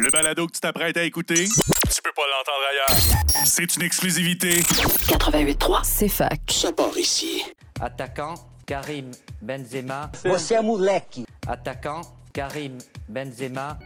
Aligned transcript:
Le 0.00 0.10
balado 0.10 0.46
que 0.46 0.52
tu 0.52 0.60
t'apprêtes 0.60 0.96
à 0.96 1.02
écouter, 1.02 1.44
tu 1.44 2.02
peux 2.02 2.12
pas 2.14 2.22
l'entendre 2.30 2.64
ailleurs. 2.70 2.96
C'est 3.44 3.76
une 3.76 3.82
exclusivité. 3.82 4.60
88.3, 4.60 5.80
c'est 5.84 6.08
fac. 6.08 6.40
Ça 6.50 6.72
part 6.72 6.96
ici. 6.96 7.44
Attaquant, 7.80 8.34
Karim 8.66 9.10
Benzema. 9.40 10.10
Você 10.24 10.54
é 10.54 10.62
moleque. 10.62 11.24
Attaquant, 11.46 12.00
Karim 12.32 12.78
Benzema. 13.08 13.78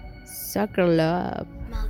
Soccer 0.52 0.86
Love. 0.86 1.46
Well, 1.70 1.88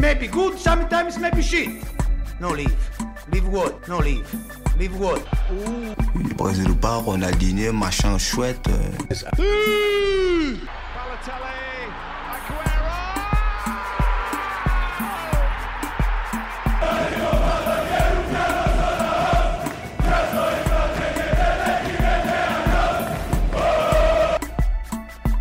maybe 0.00 0.26
good, 0.26 0.58
sometimes 0.58 1.18
maybe 1.18 1.42
shit. 1.42 1.68
No 2.40 2.50
leave. 2.50 2.74
Leave 3.32 3.46
what? 3.48 3.86
No 3.88 3.98
leave. 3.98 4.26
Leave 4.78 4.96
what? 4.98 5.22
Brésil 6.36 6.74
pas, 6.80 6.98
Ronaldinho, 7.00 7.72
machin 7.72 8.18
chouette. 8.18 8.66
euh. 8.68 8.90
Balotelli, 10.94 11.56
Aguero. 12.32 12.90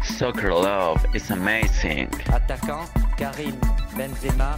Soccer 0.03 0.53
love 0.53 1.03
is 1.15 1.31
amazing. 1.31 2.07
Attaquant, 2.27 2.85
Karim 3.17 3.55
Benzema. 3.99 4.55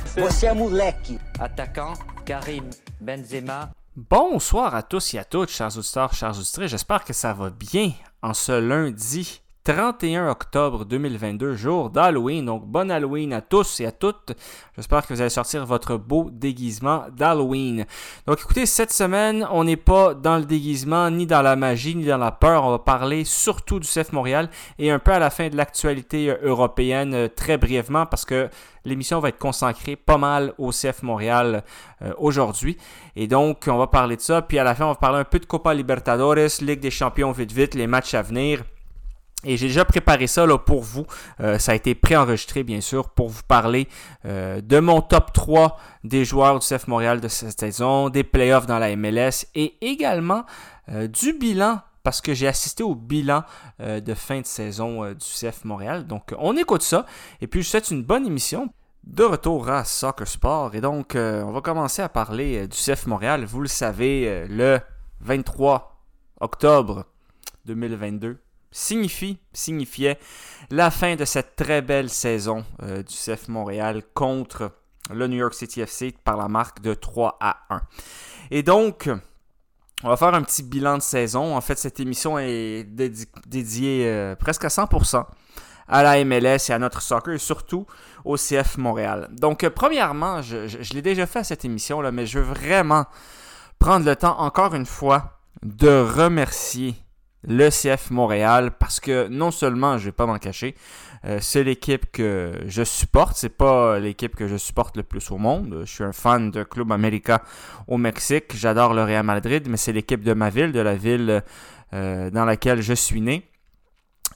Moleque. 0.53 1.13
Attaquant, 1.39 1.93
Karim 2.27 2.69
Benzema. 2.99 3.71
Bonsoir 3.95 4.75
à 4.75 4.83
tous 4.83 5.15
et 5.15 5.17
à 5.17 5.23
toutes, 5.23 5.49
chers 5.49 5.75
auditeurs, 5.75 6.13
chers 6.13 6.37
auditrices. 6.37 6.69
J'espère 6.69 7.03
que 7.03 7.11
ça 7.11 7.33
va 7.33 7.49
bien 7.49 7.91
en 8.21 8.35
ce 8.35 8.51
lundi 8.51 9.41
31 9.63 10.27
octobre 10.27 10.85
2022, 10.85 11.55
jour 11.55 11.91
d'Halloween. 11.91 12.45
Donc, 12.45 12.65
bon 12.65 12.89
Halloween 12.89 13.31
à 13.31 13.41
tous 13.41 13.79
et 13.79 13.85
à 13.85 13.91
toutes. 13.91 14.33
J'espère 14.75 15.05
que 15.05 15.13
vous 15.13 15.21
allez 15.21 15.29
sortir 15.29 15.67
votre 15.67 15.97
beau 15.97 16.29
déguisement 16.31 17.05
d'Halloween. 17.15 17.85
Donc, 18.25 18.39
écoutez, 18.39 18.65
cette 18.65 18.91
semaine, 18.91 19.47
on 19.51 19.63
n'est 19.63 19.77
pas 19.77 20.15
dans 20.15 20.37
le 20.37 20.45
déguisement, 20.45 21.11
ni 21.11 21.27
dans 21.27 21.43
la 21.43 21.55
magie, 21.55 21.95
ni 21.95 22.05
dans 22.05 22.17
la 22.17 22.31
peur. 22.31 22.63
On 22.63 22.71
va 22.71 22.79
parler 22.79 23.23
surtout 23.23 23.79
du 23.79 23.87
CF 23.87 24.13
Montréal 24.13 24.49
et 24.79 24.89
un 24.89 24.97
peu 24.97 25.11
à 25.11 25.19
la 25.19 25.29
fin 25.29 25.49
de 25.49 25.55
l'actualité 25.55 26.31
euh, 26.31 26.37
européenne, 26.41 27.13
euh, 27.13 27.27
très 27.27 27.59
brièvement, 27.59 28.07
parce 28.07 28.25
que 28.25 28.49
l'émission 28.83 29.19
va 29.19 29.29
être 29.29 29.37
consacrée 29.37 29.95
pas 29.95 30.17
mal 30.17 30.55
au 30.57 30.71
CF 30.71 31.03
Montréal 31.03 31.63
euh, 32.01 32.13
aujourd'hui. 32.17 32.77
Et 33.15 33.27
donc, 33.27 33.65
on 33.67 33.77
va 33.77 33.85
parler 33.85 34.15
de 34.15 34.21
ça. 34.21 34.41
Puis 34.41 34.57
à 34.57 34.63
la 34.63 34.73
fin, 34.73 34.85
on 34.85 34.89
va 34.89 34.95
parler 34.95 35.19
un 35.19 35.23
peu 35.23 35.37
de 35.37 35.45
Copa 35.45 35.75
Libertadores, 35.75 36.61
Ligue 36.61 36.79
des 36.79 36.89
Champions 36.89 37.31
vite 37.31 37.51
vite, 37.51 37.75
les 37.75 37.85
matchs 37.85 38.15
à 38.15 38.23
venir. 38.23 38.63
Et 39.43 39.57
j'ai 39.57 39.67
déjà 39.67 39.85
préparé 39.85 40.27
ça 40.27 40.45
là, 40.45 40.57
pour 40.57 40.81
vous. 40.81 41.05
Euh, 41.39 41.57
ça 41.57 41.71
a 41.71 41.75
été 41.75 41.95
préenregistré, 41.95 42.63
bien 42.63 42.81
sûr, 42.81 43.09
pour 43.09 43.29
vous 43.29 43.41
parler 43.47 43.87
euh, 44.25 44.61
de 44.61 44.79
mon 44.79 45.01
top 45.01 45.33
3 45.33 45.77
des 46.03 46.25
joueurs 46.25 46.59
du 46.59 46.67
CF 46.67 46.87
Montréal 46.87 47.21
de 47.21 47.27
cette 47.27 47.59
saison, 47.59 48.09
des 48.09 48.23
playoffs 48.23 48.67
dans 48.67 48.77
la 48.77 48.95
MLS 48.95 49.47
et 49.55 49.77
également 49.81 50.45
euh, 50.89 51.07
du 51.07 51.33
bilan, 51.33 51.81
parce 52.03 52.21
que 52.21 52.33
j'ai 52.33 52.47
assisté 52.47 52.83
au 52.83 52.95
bilan 52.95 53.43
de 53.79 54.13
fin 54.15 54.41
de 54.41 54.45
saison 54.47 55.11
du 55.11 55.19
CF 55.19 55.65
Montréal. 55.65 56.07
Donc, 56.07 56.33
on 56.39 56.57
écoute 56.57 56.81
ça. 56.81 57.05
Et 57.41 57.47
puis, 57.47 57.61
je 57.61 57.67
vous 57.67 57.71
souhaite 57.71 57.91
une 57.91 58.03
bonne 58.03 58.25
émission. 58.25 58.73
De 59.03 59.23
retour 59.23 59.69
à 59.69 59.83
Soccer 59.83 60.27
Sport. 60.27 60.73
Et 60.73 60.81
donc, 60.81 61.11
on 61.15 61.51
va 61.51 61.61
commencer 61.61 62.01
à 62.01 62.09
parler 62.09 62.67
du 62.67 62.75
CF 62.75 63.05
Montréal. 63.05 63.45
Vous 63.45 63.61
le 63.61 63.67
savez, 63.67 64.47
le 64.49 64.79
23 65.19 66.03
octobre 66.39 67.05
2022 67.65 68.39
signifie, 68.71 69.37
signifiait 69.53 70.17
la 70.69 70.91
fin 70.91 71.15
de 71.15 71.25
cette 71.25 71.55
très 71.55 71.81
belle 71.81 72.09
saison 72.09 72.65
euh, 72.83 73.03
du 73.03 73.13
CF 73.15 73.47
Montréal 73.47 74.01
contre 74.13 74.71
le 75.13 75.27
New 75.27 75.37
York 75.37 75.53
City 75.53 75.81
FC 75.81 76.13
par 76.23 76.37
la 76.37 76.47
marque 76.47 76.81
de 76.81 76.93
3 76.93 77.37
à 77.41 77.57
1. 77.69 77.81
Et 78.51 78.63
donc, 78.63 79.09
on 80.03 80.09
va 80.09 80.17
faire 80.17 80.33
un 80.33 80.41
petit 80.41 80.63
bilan 80.63 80.97
de 80.97 81.01
saison. 81.01 81.55
En 81.55 81.61
fait, 81.61 81.77
cette 81.77 81.99
émission 81.99 82.39
est 82.39 82.83
dédi- 82.89 83.27
dédiée 83.45 84.07
euh, 84.07 84.35
presque 84.35 84.63
à 84.65 84.69
100% 84.69 85.25
à 85.87 86.03
la 86.03 86.23
MLS 86.23 86.69
et 86.69 86.71
à 86.71 86.79
notre 86.79 87.01
soccer 87.01 87.33
et 87.33 87.37
surtout 87.37 87.85
au 88.23 88.37
CF 88.37 88.77
Montréal. 88.77 89.27
Donc, 89.33 89.63
euh, 89.65 89.69
premièrement, 89.69 90.41
je, 90.41 90.67
je- 90.67 90.81
je 90.81 90.93
l'ai 90.93 91.01
déjà 91.01 91.25
fait 91.27 91.39
à 91.39 91.43
cette 91.43 91.65
émission, 91.65 91.99
là, 91.99 92.11
mais 92.11 92.25
je 92.25 92.39
veux 92.39 92.45
vraiment 92.53 93.05
prendre 93.79 94.05
le 94.05 94.15
temps, 94.15 94.39
encore 94.39 94.73
une 94.75 94.85
fois, 94.85 95.39
de 95.63 95.89
remercier 96.01 96.95
le 97.43 97.69
CF 97.69 98.11
Montréal 98.11 98.71
parce 98.77 98.99
que 98.99 99.27
non 99.27 99.51
seulement, 99.51 99.97
je 99.97 100.05
vais 100.05 100.11
pas 100.11 100.25
m'en 100.25 100.37
cacher, 100.37 100.75
euh, 101.25 101.37
c'est 101.41 101.63
l'équipe 101.63 102.11
que 102.11 102.53
je 102.65 102.83
supporte. 102.83 103.37
C'est 103.37 103.49
pas 103.49 103.99
l'équipe 103.99 104.35
que 104.35 104.47
je 104.47 104.57
supporte 104.57 104.97
le 104.97 105.03
plus 105.03 105.31
au 105.31 105.37
monde. 105.37 105.83
Je 105.85 105.91
suis 105.91 106.03
un 106.03 106.13
fan 106.13 106.51
de 106.51 106.63
Club 106.63 106.91
América 106.91 107.43
au 107.87 107.97
Mexique. 107.97 108.55
J'adore 108.55 108.93
le 108.93 109.03
Real 109.03 109.25
Madrid, 109.25 109.67
mais 109.69 109.77
c'est 109.77 109.93
l'équipe 109.93 110.23
de 110.23 110.33
ma 110.33 110.49
ville, 110.49 110.71
de 110.71 110.79
la 110.79 110.95
ville 110.95 111.43
euh, 111.93 112.29
dans 112.31 112.45
laquelle 112.45 112.81
je 112.81 112.93
suis 112.93 113.21
né. 113.21 113.47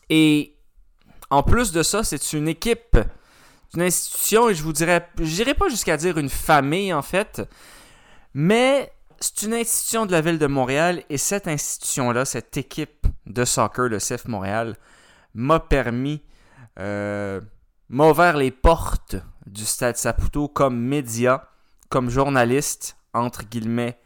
Et 0.09 0.55
en 1.29 1.41
plus 1.41 1.71
de 1.71 1.83
ça, 1.83 2.03
c'est 2.03 2.33
une 2.33 2.47
équipe, 2.47 2.97
une 3.73 3.81
institution, 3.81 4.49
et 4.49 4.53
je 4.53 4.61
vous 4.61 4.73
dirais, 4.73 5.07
je 5.19 5.53
pas 5.53 5.69
jusqu'à 5.69 5.97
dire 5.97 6.17
une 6.17 6.29
famille 6.29 6.93
en 6.93 7.01
fait, 7.01 7.41
mais 8.33 8.91
c'est 9.19 9.43
une 9.43 9.53
institution 9.53 10.05
de 10.05 10.11
la 10.11 10.21
ville 10.21 10.39
de 10.39 10.47
Montréal 10.47 11.03
et 11.09 11.17
cette 11.17 11.47
institution-là, 11.47 12.25
cette 12.25 12.57
équipe 12.57 13.07
de 13.25 13.45
soccer, 13.45 13.89
le 13.89 13.97
CF 13.97 14.25
Montréal, 14.25 14.75
m'a 15.33 15.59
permis, 15.59 16.21
euh, 16.79 17.41
m'a 17.89 18.09
ouvert 18.09 18.37
les 18.37 18.51
portes 18.51 19.15
du 19.45 19.65
Stade 19.65 19.97
Saputo 19.97 20.47
comme 20.47 20.79
média, 20.79 21.49
comme 21.89 22.09
journaliste, 22.09 22.97
entre 23.13 23.43
guillemets, 23.43 23.99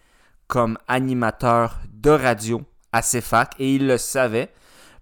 comme 0.47 0.77
animateur 0.87 1.79
de 1.91 2.09
radio 2.09 2.63
à 2.91 3.01
CFAC 3.01 3.55
et 3.59 3.75
il 3.75 3.87
le 3.87 3.97
savait 3.97 4.51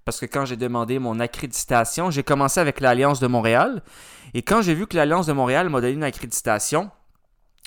parce 0.07 0.21
que 0.21 0.25
quand 0.25 0.45
j'ai 0.45 0.55
demandé 0.55 0.99
mon 0.99 1.19
accréditation, 1.19 2.11
j'ai 2.11 2.23
commencé 2.23 2.61
avec 2.61 2.79
l'Alliance 2.79 3.19
de 3.19 3.27
Montréal. 3.27 3.83
Et 4.33 4.41
quand 4.41 4.61
j'ai 4.61 4.73
vu 4.73 4.87
que 4.87 4.95
l'Alliance 4.95 5.25
de 5.25 5.33
Montréal 5.33 5.67
m'a 5.67 5.81
donné 5.81 5.91
une 5.91 6.03
accréditation, 6.05 6.89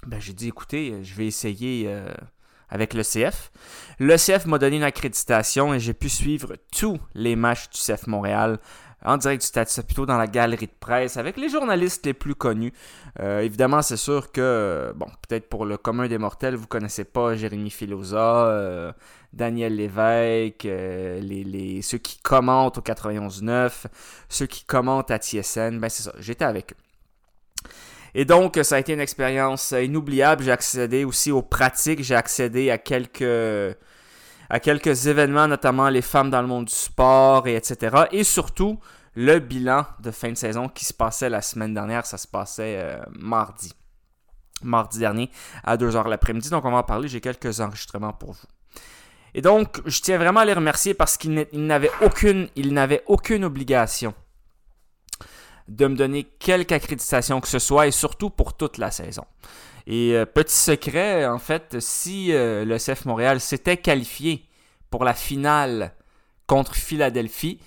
ben, 0.07 0.21
j'ai 0.21 0.33
dit 0.33 0.49
écoutez, 0.49 1.03
je 1.03 1.15
vais 1.15 1.27
essayer 1.27 1.85
euh, 1.89 2.13
avec 2.69 2.95
le 2.95 3.03
CF. 3.03 3.51
Le 3.99 4.17
CF 4.17 4.47
m'a 4.47 4.59
donné 4.59 4.77
une 4.77 4.83
accréditation 4.83 5.75
et 5.75 5.81
j'ai 5.81 5.95
pu 5.95 6.09
suivre 6.09 6.55
tous 6.77 6.99
les 7.15 7.37
matchs 7.37 7.69
du 7.71 7.79
CF 7.79 8.07
Montréal 8.07 8.59
en 9.03 9.17
direct 9.17 9.41
du 9.41 9.47
Stade 9.47 9.69
Saputo 9.69 10.05
dans 10.05 10.19
la 10.19 10.27
galerie 10.27 10.67
de 10.67 10.73
presse 10.79 11.17
avec 11.17 11.39
les 11.39 11.49
journalistes 11.49 12.05
les 12.05 12.13
plus 12.13 12.35
connus. 12.35 12.73
Euh, 13.19 13.41
évidemment, 13.41 13.81
c'est 13.81 13.97
sûr 13.97 14.31
que, 14.31 14.93
bon, 14.95 15.07
peut-être 15.27 15.49
pour 15.49 15.65
le 15.65 15.79
commun 15.79 16.07
des 16.07 16.19
mortels, 16.19 16.55
vous 16.55 16.67
connaissez 16.67 17.05
pas 17.05 17.35
Jérémy 17.35 17.71
Filosa, 17.71 18.47
euh, 18.49 18.93
Daniel 19.33 19.77
Lévesque, 19.77 20.67
euh, 20.67 21.19
les, 21.21 21.45
les- 21.45 21.81
ceux 21.83 21.97
qui 21.99 22.19
commentent 22.19 22.77
au 22.77 22.83
91.9, 22.83 23.87
ceux 24.29 24.47
qui 24.47 24.65
commentent 24.65 25.11
à 25.11 25.17
TSN, 25.19 25.79
ben 25.81 25.89
c'est 25.89 26.03
ça, 26.03 26.13
j'étais 26.19 26.45
avec 26.45 26.73
eux. 26.73 26.77
Et 28.15 28.25
donc, 28.25 28.59
ça 28.63 28.77
a 28.77 28.79
été 28.79 28.93
une 28.93 29.01
expérience 29.01 29.73
inoubliable. 29.73 30.43
J'ai 30.45 30.53
accédé 30.53 31.05
aussi 31.05 31.31
aux 31.31 31.43
pratiques, 31.43 32.03
j'ai 32.03 32.15
accédé 32.17 32.71
à 32.71 32.79
quelques, 32.79 33.77
à 34.49 34.61
quelques 34.61 35.07
événements, 35.07 35.47
notamment 35.47 35.89
les 35.89 36.03
femmes 36.03 36.31
dans 36.31 36.41
le 36.43 36.49
monde 36.49 36.65
du 36.67 36.75
sport, 36.75 37.47
et 37.47 37.55
etc. 37.55 38.05
Et 38.13 38.25
surtout, 38.25 38.79
le 39.15 39.39
bilan 39.39 39.87
de 40.01 40.11
fin 40.11 40.31
de 40.31 40.37
saison 40.37 40.69
qui 40.69 40.85
se 40.85 40.95
passait 40.95 41.29
la 41.29 41.43
semaine 41.43 41.75
dernière, 41.75 42.05
ça 42.07 42.19
se 42.19 42.27
passait 42.29 42.79
euh, 42.83 42.99
mardi. 43.19 43.73
Mardi 44.63 44.99
dernier 44.99 45.31
à 45.65 45.77
2h 45.77 46.09
l'après-midi. 46.09 46.51
Donc, 46.51 46.65
on 46.65 46.71
va 46.71 46.79
en 46.79 46.83
parler. 46.83 47.09
J'ai 47.09 47.21
quelques 47.21 47.61
enregistrements 47.61 48.13
pour 48.13 48.33
vous. 48.33 48.47
Et 49.33 49.41
donc, 49.43 49.81
je 49.87 50.01
tiens 50.01 50.19
vraiment 50.19 50.41
à 50.41 50.45
les 50.45 50.53
remercier 50.53 50.93
parce 50.93 51.17
qu'ils 51.17 51.33
n'a- 51.33 51.45
ils 51.53 51.65
n'avaient 51.65 51.91
aucune, 52.03 52.49
n'avaient 52.57 53.03
aucune 53.07 53.45
obligation 53.45 54.13
de 55.71 55.87
me 55.87 55.95
donner 55.95 56.25
quelque 56.25 56.73
accréditation 56.73 57.41
que 57.41 57.49
ce 57.49 57.61
soit 57.61 57.87
et 57.87 57.93
surtout 57.93 58.29
pour 58.29 58.55
toute 58.55 58.77
la 58.77 58.91
saison. 58.91 59.25
Et 59.87 60.15
euh, 60.15 60.27
petit 60.27 60.57
secret, 60.57 61.27
en 61.27 61.39
fait, 61.39 61.79
si 61.79 62.33
euh, 62.33 62.65
le 62.65 62.77
CF 62.77 63.05
Montréal 63.05 63.41
s'était 63.41 63.77
qualifié 63.77 64.45
pour 64.91 65.05
la 65.05 65.15
finale 65.15 65.95
contre 66.49 66.75
Philadelphie, 66.75 67.61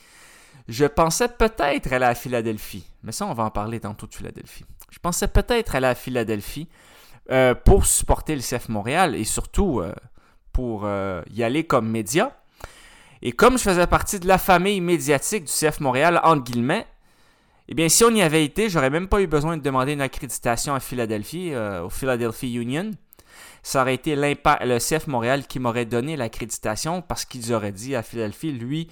je 0.67 0.85
pensais 0.85 1.29
peut-être 1.29 1.93
aller 1.93 2.05
à 2.05 2.13
Philadelphie. 2.13 2.85
Mais 3.03 3.13
ça, 3.13 3.25
on 3.25 3.33
va 3.33 3.43
en 3.43 3.49
parler 3.49 3.79
tantôt 3.79 4.05
de 4.05 4.13
Philadelphie. 4.13 4.65
je 4.91 4.99
pensais 4.99 5.29
peut-être 5.29 5.75
aller 5.75 5.87
à 5.87 5.95
Philadelphie 5.95 6.67
euh, 7.31 7.55
pour 7.55 7.85
supporter 7.85 8.35
le 8.35 8.41
CF 8.41 8.67
Montréal 8.67 9.15
et 9.15 9.23
surtout 9.23 9.81
pour 10.51 10.87
y 11.31 11.43
aller 11.43 11.63
comme 11.63 11.89
média. 11.89 12.37
Et 13.21 13.31
comme 13.31 13.57
je 13.57 13.63
faisais 13.63 13.87
partie 13.87 14.19
de 14.19 14.27
la 14.27 14.37
famille 14.37 14.81
médiatique 14.81 15.45
du 15.45 15.51
CF 15.51 15.79
Montréal, 15.79 16.19
entre 16.23 16.43
guillemets, 16.43 16.85
eh 17.67 17.73
bien, 17.73 17.89
si 17.89 18.03
on 18.03 18.09
y 18.09 18.21
avait 18.21 18.43
été, 18.43 18.69
j'aurais 18.69 18.89
même 18.89 19.07
pas 19.07 19.21
eu 19.21 19.27
besoin 19.27 19.57
de 19.57 19.61
demander 19.61 19.93
une 19.93 20.01
accréditation 20.01 20.73
à 20.75 20.79
Philadelphie, 20.79 21.53
au 21.55 21.89
Philadelphia 21.89 22.61
Union. 22.61 22.91
Ça 23.63 23.81
aurait 23.81 23.95
été 23.95 24.15
le 24.15 24.77
CF 24.79 25.07
Montréal 25.07 25.47
qui 25.47 25.59
m'aurait 25.59 25.85
donné 25.85 26.17
l'accréditation 26.17 27.01
parce 27.01 27.23
qu'ils 27.23 27.53
auraient 27.53 27.71
dit 27.71 27.95
à 27.95 28.03
Philadelphie, 28.03 28.51
lui, 28.51 28.89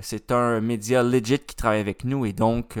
c'est 0.00 0.32
un 0.32 0.60
média 0.62 1.02
legit 1.02 1.40
qui 1.40 1.54
travaille 1.54 1.80
avec 1.80 2.04
nous 2.04 2.24
et 2.24 2.32
donc 2.32 2.78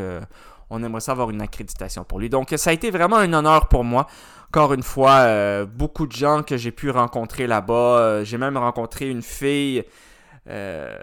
on 0.70 0.82
aimerait 0.82 1.00
savoir 1.00 1.30
une 1.30 1.40
accréditation 1.40 2.04
pour 2.04 2.18
lui. 2.18 2.28
Donc, 2.28 2.52
ça 2.56 2.70
a 2.70 2.72
été 2.72 2.90
vraiment 2.90 3.16
un 3.16 3.32
honneur 3.32 3.68
pour 3.68 3.84
moi. 3.84 4.06
Encore 4.48 4.72
une 4.72 4.82
fois, 4.82 5.20
euh, 5.22 5.66
beaucoup 5.66 6.06
de 6.06 6.12
gens 6.12 6.42
que 6.42 6.56
j'ai 6.56 6.70
pu 6.70 6.90
rencontrer 6.90 7.46
là-bas. 7.46 7.98
Euh, 7.98 8.24
j'ai 8.24 8.38
même 8.38 8.56
rencontré 8.56 9.10
une 9.10 9.22
fille 9.22 9.84
euh, 10.48 10.96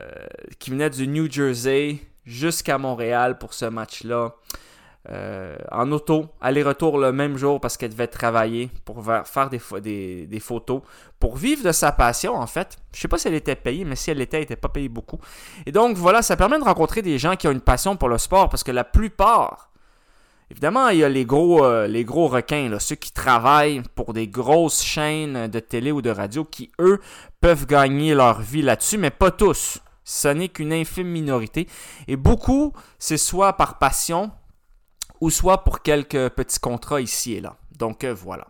qui 0.60 0.72
venait 0.72 0.90
du 0.90 1.08
New 1.08 1.30
Jersey 1.30 2.00
jusqu'à 2.26 2.78
Montréal 2.78 3.38
pour 3.38 3.54
ce 3.54 3.66
match-là. 3.66 4.34
Euh, 5.10 5.56
en 5.72 5.92
auto, 5.92 6.28
aller-retour 6.42 7.00
le 7.00 7.12
même 7.12 7.36
jour 7.36 7.60
parce 7.60 7.76
qu'elle 7.76 7.90
devait 7.90 8.06
travailler 8.06 8.70
pour 8.86 9.04
faire 9.04 9.50
des, 9.50 10.40
photos, 10.40 10.82
pour 11.20 11.38
vivre 11.38 11.64
de 11.64 11.72
sa 11.72 11.92
passion 11.92 12.36
en 12.36 12.46
fait. 12.46 12.78
Je 12.94 13.00
sais 13.00 13.08
pas 13.08 13.18
si 13.18 13.28
elle 13.28 13.34
était 13.34 13.56
payée, 13.56 13.84
mais 13.84 13.96
si 13.96 14.12
elle 14.12 14.20
l'était, 14.20 14.38
elle 14.38 14.44
n'était 14.44 14.56
pas 14.56 14.70
payée 14.70 14.90
beaucoup. 14.90 15.20
Et 15.66 15.72
donc 15.72 15.98
voilà, 15.98 16.22
ça 16.22 16.38
permet 16.38 16.60
de 16.60 16.64
rencontrer 16.64 17.02
des 17.02 17.18
gens 17.18 17.36
qui 17.36 17.48
ont 17.48 17.52
une 17.52 17.62
passion 17.62 17.96
pour 17.96 18.10
le 18.10 18.20
sport 18.20 18.50
parce 18.50 18.64
que 18.64 18.70
la 18.70 18.84
plupart, 18.84 19.72
évidemment, 20.52 20.90
il 20.90 21.00
y 21.00 21.04
a 21.04 21.10
les 21.10 21.26
gros, 21.26 21.66
euh, 21.66 21.88
les 21.88 22.06
gros 22.06 22.28
requins, 22.28 22.70
ceux 22.78 22.96
qui 22.96 23.12
travaillent 23.12 23.82
pour 23.96 24.14
des 24.14 24.28
grosses 24.28 24.84
chaînes 24.84 25.48
de 25.48 25.60
télé 25.60 25.92
ou 25.92 26.04
de 26.04 26.12
radio 26.12 26.46
qui, 26.46 26.72
eux, 26.80 27.00
peuvent 27.40 27.66
gagner 27.66 28.14
leur 28.14 28.40
vie 28.40 28.62
là-dessus, 28.62 29.00
mais 29.00 29.10
pas 29.10 29.32
tous. 29.32 29.80
Ce 30.04 30.28
n'est 30.28 30.50
qu'une 30.50 30.74
infime 30.74 31.08
minorité. 31.08 31.68
Et 32.08 32.16
beaucoup, 32.16 32.74
c'est 33.00 33.18
soit 33.18 33.54
par 33.54 33.78
passion, 33.78 34.32
ou 35.22 35.30
soit 35.30 35.64
pour 35.64 35.82
quelques 35.82 36.30
petits 36.30 36.60
contrats 36.60 37.00
ici 37.00 37.34
et 37.34 37.42
là. 37.42 37.56
Donc 37.78 38.04
euh, 38.04 38.14
voilà. 38.14 38.48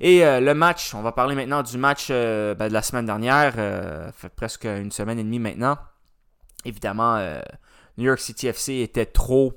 Et 0.00 0.24
euh, 0.24 0.40
le 0.40 0.54
match, 0.54 0.94
on 0.94 1.02
va 1.02 1.12
parler 1.12 1.34
maintenant 1.34 1.62
du 1.62 1.78
match 1.78 2.08
euh, 2.10 2.54
ben, 2.54 2.68
de 2.68 2.72
la 2.72 2.82
semaine 2.82 3.06
dernière, 3.06 3.54
fait 4.12 4.28
presque 4.28 4.64
une 4.64 4.92
semaine 4.92 5.18
et 5.18 5.24
demie 5.24 5.38
maintenant. 5.38 5.78
Évidemment, 6.64 7.18
New 7.96 8.04
York 8.04 8.18
City 8.18 8.48
FC 8.48 8.74
était 8.74 9.06
trop, 9.06 9.52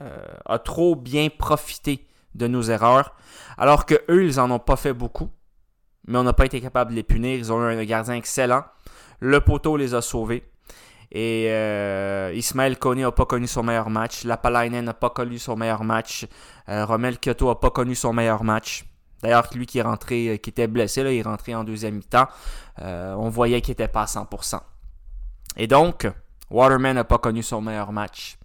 a 0.00 0.58
trop 0.58 0.96
bien 0.96 1.28
profité 1.28 2.06
de 2.34 2.46
nos 2.46 2.62
erreurs, 2.62 3.14
alors 3.58 3.84
que 3.84 3.94
eux, 4.08 4.24
ils 4.24 4.40
en 4.40 4.50
ont 4.50 4.58
pas 4.58 4.76
fait 4.76 4.94
beaucoup, 4.94 5.30
mais 6.06 6.16
on 6.18 6.22
n'a 6.22 6.32
pas 6.32 6.46
été 6.46 6.60
capable 6.62 6.92
de 6.92 6.96
les 6.96 7.02
punir. 7.02 7.36
Ils 7.36 7.52
ont 7.52 7.60
eu 7.68 7.74
un 7.74 7.84
gardien 7.84 8.14
excellent. 8.14 8.64
Le 9.20 9.40
poteau 9.40 9.76
les 9.76 9.94
a 9.94 10.00
sauvés. 10.00 10.50
Et 11.14 11.48
euh, 11.50 12.32
Ismaël 12.34 12.78
Kone 12.78 13.00
n'a 13.00 13.12
pas 13.12 13.26
connu 13.26 13.46
son 13.46 13.62
meilleur 13.62 13.90
match. 13.90 14.24
Lapalainen 14.24 14.86
n'a 14.86 14.94
pas 14.94 15.10
connu 15.10 15.38
son 15.38 15.56
meilleur 15.56 15.84
match. 15.84 16.26
Euh, 16.70 16.86
Romel 16.86 17.18
Kyoto 17.18 17.48
n'a 17.48 17.54
pas 17.54 17.68
connu 17.68 17.94
son 17.94 18.14
meilleur 18.14 18.42
match. 18.44 18.86
D'ailleurs, 19.22 19.46
lui 19.54 19.66
qui 19.66 19.78
est 19.78 19.82
rentré, 19.82 20.28
euh, 20.30 20.36
qui 20.38 20.48
était 20.48 20.66
blessé, 20.66 21.02
il 21.02 21.06
est 21.08 21.22
rentré 21.22 21.54
en 21.54 21.64
deuxième 21.64 21.96
mi-temps. 21.96 22.28
on 22.78 23.28
voyait 23.28 23.60
qu'il 23.60 23.72
n'était 23.72 23.88
pas 23.88 24.02
à 24.02 24.06
100%. 24.06 24.60
Et 25.58 25.66
donc, 25.66 26.10
Waterman 26.50 26.94
n'a 26.94 27.04
pas 27.04 27.18
connu 27.18 27.42
son 27.42 27.60
meilleur 27.60 27.92
match. 27.92 28.38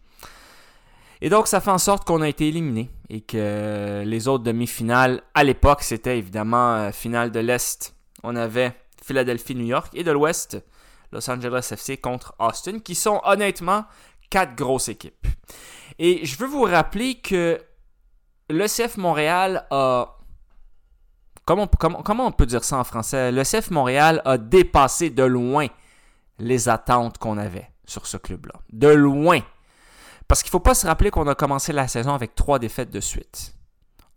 Et 1.22 1.30
donc, 1.30 1.48
ça 1.48 1.62
fait 1.62 1.72
en 1.72 1.78
sorte 1.78 2.06
qu'on 2.06 2.22
a 2.22 2.28
été 2.28 2.50
éliminé 2.50 2.92
et 3.10 3.22
que 3.22 4.04
les 4.06 4.28
autres 4.28 4.44
demi-finales, 4.44 5.22
à 5.34 5.46
l'époque, 5.46 5.84
c'était 5.84 6.18
évidemment 6.18 6.92
finale 6.92 7.32
de 7.32 7.40
l'Est. 7.40 7.96
On 8.24 8.36
avait 8.36 8.74
Philadelphie-New 9.04 9.66
York 9.66 9.92
et 9.94 10.04
de 10.04 10.12
l'Ouest, 10.12 10.62
Los 11.12 11.30
Angeles 11.30 11.70
FC 11.72 11.98
contre 11.98 12.36
Austin, 12.40 12.80
qui 12.80 12.96
sont 12.96 13.22
honnêtement 13.24 13.86
quatre 14.30 14.56
grosses 14.56 14.90
équipes. 14.90 15.28
Et 16.00 16.26
je 16.26 16.38
veux 16.38 16.48
vous 16.48 16.64
rappeler 16.64 17.16
que 17.16 17.60
le 18.50 18.66
CF 18.68 18.98
Montréal 18.98 19.66
a... 19.72 20.14
Comment, 21.46 21.70
on 22.26 22.32
peut 22.32 22.46
dire 22.46 22.64
ça 22.64 22.78
en 22.78 22.84
français? 22.84 23.32
Le 23.32 23.44
CF 23.44 23.72
Montréal 23.72 24.22
a 24.26 24.38
dépassé 24.38 25.10
de 25.10 25.24
loin 25.24 25.68
les 26.40 26.68
attentes 26.68 27.18
qu'on 27.18 27.38
avait 27.38 27.72
sur 27.86 28.06
ce 28.06 28.18
club-là. 28.18 28.60
De 28.74 28.90
loin. 28.90 29.40
Parce 30.28 30.44
qu'il 30.44 30.50
ne 30.50 30.52
faut 30.52 30.60
pas 30.60 30.76
se 30.76 30.86
rappeler 30.86 31.10
qu'on 31.10 31.28
a 31.28 31.36
commencé 31.36 31.72
la 31.72 31.88
saison 31.88 32.14
avec 32.14 32.36
trois 32.36 32.60
défaites 32.60 32.92
de 32.92 33.00
suite. 33.00 33.56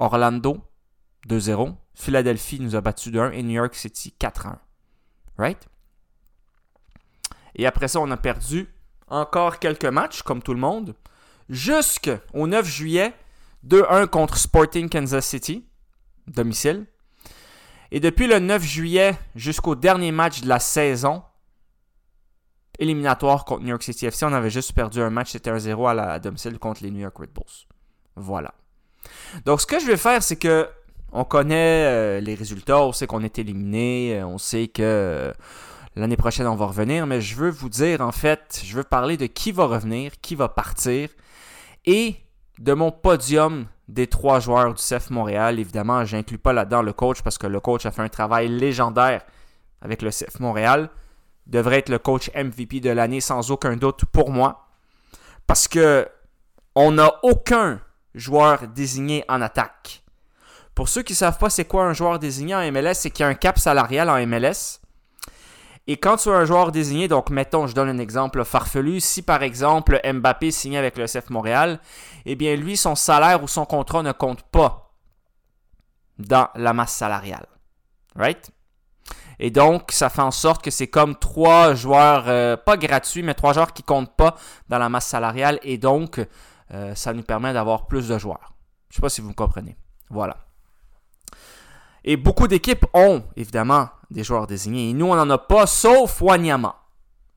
Orlando, 0.01 0.59
2-0. 1.29 1.77
Philadelphie 1.95 2.59
nous 2.59 2.75
a 2.75 2.81
battu 2.81 3.11
2-1 3.11 3.33
et 3.33 3.45
New 3.45 3.53
York 3.53 3.77
City 3.77 4.13
4-1. 4.19 4.57
Right? 5.39 5.69
Et 7.61 7.67
après 7.67 7.89
ça, 7.89 8.01
on 8.01 8.11
a 8.11 8.17
perdu 8.17 8.69
encore 9.09 9.59
quelques 9.59 9.85
matchs, 9.85 10.23
comme 10.23 10.43
tout 10.43 10.55
le 10.55 10.61
monde, 10.61 10.95
jusqu'au 11.51 12.47
9 12.47 12.67
juillet, 12.67 13.12
2-1 13.69 14.07
contre 14.07 14.39
Sporting 14.39 14.89
Kansas 14.89 15.27
City, 15.27 15.67
domicile. 16.27 16.87
Et 17.91 18.01
depuis 18.01 18.27
le 18.27 18.39
9 18.39 18.62
juillet 18.62 19.15
jusqu'au 19.35 19.75
dernier 19.75 20.11
match 20.11 20.41
de 20.41 20.49
la 20.49 20.59
saison, 20.59 21.23
éliminatoire 22.79 23.45
contre 23.45 23.61
New 23.61 23.69
York 23.69 23.83
City 23.83 24.07
FC, 24.07 24.25
on 24.25 24.33
avait 24.33 24.49
juste 24.49 24.73
perdu 24.73 25.03
un 25.03 25.11
match, 25.11 25.33
c'était 25.33 25.53
1-0 25.53 25.91
à 25.91 25.93
la 25.93 26.19
domicile 26.19 26.59
contre 26.59 26.83
les 26.83 26.91
New 26.91 27.01
York 27.01 27.19
Red 27.19 27.31
Bulls. 27.35 27.67
Voilà. 28.17 28.55
Donc 29.45 29.61
ce 29.61 29.67
que 29.67 29.79
je 29.79 29.85
vais 29.85 29.99
faire, 29.99 30.23
c'est 30.23 30.37
que 30.37 30.67
on 31.12 31.25
connaît 31.25 31.85
euh, 31.85 32.21
les 32.21 32.35
résultats, 32.35 32.81
on 32.81 32.93
sait 32.93 33.07
qu'on 33.07 33.23
est 33.23 33.39
éliminé, 33.39 34.19
euh, 34.19 34.27
on 34.27 34.39
sait 34.39 34.69
que 34.69 35.35
L'année 35.97 36.17
prochaine, 36.17 36.47
on 36.47 36.55
va 36.55 36.67
revenir, 36.67 37.07
mais 37.07 37.21
je 37.21 37.35
veux 37.35 37.51
vous 37.51 37.69
dire, 37.69 38.01
en 38.01 38.13
fait, 38.13 38.63
je 38.65 38.77
veux 38.77 38.85
parler 38.85 39.17
de 39.17 39.27
qui 39.27 39.51
va 39.51 39.65
revenir, 39.65 40.13
qui 40.21 40.37
va 40.37 40.49
partir, 40.49 41.09
et 41.85 42.17
de 42.59 42.73
mon 42.75 42.93
podium 42.93 43.67
des 43.89 44.07
trois 44.07 44.39
joueurs 44.39 44.75
du 44.75 44.83
CF 44.83 45.11
Montréal. 45.11 45.59
Évidemment, 45.59 46.05
je 46.05 46.17
n'inclus 46.17 46.39
pas 46.39 46.53
là-dedans 46.53 46.83
le 46.83 46.93
coach 46.93 47.23
parce 47.23 47.39
que 47.39 47.47
le 47.47 47.61
coach 47.61 47.87
a 47.87 47.91
fait 47.91 48.03
un 48.03 48.09
travail 48.09 48.49
légendaire 48.49 49.23
avec 49.81 50.03
le 50.03 50.11
CF 50.11 50.39
Montréal. 50.41 50.91
Devrait 51.47 51.79
être 51.79 51.89
le 51.89 51.99
coach 51.99 52.31
MVP 52.35 52.81
de 52.81 52.91
l'année 52.91 53.21
sans 53.21 53.51
aucun 53.51 53.77
doute 53.77 54.05
pour 54.05 54.31
moi. 54.31 54.69
Parce 55.47 55.67
que 55.67 56.07
on 56.77 56.93
n'a 56.93 57.13
aucun 57.25 57.81
joueur 58.15 58.69
désigné 58.69 59.25
en 59.29 59.41
attaque. 59.41 60.05
Pour 60.75 60.89
ceux 60.89 61.03
qui 61.03 61.15
ne 61.15 61.17
savent 61.17 61.39
pas 61.39 61.51
c'est 61.51 61.64
quoi 61.64 61.85
un 61.85 61.93
joueur 61.93 62.19
désigné 62.19 62.55
en 62.55 62.71
MLS, 62.71 62.95
c'est 62.95 63.11
qu'il 63.11 63.25
y 63.25 63.26
a 63.26 63.29
un 63.29 63.35
cap 63.35 63.59
salarial 63.59 64.09
en 64.09 64.25
MLS. 64.26 64.80
Et 65.90 65.97
quand 65.97 66.18
tu 66.18 66.28
as 66.28 66.35
un 66.35 66.44
joueur 66.44 66.70
désigné, 66.70 67.09
donc 67.09 67.30
mettons, 67.30 67.66
je 67.66 67.75
donne 67.75 67.88
un 67.88 67.99
exemple 67.99 68.44
farfelu, 68.44 69.00
si 69.00 69.23
par 69.23 69.42
exemple 69.42 70.00
Mbappé 70.04 70.52
signe 70.52 70.76
avec 70.76 70.97
le 70.97 71.06
CF 71.06 71.30
Montréal, 71.30 71.80
eh 72.26 72.37
bien 72.37 72.54
lui, 72.54 72.76
son 72.76 72.94
salaire 72.94 73.42
ou 73.42 73.49
son 73.49 73.64
contrat 73.64 74.04
ne 74.04 74.12
compte 74.12 74.44
pas 74.44 74.92
dans 76.16 76.47
la 76.54 76.73
masse 76.75 76.92
salariale. 76.92 77.49
Right? 78.14 78.52
Et 79.40 79.50
donc, 79.50 79.90
ça 79.90 80.11
fait 80.11 80.23
en 80.23 80.30
sorte 80.30 80.62
que 80.62 80.70
c'est 80.70 80.87
comme 80.87 81.16
trois 81.16 81.75
joueurs, 81.75 82.28
euh, 82.28 82.56
pas 82.56 82.76
gratuits, 82.76 83.25
mais 83.25 83.35
trois 83.35 83.52
joueurs 83.52 83.73
qui 83.73 83.82
comptent 83.82 84.14
pas 84.14 84.37
dans 84.68 84.78
la 84.78 84.88
masse 84.88 85.09
salariale. 85.09 85.59
Et 85.64 85.76
donc, 85.76 86.25
euh, 86.73 86.94
ça 86.94 87.12
nous 87.12 87.25
permet 87.25 87.52
d'avoir 87.52 87.88
plus 87.88 88.06
de 88.06 88.16
joueurs. 88.16 88.52
Je 88.90 88.92
ne 88.92 88.97
sais 88.99 89.02
pas 89.02 89.09
si 89.09 89.23
vous 89.23 89.30
me 89.30 89.35
comprenez. 89.35 89.76
Voilà. 90.09 90.37
Et 92.04 92.16
beaucoup 92.16 92.49
d'équipes 92.49 92.87
ont, 92.95 93.23
évidemment, 93.37 93.88
des 94.11 94.25
joueurs 94.25 94.47
désignés. 94.47 94.90
Et 94.90 94.92
nous, 94.92 95.07
on 95.07 95.14
n'en 95.14 95.28
a 95.30 95.38
pas, 95.38 95.66
sauf 95.66 96.21
Wanyama. 96.23 96.76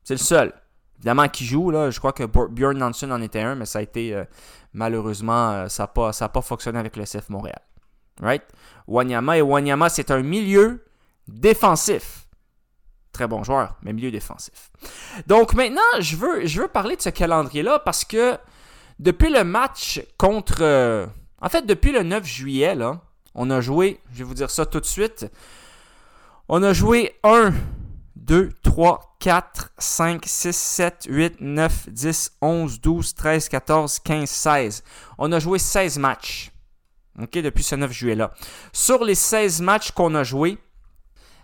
C'est 0.02 0.14
le 0.14 0.18
seul. 0.18 0.52
Évidemment, 0.96 1.28
qui 1.28 1.44
joue, 1.44 1.70
là, 1.70 1.90
je 1.90 1.98
crois 1.98 2.12
que 2.12 2.24
Bjorn 2.24 2.78
Nansen 2.78 3.12
en 3.12 3.20
était 3.20 3.40
un, 3.40 3.54
mais 3.54 3.66
ça 3.66 3.80
a 3.80 3.82
été, 3.82 4.14
euh, 4.14 4.24
malheureusement, 4.72 5.50
euh, 5.50 5.68
ça 5.68 5.84
n'a 5.84 5.86
pas, 5.88 6.12
pas 6.12 6.40
fonctionné 6.40 6.78
avec 6.78 6.96
le 6.96 7.04
CF 7.04 7.28
Montréal. 7.28 7.60
Right? 8.20 8.42
Wanyama, 8.86 9.38
et 9.38 9.42
Wanyama, 9.42 9.88
c'est 9.88 10.10
un 10.10 10.22
milieu 10.22 10.84
défensif. 11.28 12.26
Très 13.12 13.26
bon 13.26 13.44
joueur, 13.44 13.76
mais 13.82 13.92
milieu 13.92 14.10
défensif. 14.10 14.70
Donc 15.26 15.54
maintenant, 15.54 15.82
je 16.00 16.16
veux, 16.16 16.46
je 16.46 16.62
veux 16.62 16.68
parler 16.68 16.96
de 16.96 17.02
ce 17.02 17.10
calendrier-là 17.10 17.80
parce 17.80 18.04
que 18.04 18.36
depuis 18.98 19.30
le 19.30 19.44
match 19.44 20.02
contre... 20.18 20.62
Euh, 20.62 21.06
en 21.40 21.48
fait, 21.48 21.66
depuis 21.66 21.92
le 21.92 22.02
9 22.02 22.24
juillet, 22.24 22.74
là, 22.74 23.00
on 23.34 23.50
a 23.50 23.60
joué, 23.60 24.00
je 24.12 24.18
vais 24.18 24.24
vous 24.24 24.34
dire 24.34 24.50
ça 24.50 24.66
tout 24.66 24.80
de 24.80 24.86
suite, 24.86 25.26
on 26.48 26.62
a 26.62 26.72
joué 26.72 27.16
1, 27.22 27.52
2, 28.16 28.52
3, 28.62 29.16
4, 29.20 29.72
5, 29.78 30.22
6, 30.26 30.56
7, 30.56 31.06
8, 31.08 31.40
9, 31.40 31.88
10, 31.88 32.32
11, 32.40 32.80
12, 32.80 33.14
13, 33.14 33.48
14, 33.48 33.98
15, 34.00 34.28
16. 34.28 34.84
On 35.18 35.32
a 35.32 35.38
joué 35.38 35.58
16 35.58 35.98
matchs. 35.98 36.50
OK, 37.20 37.30
depuis 37.38 37.62
ce 37.62 37.74
9 37.74 37.90
juillet-là. 37.92 38.32
Sur 38.72 39.04
les 39.04 39.14
16 39.14 39.62
matchs 39.62 39.92
qu'on 39.92 40.14
a 40.14 40.24
joués, 40.24 40.58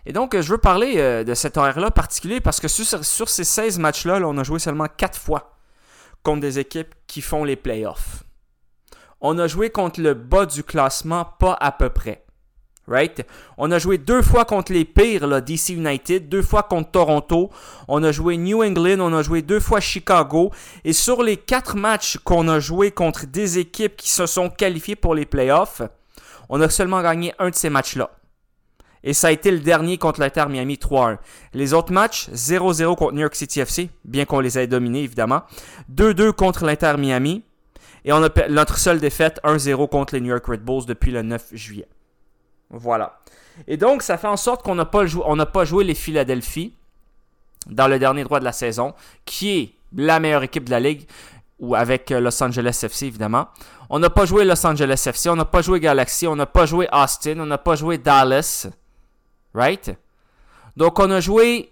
et 0.05 0.13
donc 0.13 0.39
je 0.39 0.51
veux 0.51 0.57
parler 0.57 0.95
euh, 0.97 1.23
de 1.23 1.33
cet 1.33 1.57
horaire-là 1.57 1.91
particulier 1.91 2.41
parce 2.41 2.59
que 2.59 2.67
sur, 2.67 3.05
sur 3.05 3.29
ces 3.29 3.43
16 3.43 3.79
matchs-là, 3.79 4.19
on 4.25 4.37
a 4.37 4.43
joué 4.43 4.59
seulement 4.59 4.87
4 4.87 5.17
fois 5.17 5.57
contre 6.23 6.41
des 6.41 6.59
équipes 6.59 6.93
qui 7.07 7.21
font 7.21 7.43
les 7.43 7.55
playoffs. 7.55 8.23
On 9.21 9.37
a 9.37 9.47
joué 9.47 9.69
contre 9.69 10.01
le 10.01 10.13
bas 10.13 10.45
du 10.45 10.63
classement, 10.63 11.25
pas 11.39 11.57
à 11.59 11.71
peu 11.71 11.89
près. 11.89 12.25
Right? 12.87 13.25
On 13.57 13.71
a 13.71 13.79
joué 13.79 13.97
deux 13.99 14.21
fois 14.21 14.43
contre 14.43 14.73
les 14.73 14.83
pires, 14.83 15.27
là, 15.27 15.39
DC 15.39 15.69
United, 15.69 16.27
deux 16.27 16.41
fois 16.41 16.63
contre 16.63 16.91
Toronto. 16.91 17.49
On 17.87 18.03
a 18.03 18.11
joué 18.11 18.37
New 18.37 18.63
England, 18.63 18.99
on 18.99 19.13
a 19.13 19.21
joué 19.21 19.43
deux 19.43 19.59
fois 19.59 19.79
Chicago. 19.79 20.51
Et 20.83 20.91
sur 20.91 21.23
les 21.23 21.37
quatre 21.37 21.77
matchs 21.77 22.17
qu'on 22.17 22.49
a 22.49 22.59
joué 22.59 22.91
contre 22.91 23.27
des 23.27 23.59
équipes 23.59 23.95
qui 23.95 24.09
se 24.09 24.25
sont 24.25 24.49
qualifiées 24.49 24.95
pour 24.95 25.15
les 25.15 25.25
playoffs, 25.25 25.83
on 26.49 26.59
a 26.59 26.69
seulement 26.69 27.01
gagné 27.01 27.33
un 27.39 27.49
de 27.49 27.55
ces 27.55 27.69
matchs-là. 27.69 28.09
Et 29.03 29.13
ça 29.13 29.27
a 29.27 29.31
été 29.31 29.51
le 29.51 29.59
dernier 29.59 29.97
contre 29.97 30.19
l'Inter 30.19 30.45
Miami 30.49 30.75
3-1. 30.75 31.17
Les 31.53 31.73
autres 31.73 31.93
matchs, 31.93 32.29
0-0 32.29 32.95
contre 32.95 33.13
New 33.13 33.21
York 33.21 33.35
City 33.35 33.61
FC, 33.61 33.89
bien 34.05 34.25
qu'on 34.25 34.39
les 34.39 34.59
ait 34.59 34.67
dominés 34.67 35.03
évidemment. 35.03 35.43
2-2 35.93 36.33
contre 36.33 36.65
l'Inter 36.65 36.95
Miami. 36.97 37.43
Et 38.03 38.13
on 38.13 38.23
a 38.23 38.29
notre 38.49 38.77
seule 38.77 38.99
défaite, 38.99 39.39
1-0 39.43 39.89
contre 39.89 40.15
les 40.15 40.21
New 40.21 40.29
York 40.29 40.45
Red 40.45 40.61
Bulls 40.61 40.85
depuis 40.85 41.11
le 41.11 41.21
9 41.21 41.49
juillet. 41.53 41.87
Voilà. 42.69 43.19
Et 43.67 43.77
donc, 43.77 44.01
ça 44.01 44.17
fait 44.17 44.27
en 44.27 44.37
sorte 44.37 44.63
qu'on 44.63 44.75
n'a 44.75 44.85
pas, 44.85 45.05
pas 45.53 45.65
joué 45.65 45.83
les 45.83 45.93
Philadelphie 45.93 46.73
dans 47.67 47.87
le 47.87 47.99
dernier 47.99 48.23
droit 48.23 48.39
de 48.39 48.45
la 48.45 48.53
saison, 48.53 48.93
qui 49.25 49.59
est 49.59 49.73
la 49.95 50.19
meilleure 50.19 50.43
équipe 50.43 50.65
de 50.65 50.71
la 50.71 50.79
ligue, 50.79 51.07
ou 51.59 51.75
avec 51.75 52.11
euh, 52.11 52.19
Los 52.19 52.41
Angeles 52.41 52.79
FC 52.83 53.05
évidemment. 53.05 53.47
On 53.89 53.99
n'a 53.99 54.09
pas 54.09 54.25
joué 54.25 54.45
Los 54.45 54.65
Angeles 54.65 55.03
FC, 55.05 55.29
on 55.29 55.35
n'a 55.35 55.45
pas 55.45 55.61
joué 55.61 55.79
Galaxy, 55.79 56.25
on 56.25 56.35
n'a 56.35 56.47
pas 56.47 56.65
joué 56.65 56.87
Austin, 56.91 57.39
on 57.39 57.45
n'a 57.45 57.59
pas 57.59 57.75
joué 57.75 57.97
Dallas. 57.99 58.67
Right? 59.53 59.91
Donc, 60.75 60.97
on 60.99 61.11
a 61.11 61.19
joué 61.19 61.71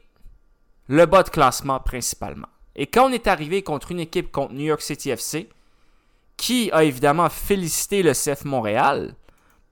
le 0.87 1.05
bas 1.05 1.23
de 1.23 1.29
classement 1.29 1.79
principalement. 1.79 2.47
Et 2.75 2.87
quand 2.87 3.09
on 3.09 3.13
est 3.13 3.27
arrivé 3.27 3.63
contre 3.63 3.91
une 3.91 3.99
équipe 3.99 4.31
contre 4.31 4.53
New 4.53 4.65
York 4.65 4.81
City 4.81 5.09
FC, 5.09 5.49
qui 6.39 6.71
a 6.71 6.83
évidemment 6.83 7.29
félicité 7.29 8.01
le 8.01 8.13
CF 8.13 8.45
Montréal 8.45 9.13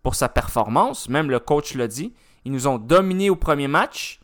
pour 0.04 0.16
sa 0.16 0.30
performance, 0.30 1.10
même 1.10 1.30
le 1.30 1.40
coach 1.40 1.74
l'a 1.74 1.88
dit, 1.88 2.14
ils 2.46 2.52
nous 2.52 2.68
ont 2.68 2.78
dominé 2.78 3.30
au 3.30 3.36
premier 3.36 3.68
match. 3.68 4.20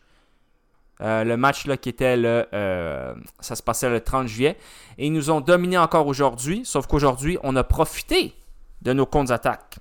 Euh, 1.02 1.24
le 1.24 1.36
match 1.36 1.68
qui 1.82 1.90
était 1.90 2.16
le. 2.16 2.46
Euh, 2.54 3.16
ça 3.40 3.56
se 3.56 3.64
passait 3.64 3.90
le 3.90 4.00
30 4.00 4.28
juillet. 4.28 4.58
Et 4.98 5.08
ils 5.08 5.14
nous 5.14 5.32
ont 5.32 5.42
dominé 5.42 5.78
encore 5.78 6.08
aujourd'hui. 6.08 6.62
Sauf 6.64 6.88
qu'aujourd'hui, 6.88 7.38
on 7.44 7.56
a 7.56 7.64
profité 7.64 8.34
de 8.82 8.94
nos 8.94 9.06
contre-attaques. 9.06 9.78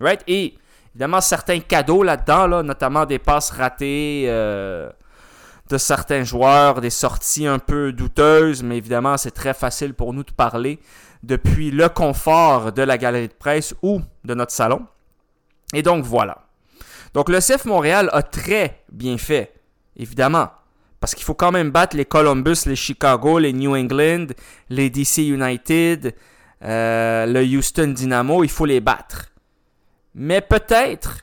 Right? 0.00 0.22
Et 0.26 0.58
Évidemment, 0.96 1.20
certains 1.20 1.60
cadeaux 1.60 2.02
là-dedans, 2.02 2.46
là, 2.46 2.62
notamment 2.62 3.04
des 3.04 3.18
passes 3.18 3.50
ratées 3.50 4.24
euh, 4.28 4.88
de 5.68 5.76
certains 5.76 6.24
joueurs, 6.24 6.80
des 6.80 6.88
sorties 6.88 7.46
un 7.46 7.58
peu 7.58 7.92
douteuses, 7.92 8.62
mais 8.62 8.78
évidemment, 8.78 9.18
c'est 9.18 9.32
très 9.32 9.52
facile 9.52 9.92
pour 9.92 10.14
nous 10.14 10.24
de 10.24 10.30
parler 10.30 10.78
depuis 11.22 11.70
le 11.70 11.88
confort 11.88 12.72
de 12.72 12.82
la 12.82 12.98
galerie 12.98 13.28
de 13.28 13.32
presse 13.32 13.74
ou 13.82 14.00
de 14.24 14.34
notre 14.34 14.52
salon. 14.52 14.86
Et 15.72 15.82
donc 15.82 16.04
voilà. 16.04 16.46
Donc 17.14 17.28
le 17.28 17.38
CF 17.38 17.64
Montréal 17.64 18.10
a 18.12 18.22
très 18.22 18.84
bien 18.90 19.16
fait, 19.18 19.54
évidemment, 19.96 20.50
parce 21.00 21.14
qu'il 21.14 21.24
faut 21.24 21.34
quand 21.34 21.52
même 21.52 21.70
battre 21.70 21.96
les 21.96 22.04
Columbus, 22.04 22.66
les 22.66 22.76
Chicago, 22.76 23.38
les 23.38 23.52
New 23.52 23.74
England, 23.74 24.26
les 24.68 24.90
DC 24.90 25.18
United, 25.18 26.14
euh, 26.62 27.26
le 27.26 27.42
Houston 27.42 27.88
Dynamo, 27.88 28.44
il 28.44 28.50
faut 28.50 28.66
les 28.66 28.80
battre. 28.80 29.32
Mais 30.14 30.40
peut-être 30.40 31.22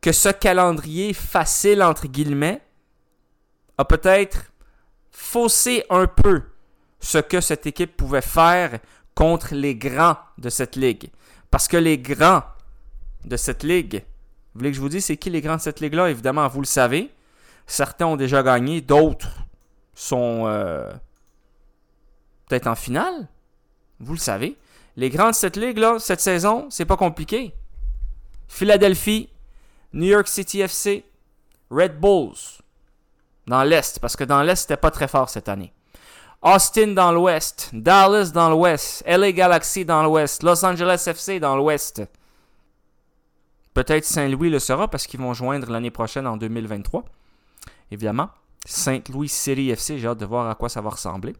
que 0.00 0.12
ce 0.12 0.28
calendrier 0.28 1.12
facile, 1.12 1.82
entre 1.82 2.06
guillemets, 2.06 2.60
a 3.78 3.84
peut-être 3.84 4.52
faussé 5.10 5.84
un 5.90 6.06
peu 6.06 6.42
ce 7.00 7.18
que 7.18 7.40
cette 7.40 7.66
équipe 7.66 7.96
pouvait 7.96 8.22
faire 8.22 8.78
contre 9.16 9.54
les 9.54 9.74
grands 9.74 10.18
de 10.38 10.48
cette 10.48 10.76
ligue. 10.76 11.10
Parce 11.50 11.66
que 11.66 11.76
les 11.76 11.98
grands 11.98 12.44
de 13.24 13.36
cette 13.36 13.64
ligue, 13.64 14.04
vous 14.54 14.60
voulez 14.60 14.70
que 14.70 14.76
je 14.76 14.80
vous 14.80 14.88
dise 14.88 15.06
c'est 15.06 15.16
qui 15.16 15.30
les 15.30 15.40
grands 15.40 15.56
de 15.56 15.60
cette 15.60 15.80
ligue-là? 15.80 16.10
Évidemment, 16.10 16.46
vous 16.46 16.60
le 16.60 16.66
savez. 16.66 17.10
Certains 17.66 18.06
ont 18.06 18.16
déjà 18.16 18.44
gagné, 18.44 18.80
d'autres 18.80 19.34
sont 19.94 20.44
euh, 20.46 20.92
peut-être 22.46 22.68
en 22.68 22.76
finale. 22.76 23.26
Vous 23.98 24.12
le 24.12 24.18
savez. 24.18 24.56
Les 24.96 25.10
grands 25.10 25.30
de 25.30 25.34
cette 25.34 25.56
ligue-là, 25.56 25.98
cette 25.98 26.20
saison, 26.20 26.68
c'est 26.70 26.84
pas 26.84 26.96
compliqué. 26.96 27.54
Philadelphie, 28.48 29.30
New 29.94 30.06
York 30.06 30.28
City 30.28 30.60
FC, 30.60 31.04
Red 31.70 31.98
Bulls 31.98 32.62
dans 33.46 33.62
l'Est, 33.62 33.98
parce 33.98 34.14
que 34.14 34.24
dans 34.24 34.42
l'Est, 34.42 34.56
c'était 34.56 34.76
pas 34.76 34.90
très 34.90 35.08
fort 35.08 35.30
cette 35.30 35.48
année. 35.48 35.72
Austin 36.46 36.94
dans 36.94 37.10
l'Ouest, 37.10 37.70
Dallas 37.72 38.30
dans 38.32 38.48
l'Ouest, 38.48 39.02
LA 39.04 39.32
Galaxy 39.32 39.84
dans 39.84 40.04
l'Ouest, 40.04 40.44
Los 40.44 40.64
Angeles 40.64 41.02
FC 41.08 41.40
dans 41.40 41.56
l'Ouest. 41.56 42.04
Peut-être 43.74 44.04
Saint-Louis 44.04 44.48
le 44.48 44.60
sera 44.60 44.86
parce 44.86 45.08
qu'ils 45.08 45.18
vont 45.18 45.34
joindre 45.34 45.68
l'année 45.72 45.90
prochaine 45.90 46.24
en 46.24 46.36
2023. 46.36 47.04
Évidemment. 47.90 48.30
Saint-Louis 48.64 49.28
City 49.28 49.70
FC, 49.70 49.98
j'ai 49.98 50.06
hâte 50.06 50.18
de 50.18 50.24
voir 50.24 50.48
à 50.48 50.54
quoi 50.54 50.68
ça 50.68 50.80
va 50.80 50.90
ressembler. 50.90 51.34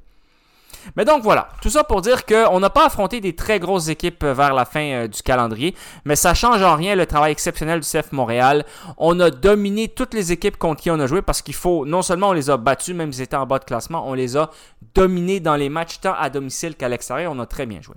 Mais 0.94 1.04
donc 1.04 1.22
voilà, 1.22 1.48
tout 1.60 1.70
ça 1.70 1.84
pour 1.84 2.02
dire 2.02 2.24
qu'on 2.24 2.60
n'a 2.60 2.70
pas 2.70 2.86
affronté 2.86 3.20
des 3.20 3.34
très 3.34 3.58
grosses 3.58 3.88
équipes 3.88 4.24
vers 4.24 4.54
la 4.54 4.64
fin 4.64 4.84
euh, 4.84 5.08
du 5.08 5.22
calendrier, 5.22 5.74
mais 6.04 6.16
ça 6.16 6.34
change 6.34 6.62
en 6.62 6.76
rien 6.76 6.94
le 6.94 7.06
travail 7.06 7.32
exceptionnel 7.32 7.80
du 7.80 7.86
CF 7.86 8.12
Montréal. 8.12 8.64
On 8.96 9.18
a 9.20 9.30
dominé 9.30 9.88
toutes 9.88 10.14
les 10.14 10.32
équipes 10.32 10.56
contre 10.56 10.82
qui 10.82 10.90
on 10.90 11.00
a 11.00 11.06
joué 11.06 11.22
parce 11.22 11.42
qu'il 11.42 11.54
faut, 11.54 11.84
non 11.86 12.02
seulement 12.02 12.28
on 12.28 12.32
les 12.32 12.50
a 12.50 12.56
battus, 12.56 12.94
même 12.94 13.12
s'ils 13.12 13.24
étaient 13.24 13.36
en 13.36 13.46
bas 13.46 13.58
de 13.58 13.64
classement, 13.64 14.08
on 14.08 14.14
les 14.14 14.36
a 14.36 14.50
dominés 14.94 15.40
dans 15.40 15.56
les 15.56 15.68
matchs 15.68 16.00
tant 16.00 16.14
à 16.14 16.30
domicile 16.30 16.76
qu'à 16.76 16.88
l'extérieur. 16.88 17.32
On 17.34 17.38
a 17.40 17.46
très 17.46 17.66
bien 17.66 17.80
joué. 17.82 17.96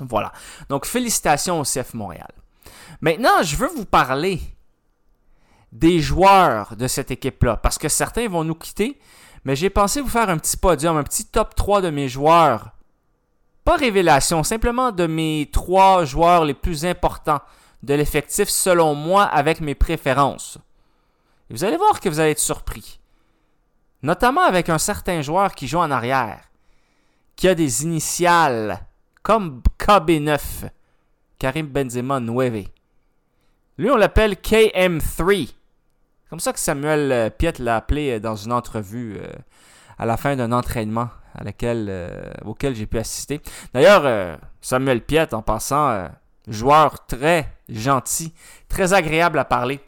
Voilà. 0.00 0.32
Donc 0.68 0.86
félicitations 0.86 1.60
au 1.60 1.64
CF 1.64 1.94
Montréal. 1.94 2.30
Maintenant, 3.00 3.42
je 3.42 3.56
veux 3.56 3.68
vous 3.68 3.84
parler 3.84 4.40
des 5.72 6.00
joueurs 6.00 6.76
de 6.76 6.86
cette 6.86 7.10
équipe-là 7.10 7.56
parce 7.56 7.78
que 7.78 7.88
certains 7.88 8.28
vont 8.28 8.44
nous 8.44 8.54
quitter 8.54 8.98
mais 9.46 9.54
j'ai 9.54 9.70
pensé 9.70 10.00
vous 10.00 10.08
faire 10.08 10.28
un 10.28 10.38
petit 10.38 10.56
podium, 10.56 10.96
un 10.96 11.04
petit 11.04 11.24
top 11.24 11.54
3 11.54 11.80
de 11.80 11.90
mes 11.90 12.08
joueurs. 12.08 12.72
Pas 13.62 13.76
révélation, 13.76 14.42
simplement 14.42 14.90
de 14.90 15.06
mes 15.06 15.48
3 15.52 16.04
joueurs 16.04 16.44
les 16.44 16.52
plus 16.52 16.84
importants 16.84 17.38
de 17.84 17.94
l'effectif 17.94 18.48
selon 18.48 18.96
moi 18.96 19.22
avec 19.22 19.60
mes 19.60 19.76
préférences. 19.76 20.58
Et 21.48 21.54
vous 21.54 21.62
allez 21.62 21.76
voir 21.76 22.00
que 22.00 22.08
vous 22.08 22.18
allez 22.18 22.32
être 22.32 22.40
surpris. 22.40 22.98
Notamment 24.02 24.42
avec 24.42 24.68
un 24.68 24.78
certain 24.78 25.22
joueur 25.22 25.54
qui 25.54 25.68
joue 25.68 25.78
en 25.78 25.92
arrière, 25.92 26.40
qui 27.36 27.46
a 27.46 27.54
des 27.54 27.84
initiales 27.84 28.84
comme 29.22 29.62
KB9, 29.78 30.40
Karim 31.38 31.68
Benzema 31.68 32.18
9. 32.18 32.64
Lui, 33.78 33.90
on 33.92 33.96
l'appelle 33.96 34.32
KM3 34.32 35.54
comme 36.30 36.40
ça 36.40 36.52
que 36.52 36.58
Samuel 36.58 37.12
euh, 37.12 37.30
Piet 37.30 37.54
l'a 37.58 37.76
appelé 37.76 38.12
euh, 38.12 38.20
dans 38.20 38.36
une 38.36 38.52
entrevue 38.52 39.18
euh, 39.18 39.28
à 39.98 40.06
la 40.06 40.16
fin 40.16 40.36
d'un 40.36 40.52
entraînement 40.52 41.08
auquel 42.46 42.74
j'ai 42.74 42.86
pu 42.86 42.98
assister. 42.98 43.42
D'ailleurs, 43.74 44.38
Samuel 44.62 45.02
Piet, 45.02 45.34
en 45.34 45.42
passant, 45.42 46.08
joueur 46.48 47.04
très 47.04 47.52
gentil, 47.68 48.32
très 48.70 48.94
agréable 48.94 49.38
à 49.38 49.44
parler. 49.44 49.80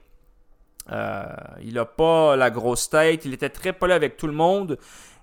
il 0.91 1.73
n'a 1.73 1.87
pas 1.87 2.37
la 2.37 2.51
grosse 2.51 2.91
tête, 2.91 3.25
il 3.25 3.33
était 3.33 3.49
très 3.49 3.73
poli 3.73 3.95
avec 3.95 4.19
tout 4.19 4.27
le 4.27 4.35
monde. 4.35 4.79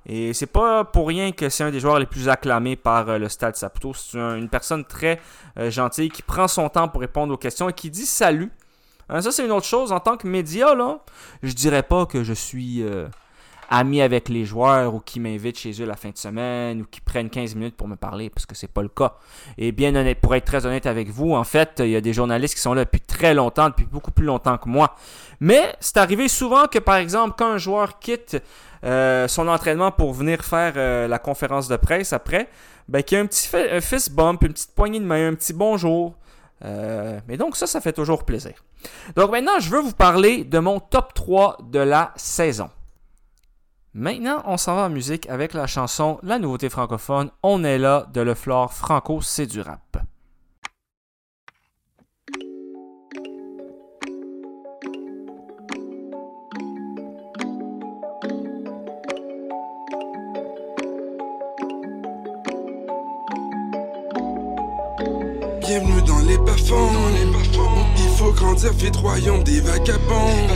Et 0.07 0.33
c'est 0.33 0.47
pas 0.47 0.83
pour 0.83 1.07
rien 1.07 1.31
que 1.31 1.49
c'est 1.49 1.63
un 1.63 1.69
des 1.69 1.79
joueurs 1.79 1.99
les 1.99 2.07
plus 2.07 2.27
acclamés 2.27 2.75
par 2.75 3.19
le 3.19 3.29
Stade 3.29 3.55
Saputo. 3.55 3.93
C'est 3.93 4.17
une 4.17 4.49
personne 4.49 4.83
très 4.83 5.21
gentille 5.69 6.09
qui 6.09 6.23
prend 6.23 6.47
son 6.47 6.69
temps 6.69 6.87
pour 6.87 7.01
répondre 7.01 7.35
aux 7.35 7.37
questions 7.37 7.69
et 7.69 7.73
qui 7.73 7.91
dit 7.91 8.07
salut 8.07 8.51
Hein, 9.09 9.21
ça, 9.21 9.31
c'est 9.31 9.45
une 9.45 9.51
autre 9.51 9.65
chose. 9.65 9.91
En 9.91 9.99
tant 9.99 10.17
que 10.17 10.27
média, 10.27 10.73
là, 10.75 10.99
je 11.43 11.53
dirais 11.53 11.83
pas 11.83 12.05
que 12.05 12.23
je 12.23 12.33
suis 12.33 12.81
euh, 12.81 13.07
ami 13.69 14.01
avec 14.01 14.29
les 14.29 14.45
joueurs 14.45 14.95
ou 14.95 14.99
qui 14.99 15.19
m'invitent 15.19 15.59
chez 15.59 15.71
eux 15.81 15.85
la 15.85 15.95
fin 15.95 16.09
de 16.09 16.17
semaine 16.17 16.81
ou 16.81 16.85
qui 16.85 17.01
prennent 17.01 17.29
15 17.29 17.55
minutes 17.55 17.75
pour 17.75 17.87
me 17.87 17.95
parler, 17.95 18.29
parce 18.29 18.45
que 18.45 18.55
c'est 18.55 18.71
pas 18.71 18.81
le 18.81 18.89
cas. 18.89 19.13
Et 19.57 19.71
bien 19.71 19.95
honnête, 19.95 20.19
pour 20.21 20.35
être 20.35 20.45
très 20.45 20.65
honnête 20.65 20.85
avec 20.85 21.09
vous, 21.09 21.33
en 21.33 21.43
fait, 21.43 21.75
il 21.79 21.89
y 21.89 21.95
a 21.95 22.01
des 22.01 22.13
journalistes 22.13 22.55
qui 22.55 22.61
sont 22.61 22.73
là 22.73 22.85
depuis 22.85 23.01
très 23.01 23.33
longtemps, 23.33 23.69
depuis 23.69 23.85
beaucoup 23.85 24.11
plus 24.11 24.25
longtemps 24.25 24.57
que 24.57 24.69
moi. 24.69 24.95
Mais 25.39 25.75
c'est 25.79 25.97
arrivé 25.97 26.27
souvent 26.27 26.67
que, 26.67 26.79
par 26.79 26.95
exemple, 26.95 27.35
quand 27.37 27.51
un 27.51 27.57
joueur 27.57 27.99
quitte 27.99 28.37
euh, 28.83 29.27
son 29.27 29.47
entraînement 29.47 29.91
pour 29.91 30.13
venir 30.13 30.43
faire 30.43 30.73
euh, 30.77 31.07
la 31.07 31.19
conférence 31.19 31.67
de 31.67 31.75
presse 31.75 32.13
après, 32.13 32.49
ben, 32.87 33.01
qu'il 33.01 33.17
y 33.17 33.21
a 33.21 33.23
un 33.23 33.27
petit 33.27 33.49
fist 33.81 34.11
bump, 34.11 34.43
une 34.43 34.53
petite 34.53 34.75
poignée 34.75 34.99
de 34.99 35.05
main, 35.05 35.29
un 35.29 35.33
petit 35.33 35.53
bonjour. 35.53 36.13
Mais 36.61 37.37
donc 37.37 37.55
ça, 37.55 37.67
ça 37.67 37.81
fait 37.81 37.93
toujours 37.93 38.25
plaisir. 38.25 38.63
Donc 39.15 39.31
maintenant, 39.31 39.59
je 39.59 39.69
veux 39.69 39.81
vous 39.81 39.93
parler 39.93 40.43
de 40.43 40.59
mon 40.59 40.79
top 40.79 41.13
3 41.13 41.57
de 41.71 41.79
la 41.79 42.13
saison. 42.15 42.69
Maintenant, 43.97 44.43
on 44.45 44.57
s'en 44.57 44.75
va 44.75 44.81
en 44.83 44.89
musique 44.89 45.29
avec 45.29 45.53
la 45.53 45.67
chanson 45.67 46.19
La 46.21 46.37
nouveauté 46.37 46.69
francophone 46.69 47.31
On 47.43 47.63
est 47.63 47.77
là 47.77 48.07
de 48.13 48.19
Le 48.19 48.33
Flore 48.35 48.73
Franco, 48.73 49.21
c'est 49.21 49.45
du 49.47 49.61
rap. 49.61 49.97
Bienvenue 65.61 66.04
les 66.27 66.37
bas-fonds. 66.37 66.91
Il 67.97 68.17
faut 68.17 68.31
grandir 68.31 68.71
vite, 68.73 68.95
royaume 68.95 69.43
des 69.43 69.61
vagabonds. 69.61 70.47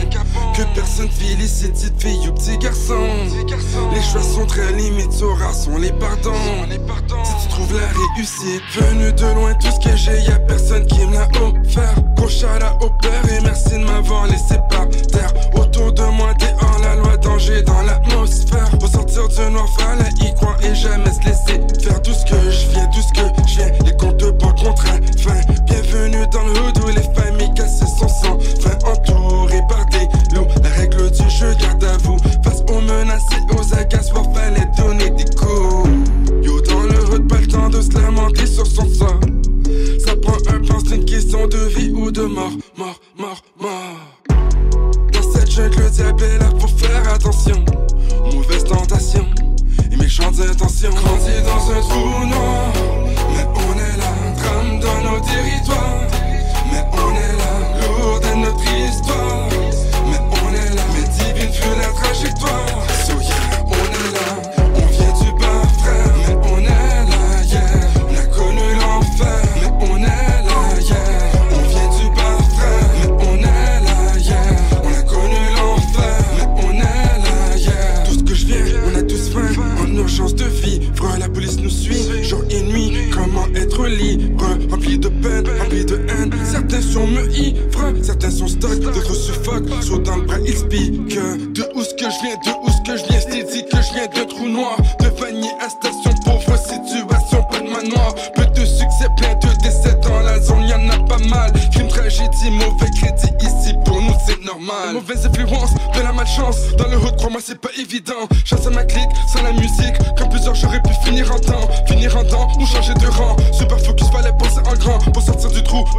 Que 0.56 0.64
personne 0.74 1.10
félicite, 1.10 1.74
petite 1.74 2.02
fille 2.02 2.28
ou 2.28 2.34
petit 2.34 2.58
garçon. 2.58 3.08
Les 3.94 4.02
choix 4.02 4.22
sont 4.22 4.46
très 4.46 4.74
limites, 4.74 5.14
rares 5.40 5.54
sont 5.54 5.78
les 5.78 5.92
pardons. 5.92 6.34
Si 7.24 7.48
tu 7.48 7.50
trouves 7.50 7.74
la 7.74 7.88
réussite, 7.88 8.62
venu 8.76 9.12
de 9.14 9.36
loin, 9.36 9.54
tout 9.56 9.68
ce 9.72 9.90
que 9.90 9.96
j'ai, 9.96 10.22
y'a 10.22 10.40
personne 10.40 10.86
qui 10.86 11.06
me 11.06 11.14
l'a 11.14 11.28
offert. 11.42 11.96
Gros 12.16 12.28
au 12.82 12.90
père 13.02 13.24
et 13.32 13.42
merci 13.42 13.72
de 13.72 13.86
m'avoir 13.86 14.28
laissé 14.28 14.56
par 14.70 14.88
terre. 14.90 15.34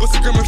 Sortir 0.01 0.21
du 0.21 0.31
trou, 0.31 0.40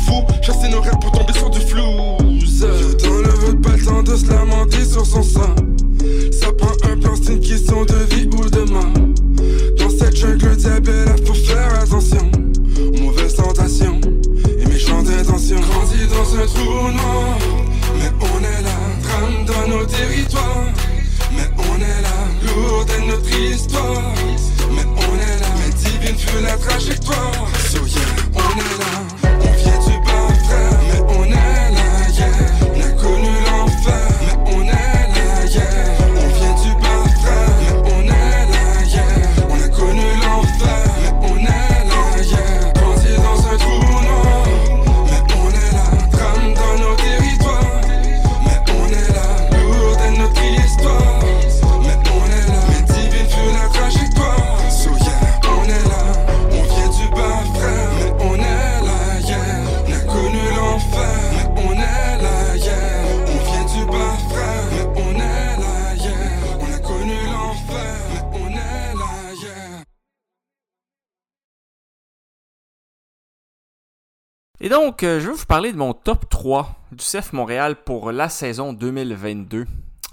euh, 75.04 75.20
je 75.20 75.28
vais 75.28 75.34
vous 75.34 75.46
parler 75.46 75.72
de 75.72 75.76
mon 75.76 75.94
top 75.94 76.28
3 76.28 76.76
du 76.92 77.04
CF 77.04 77.32
Montréal 77.32 77.76
pour 77.84 78.12
la 78.12 78.28
saison 78.28 78.72
2022. 78.72 79.66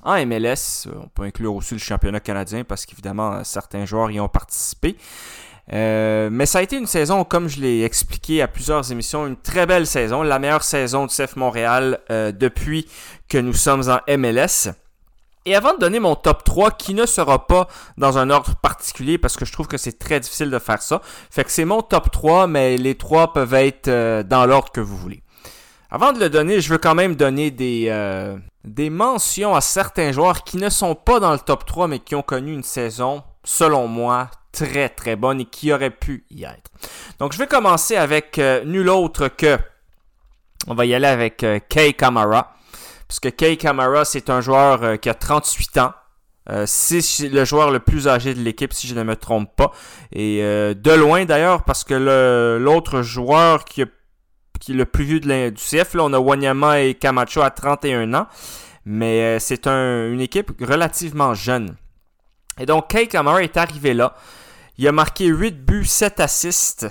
En 0.03 0.25
MLS, 0.25 0.87
euh, 0.87 0.91
on 1.03 1.07
peut 1.07 1.23
inclure 1.23 1.55
aussi 1.55 1.73
le 1.73 1.79
championnat 1.79 2.19
canadien 2.19 2.63
parce 2.63 2.85
qu'évidemment, 2.85 3.33
euh, 3.33 3.41
certains 3.43 3.85
joueurs 3.85 4.11
y 4.11 4.19
ont 4.19 4.29
participé. 4.29 4.95
Mais 5.71 6.45
ça 6.45 6.59
a 6.59 6.61
été 6.63 6.77
une 6.77 6.87
saison, 6.87 7.23
comme 7.23 7.47
je 7.47 7.61
l'ai 7.61 7.83
expliqué 7.83 8.41
à 8.41 8.47
plusieurs 8.47 8.91
émissions, 8.91 9.27
une 9.27 9.37
très 9.37 9.67
belle 9.67 9.85
saison, 9.85 10.23
la 10.23 10.39
meilleure 10.39 10.63
saison 10.63 11.05
du 11.05 11.13
CF 11.13 11.35
Montréal 11.35 11.99
depuis 12.09 12.87
que 13.27 13.37
nous 13.37 13.53
sommes 13.53 13.83
en 13.87 13.99
MLS. 14.17 14.73
Et 15.49 15.55
avant 15.55 15.73
de 15.73 15.79
donner 15.79 15.99
mon 15.99 16.13
top 16.13 16.43
3, 16.43 16.69
qui 16.69 16.93
ne 16.93 17.07
sera 17.07 17.47
pas 17.47 17.67
dans 17.97 18.19
un 18.19 18.29
ordre 18.29 18.53
particulier, 18.57 19.17
parce 19.17 19.35
que 19.35 19.45
je 19.45 19.51
trouve 19.51 19.67
que 19.67 19.77
c'est 19.77 19.97
très 19.97 20.19
difficile 20.19 20.51
de 20.51 20.59
faire 20.59 20.79
ça, 20.79 21.01
fait 21.31 21.43
que 21.43 21.49
c'est 21.49 21.65
mon 21.65 21.81
top 21.81 22.11
3, 22.11 22.45
mais 22.45 22.77
les 22.77 22.93
trois 22.93 23.33
peuvent 23.33 23.55
être 23.55 23.87
euh, 23.87 24.21
dans 24.21 24.45
l'ordre 24.45 24.71
que 24.71 24.79
vous 24.79 24.95
voulez. 24.95 25.23
Avant 25.89 26.13
de 26.13 26.19
le 26.19 26.29
donner, 26.29 26.61
je 26.61 26.69
veux 26.69 26.77
quand 26.77 26.93
même 26.93 27.15
donner 27.15 27.49
des, 27.49 27.87
euh, 27.89 28.37
mentions 28.91 29.55
à 29.55 29.61
certains 29.61 30.11
joueurs 30.11 30.43
qui 30.43 30.57
ne 30.57 30.69
sont 30.69 30.93
pas 30.93 31.19
dans 31.19 31.31
le 31.31 31.39
top 31.39 31.65
3, 31.65 31.87
mais 31.87 31.97
qui 31.97 32.13
ont 32.13 32.21
connu 32.21 32.53
une 32.53 32.61
saison, 32.61 33.23
selon 33.43 33.87
moi, 33.87 34.29
très 34.51 34.87
très 34.87 35.15
bonne 35.15 35.41
et 35.41 35.45
qui 35.45 35.73
auraient 35.73 35.89
pu 35.89 36.25
y 36.29 36.43
être. 36.43 36.69
Donc 37.17 37.33
je 37.33 37.39
vais 37.39 37.47
commencer 37.47 37.95
avec 37.95 38.37
euh, 38.37 38.63
nul 38.65 38.87
autre 38.87 39.29
que... 39.29 39.57
On 40.67 40.75
va 40.75 40.85
y 40.85 40.93
aller 40.93 41.07
avec 41.07 41.43
Kay 41.69 41.93
Kamara. 41.93 42.53
Puisque 43.09 43.35
Kay 43.35 43.57
Kamara, 43.57 44.05
c'est 44.05 44.29
un 44.29 44.39
joueur 44.39 44.83
euh, 44.83 44.95
qui 44.95 45.09
a 45.09 45.13
38 45.13 45.77
ans. 45.79 45.93
Euh, 46.49 46.63
c'est 46.65 47.01
le 47.27 47.43
joueur 47.43 47.69
le 47.71 47.79
plus 47.79 48.07
âgé 48.07 48.33
de 48.33 48.39
l'équipe, 48.39 48.71
si 48.71 48.87
je 48.87 48.95
ne 48.95 49.03
me 49.03 49.15
trompe 49.17 49.53
pas. 49.55 49.71
Et 50.13 50.39
euh, 50.41 50.73
de 50.73 50.91
loin 50.91 51.25
d'ailleurs, 51.25 51.63
parce 51.63 51.83
que 51.83 52.57
l'autre 52.59 53.01
joueur 53.01 53.65
qui, 53.65 53.81
est 53.81 53.89
le 54.69 54.85
plus 54.85 55.03
vieux 55.03 55.19
de 55.19 55.49
du 55.49 55.61
CF, 55.61 55.93
là, 55.95 56.03
on 56.05 56.13
a 56.13 56.19
Wanyama 56.19 56.81
et 56.81 56.93
Camacho 56.95 57.41
à 57.41 57.49
31 57.51 58.13
ans. 58.13 58.27
Mais 58.85 59.21
euh, 59.35 59.39
c'est 59.39 59.67
un- 59.67 60.11
une 60.11 60.21
équipe 60.21 60.51
relativement 60.61 61.33
jeune. 61.33 61.75
Et 62.59 62.65
donc, 62.65 62.89
Kay 62.89 63.07
Kamara 63.07 63.43
est 63.43 63.57
arrivé 63.57 63.93
là. 63.93 64.15
Il 64.77 64.87
a 64.87 64.91
marqué 64.91 65.25
8 65.25 65.65
buts, 65.65 65.85
7 65.85 66.19
assists. 66.19 66.87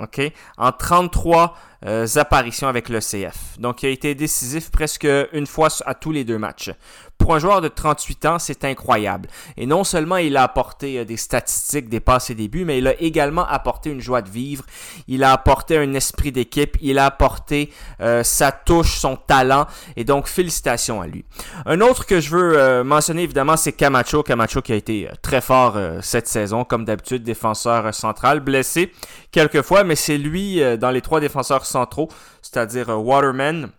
OK? 0.00 0.20
En 0.58 0.72
33 0.72 1.56
euh, 1.84 2.06
apparitions 2.16 2.68
avec 2.68 2.88
le 2.88 3.00
CF. 3.00 3.58
Donc, 3.58 3.82
il 3.82 3.86
a 3.86 3.90
été 3.90 4.14
décisif 4.14 4.70
presque 4.70 5.06
une 5.32 5.46
fois 5.46 5.68
à 5.84 5.94
tous 5.94 6.12
les 6.12 6.24
deux 6.24 6.38
matchs. 6.38 6.70
Pour 7.18 7.34
un 7.34 7.38
joueur 7.38 7.60
de 7.60 7.68
38 7.68 8.26
ans, 8.26 8.38
c'est 8.38 8.64
incroyable. 8.64 9.28
Et 9.56 9.66
non 9.66 9.84
seulement 9.84 10.16
il 10.16 10.36
a 10.36 10.42
apporté 10.42 10.98
euh, 11.00 11.04
des 11.04 11.16
statistiques, 11.16 11.88
des 11.88 12.00
passes 12.00 12.30
et 12.30 12.34
des 12.34 12.48
mais 12.64 12.78
il 12.78 12.86
a 12.86 13.00
également 13.00 13.46
apporté 13.46 13.90
une 13.90 14.00
joie 14.00 14.22
de 14.22 14.30
vivre. 14.30 14.64
Il 15.08 15.24
a 15.24 15.32
apporté 15.32 15.76
un 15.76 15.92
esprit 15.94 16.30
d'équipe. 16.30 16.76
Il 16.80 16.98
a 16.98 17.06
apporté 17.06 17.72
euh, 18.00 18.22
sa 18.22 18.52
touche, 18.52 18.98
son 18.98 19.16
talent. 19.16 19.66
Et 19.96 20.04
donc, 20.04 20.28
félicitations 20.28 21.00
à 21.00 21.06
lui. 21.06 21.24
Un 21.64 21.80
autre 21.80 22.06
que 22.06 22.20
je 22.20 22.30
veux 22.30 22.58
euh, 22.58 22.84
mentionner, 22.84 23.24
évidemment, 23.24 23.56
c'est 23.56 23.72
Camacho. 23.72 24.22
Camacho 24.22 24.62
qui 24.62 24.72
a 24.72 24.76
été 24.76 25.08
très 25.22 25.40
fort 25.40 25.76
cette 26.02 26.28
saison, 26.28 26.64
comme 26.64 26.84
d'habitude, 26.84 27.22
défenseur 27.24 27.92
central, 27.94 28.40
blessé 28.40 28.92
quelques 29.32 29.62
fois, 29.62 29.84
mais 29.84 29.96
c'est 29.96 30.18
lui, 30.18 30.60
dans 30.78 30.90
les 30.90 31.00
trois 31.00 31.20
défenseurs 31.20 31.66
centraux, 31.66 32.08
c'est-à-dire 32.40 32.88
Waterman, 32.88 33.70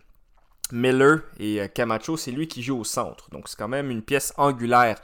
Miller 0.72 1.20
et 1.38 1.60
Camacho, 1.74 2.16
c'est 2.16 2.30
lui 2.30 2.48
qui 2.48 2.62
joue 2.62 2.78
au 2.78 2.84
centre. 2.84 3.28
Donc 3.30 3.48
c'est 3.48 3.58
quand 3.58 3.68
même 3.68 3.90
une 3.90 4.02
pièce 4.02 4.32
angulaire 4.36 4.98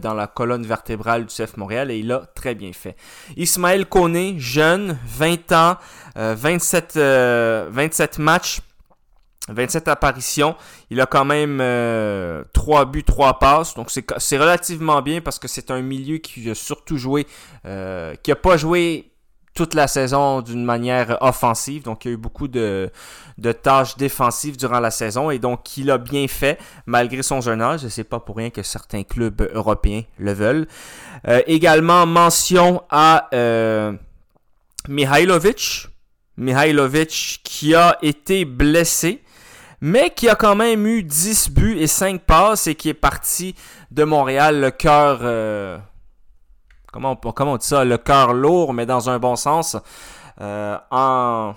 dans 0.00 0.14
la 0.14 0.26
colonne 0.26 0.64
vertébrale 0.64 1.26
du 1.26 1.34
CF 1.34 1.56
Montréal 1.56 1.90
et 1.90 1.98
il 1.98 2.10
a 2.12 2.20
très 2.34 2.54
bien 2.54 2.72
fait. 2.72 2.96
Ismaël 3.36 3.86
Koné, 3.86 4.34
jeune, 4.38 4.98
20 5.06 5.52
ans, 5.52 5.76
27, 6.16 6.96
27 6.96 8.18
matchs 8.18 8.60
27 9.48 9.88
apparitions. 9.88 10.56
Il 10.90 11.00
a 11.00 11.06
quand 11.06 11.24
même 11.24 11.58
3 12.52 12.84
buts, 12.86 13.04
3 13.04 13.38
passes. 13.38 13.74
Donc 13.74 13.90
c'est 13.90 14.38
relativement 14.38 15.02
bien 15.02 15.20
parce 15.20 15.38
que 15.38 15.48
c'est 15.48 15.70
un 15.70 15.82
milieu 15.82 16.18
qui 16.18 16.48
a 16.50 16.54
surtout 16.54 16.96
joué, 16.96 17.26
euh, 17.66 18.14
qui 18.22 18.32
a 18.32 18.36
pas 18.36 18.56
joué 18.56 19.10
toute 19.54 19.74
la 19.74 19.86
saison 19.86 20.42
d'une 20.42 20.64
manière 20.64 21.16
offensive. 21.20 21.84
Donc 21.84 22.04
il 22.04 22.08
y 22.08 22.10
a 22.10 22.14
eu 22.14 22.18
beaucoup 22.18 22.48
de, 22.48 22.90
de, 23.38 23.52
tâches 23.52 23.96
défensives 23.96 24.56
durant 24.56 24.80
la 24.80 24.90
saison 24.90 25.30
et 25.30 25.38
donc 25.38 25.76
il 25.76 25.90
a 25.90 25.98
bien 25.98 26.26
fait 26.28 26.58
malgré 26.86 27.22
son 27.22 27.40
jeune 27.40 27.62
âge. 27.62 27.86
C'est 27.88 28.04
pas 28.04 28.20
pour 28.20 28.36
rien 28.36 28.50
que 28.50 28.62
certains 28.62 29.04
clubs 29.04 29.48
européens 29.54 30.02
le 30.18 30.32
veulent. 30.32 30.66
Euh, 31.28 31.40
également 31.46 32.04
mention 32.04 32.82
à 32.90 33.28
euh, 33.32 33.92
Mihailovic. 34.88 35.86
Mihailovic 36.36 37.40
qui 37.44 37.74
a 37.76 37.96
été 38.02 38.44
blessé 38.44 39.22
mais 39.80 40.10
qui 40.10 40.28
a 40.28 40.34
quand 40.34 40.56
même 40.56 40.86
eu 40.86 41.02
10 41.02 41.50
buts 41.50 41.76
et 41.78 41.86
5 41.86 42.22
passes 42.22 42.66
et 42.66 42.74
qui 42.74 42.88
est 42.88 42.94
parti 42.94 43.54
de 43.90 44.02
Montréal 44.02 44.60
le 44.60 44.70
cœur... 44.70 45.18
Euh, 45.22 45.78
comment, 46.94 47.52
on, 47.52 47.56
dit 47.56 47.66
ça? 47.66 47.84
Le 47.84 47.98
cœur 47.98 48.32
lourd, 48.32 48.72
mais 48.72 48.86
dans 48.86 49.10
un 49.10 49.18
bon 49.18 49.36
sens. 49.36 49.76
Euh, 50.40 50.76
en 50.90 51.54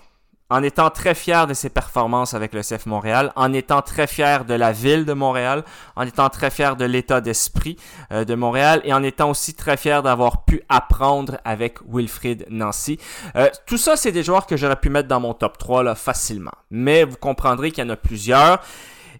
en 0.50 0.64
étant 0.64 0.90
très 0.90 1.14
fier 1.14 1.46
de 1.46 1.54
ses 1.54 1.70
performances 1.70 2.34
avec 2.34 2.54
le 2.54 2.62
CF 2.62 2.86
Montréal, 2.86 3.34
en 3.36 3.52
étant 3.52 3.82
très 3.82 4.08
fier 4.08 4.46
de 4.46 4.54
la 4.54 4.72
ville 4.72 5.06
de 5.06 5.12
Montréal, 5.12 5.64
en 5.96 6.04
étant 6.04 6.30
très 6.30 6.50
fier 6.50 6.78
de 6.78 6.86
l'état 6.86 7.20
d'esprit 7.20 7.78
euh, 8.12 8.24
de 8.24 8.34
Montréal 8.34 8.82
et 8.86 8.94
en 8.94 9.04
étant 9.04 9.30
aussi 9.30 9.56
très 9.56 9.76
fier 9.76 10.04
d'avoir 10.04 10.46
pu 10.46 10.62
apprendre 10.70 11.38
avec 11.44 11.80
Wilfried 11.86 12.46
Nancy. 12.50 12.98
Euh, 13.36 13.50
tout 13.66 13.78
ça, 13.78 13.98
c'est 13.98 14.14
des 14.14 14.24
joueurs 14.24 14.48
que 14.48 14.56
j'aurais 14.56 14.78
pu 14.78 14.90
mettre 14.90 15.10
dans 15.10 15.20
mon 15.20 15.34
top 15.34 15.58
3 15.58 15.84
là, 15.84 15.96
facilement. 15.96 16.54
Mais 16.72 17.04
vous 17.04 17.18
comprendrez 17.18 17.72
qu'il 17.72 17.84
y 17.84 17.88
en 17.88 17.90
a 17.90 17.98
plusieurs. 17.98 18.62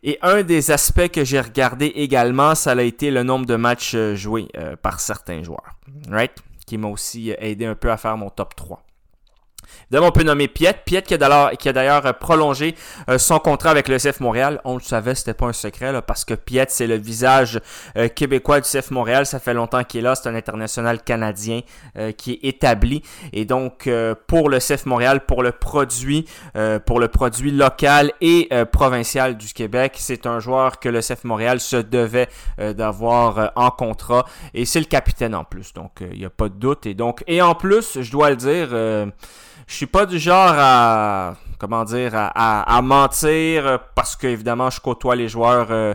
Et 0.04 0.18
un 0.22 0.44
des 0.44 0.72
aspects 0.72 1.10
que 1.10 1.24
j'ai 1.24 1.40
regardé 1.40 1.88
également, 1.88 2.56
ça 2.56 2.72
a 2.72 2.82
été 2.82 3.12
le 3.12 3.24
nombre 3.24 3.46
de 3.46 3.56
matchs 3.56 3.94
euh, 3.96 4.16
joués 4.16 4.48
par 4.82 5.00
certains 5.00 5.44
joueurs. 5.44 5.78
Right? 6.10 6.34
Qui 6.66 6.78
m'a 6.78 6.88
aussi 6.88 7.34
aidé 7.38 7.66
un 7.66 7.76
peu 7.76 7.92
à 7.92 7.98
faire 7.98 8.18
mon 8.18 8.30
top 8.30 8.56
3. 8.56 8.84
Évidemment, 9.90 10.08
on 10.08 10.12
peut 10.12 10.24
nommer 10.24 10.50
Piet. 10.50 10.76
Piet 10.86 11.02
qui 11.02 11.14
a 11.14 11.18
d'ailleurs 11.18 12.06
euh, 12.06 12.12
prolongé 12.12 12.76
euh, 13.10 13.18
son 13.18 13.40
contrat 13.40 13.70
avec 13.70 13.88
le 13.88 13.98
CF 13.98 14.20
Montréal. 14.20 14.60
On 14.66 14.74
le 14.74 14.82
savait, 14.82 15.16
c'était 15.16 15.34
pas 15.34 15.46
un 15.46 15.54
secret, 15.54 15.94
là, 15.94 16.02
parce 16.02 16.26
que 16.26 16.34
Piet, 16.34 16.66
c'est 16.68 16.88
le 16.88 16.96
visage 16.96 17.62
euh, 17.96 18.10
québécois 18.10 18.60
du 18.60 18.68
CF 18.70 18.92
Montréal. 18.92 19.26
Ça 19.26 19.40
fait 19.40 19.54
longtemps 19.54 19.86
qu'il 19.86 20.02
est 20.02 20.04
là. 20.04 20.16
C'est 20.16 20.28
un 20.28 20.36
international 20.36 21.02
canadien 21.02 21.62
qui 22.18 22.34
est 22.34 22.40
établi. 22.48 23.02
Et 23.34 23.46
donc, 23.46 23.90
pour 24.28 24.50
le 24.50 24.60
CF 24.60 24.86
Montréal, 24.86 25.26
pour 25.26 25.42
le 25.42 25.52
produit, 25.52 26.26
pour 26.86 27.00
le 27.00 27.08
produit 27.08 27.52
local 27.52 28.12
et 28.22 28.50
provincial 28.72 29.38
du 29.38 29.54
Québec, 29.54 29.94
c'est 29.98 30.26
un 30.26 30.40
joueur 30.40 30.80
que 30.80 30.90
le 30.90 31.00
CF 31.00 31.24
Montréal 31.24 31.60
se 31.60 31.78
devait 31.78 32.28
d'avoir 32.58 33.52
en 33.56 33.72
contrat. 33.72 34.26
Et 34.54 34.66
c'est 34.66 34.80
le 34.80 34.86
capitaine 34.86 35.36
en 35.36 35.44
plus. 35.44 35.74
Donc, 35.74 35.92
il 36.02 36.20
n'y 36.20 36.26
a 36.26 36.30
pas 36.30 36.50
de 36.50 36.56
doute. 36.56 36.86
Et 36.86 36.94
donc, 36.94 37.24
et 37.28 37.42
en 37.42 37.56
plus, 37.56 38.02
je 38.02 38.12
dois 38.12 38.30
le 38.30 38.36
dire, 38.36 38.70
je 39.68 39.76
suis 39.76 39.86
pas 39.86 40.06
du 40.06 40.18
genre 40.18 40.54
à 40.58 41.36
comment 41.60 41.84
dire 41.84 42.12
à, 42.14 42.82
mentir 42.82 43.80
parce 43.96 44.16
que 44.16 44.28
évidemment 44.28 44.70
je 44.70 44.80
côtoie 44.80 45.16
les 45.16 45.28
joueurs 45.28 45.68
euh, 45.72 45.94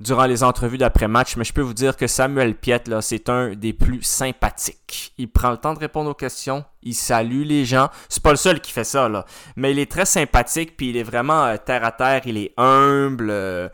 durant 0.00 0.26
les 0.26 0.42
entrevues 0.42 0.78
d'après-match, 0.78 1.36
mais 1.36 1.44
je 1.44 1.52
peux 1.52 1.60
vous 1.60 1.74
dire 1.74 1.96
que 1.96 2.06
Samuel 2.06 2.54
Piet, 2.54 2.82
là, 2.86 3.00
c'est 3.00 3.28
un 3.28 3.54
des 3.54 3.72
plus 3.72 4.02
sympathiques. 4.02 5.12
Il 5.18 5.30
prend 5.30 5.50
le 5.50 5.56
temps 5.56 5.74
de 5.74 5.78
répondre 5.78 6.10
aux 6.10 6.14
questions, 6.14 6.64
il 6.82 6.94
salue 6.94 7.44
les 7.44 7.64
gens. 7.64 7.88
C'est 8.08 8.22
pas 8.22 8.30
le 8.30 8.36
seul 8.36 8.60
qui 8.60 8.72
fait 8.72 8.84
ça, 8.84 9.08
là. 9.08 9.24
Mais 9.56 9.70
il 9.70 9.78
est 9.78 9.90
très 9.90 10.04
sympathique, 10.04 10.76
puis 10.76 10.90
il 10.90 10.96
est 10.96 11.02
vraiment 11.04 11.44
euh, 11.44 11.56
terre 11.56 11.84
à 11.84 11.92
terre, 11.92 12.22
il 12.24 12.36
est 12.36 12.52
humble. 12.56 13.28
Euh, 13.30 13.68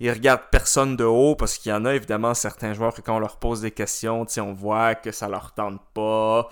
il 0.00 0.10
regarde 0.10 0.42
personne 0.50 0.96
de 0.96 1.04
haut 1.04 1.36
parce 1.36 1.56
qu'il 1.56 1.72
y 1.72 1.74
en 1.74 1.84
a 1.86 1.94
évidemment 1.94 2.34
certains 2.34 2.74
joueurs 2.74 2.92
que 2.92 3.00
quand 3.00 3.16
on 3.16 3.18
leur 3.18 3.38
pose 3.38 3.62
des 3.62 3.70
questions, 3.70 4.26
on 4.38 4.52
voit 4.52 4.94
que 4.94 5.10
ça 5.10 5.26
leur 5.28 5.52
tente 5.52 5.80
pas. 5.94 6.48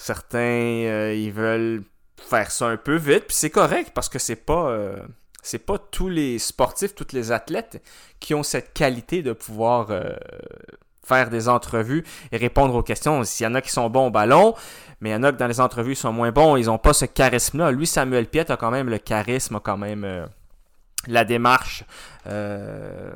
Certains, 0.00 0.38
euh, 0.38 1.14
ils 1.14 1.30
veulent 1.30 1.82
faire 2.16 2.50
ça 2.50 2.68
un 2.68 2.78
peu 2.78 2.96
vite, 2.96 3.26
puis 3.26 3.36
c'est 3.36 3.50
correct 3.50 3.90
parce 3.94 4.08
que 4.08 4.18
c'est 4.18 4.34
pas, 4.34 4.70
euh, 4.70 4.96
pas 5.66 5.76
tous 5.76 6.08
les 6.08 6.38
sportifs, 6.38 6.94
tous 6.94 7.08
les 7.12 7.32
athlètes 7.32 7.84
qui 8.18 8.32
ont 8.32 8.42
cette 8.42 8.72
qualité 8.72 9.22
de 9.22 9.34
pouvoir 9.34 9.88
euh, 9.90 10.14
faire 11.04 11.28
des 11.28 11.50
entrevues 11.50 12.02
et 12.32 12.38
répondre 12.38 12.74
aux 12.76 12.82
questions. 12.82 13.22
S'il 13.24 13.44
y 13.44 13.46
en 13.46 13.54
a 13.54 13.60
qui 13.60 13.68
sont 13.68 13.90
bons 13.90 14.06
au 14.06 14.10
ballon, 14.10 14.54
mais 15.02 15.10
il 15.10 15.12
y 15.12 15.16
en 15.16 15.22
a 15.22 15.32
qui 15.32 15.36
dans 15.36 15.48
les 15.48 15.60
entrevues 15.60 15.94
sont 15.94 16.14
moins 16.14 16.32
bons, 16.32 16.56
ils 16.56 16.64
n'ont 16.64 16.78
pas 16.78 16.94
ce 16.94 17.04
charisme-là. 17.04 17.70
Lui, 17.70 17.86
Samuel 17.86 18.26
Piet 18.26 18.50
a 18.50 18.56
quand 18.56 18.70
même 18.70 18.88
le 18.88 18.96
charisme, 18.96 19.56
a 19.56 19.60
quand 19.60 19.76
même 19.76 20.26
la 21.08 21.26
démarche 21.26 21.84
euh, 22.26 23.10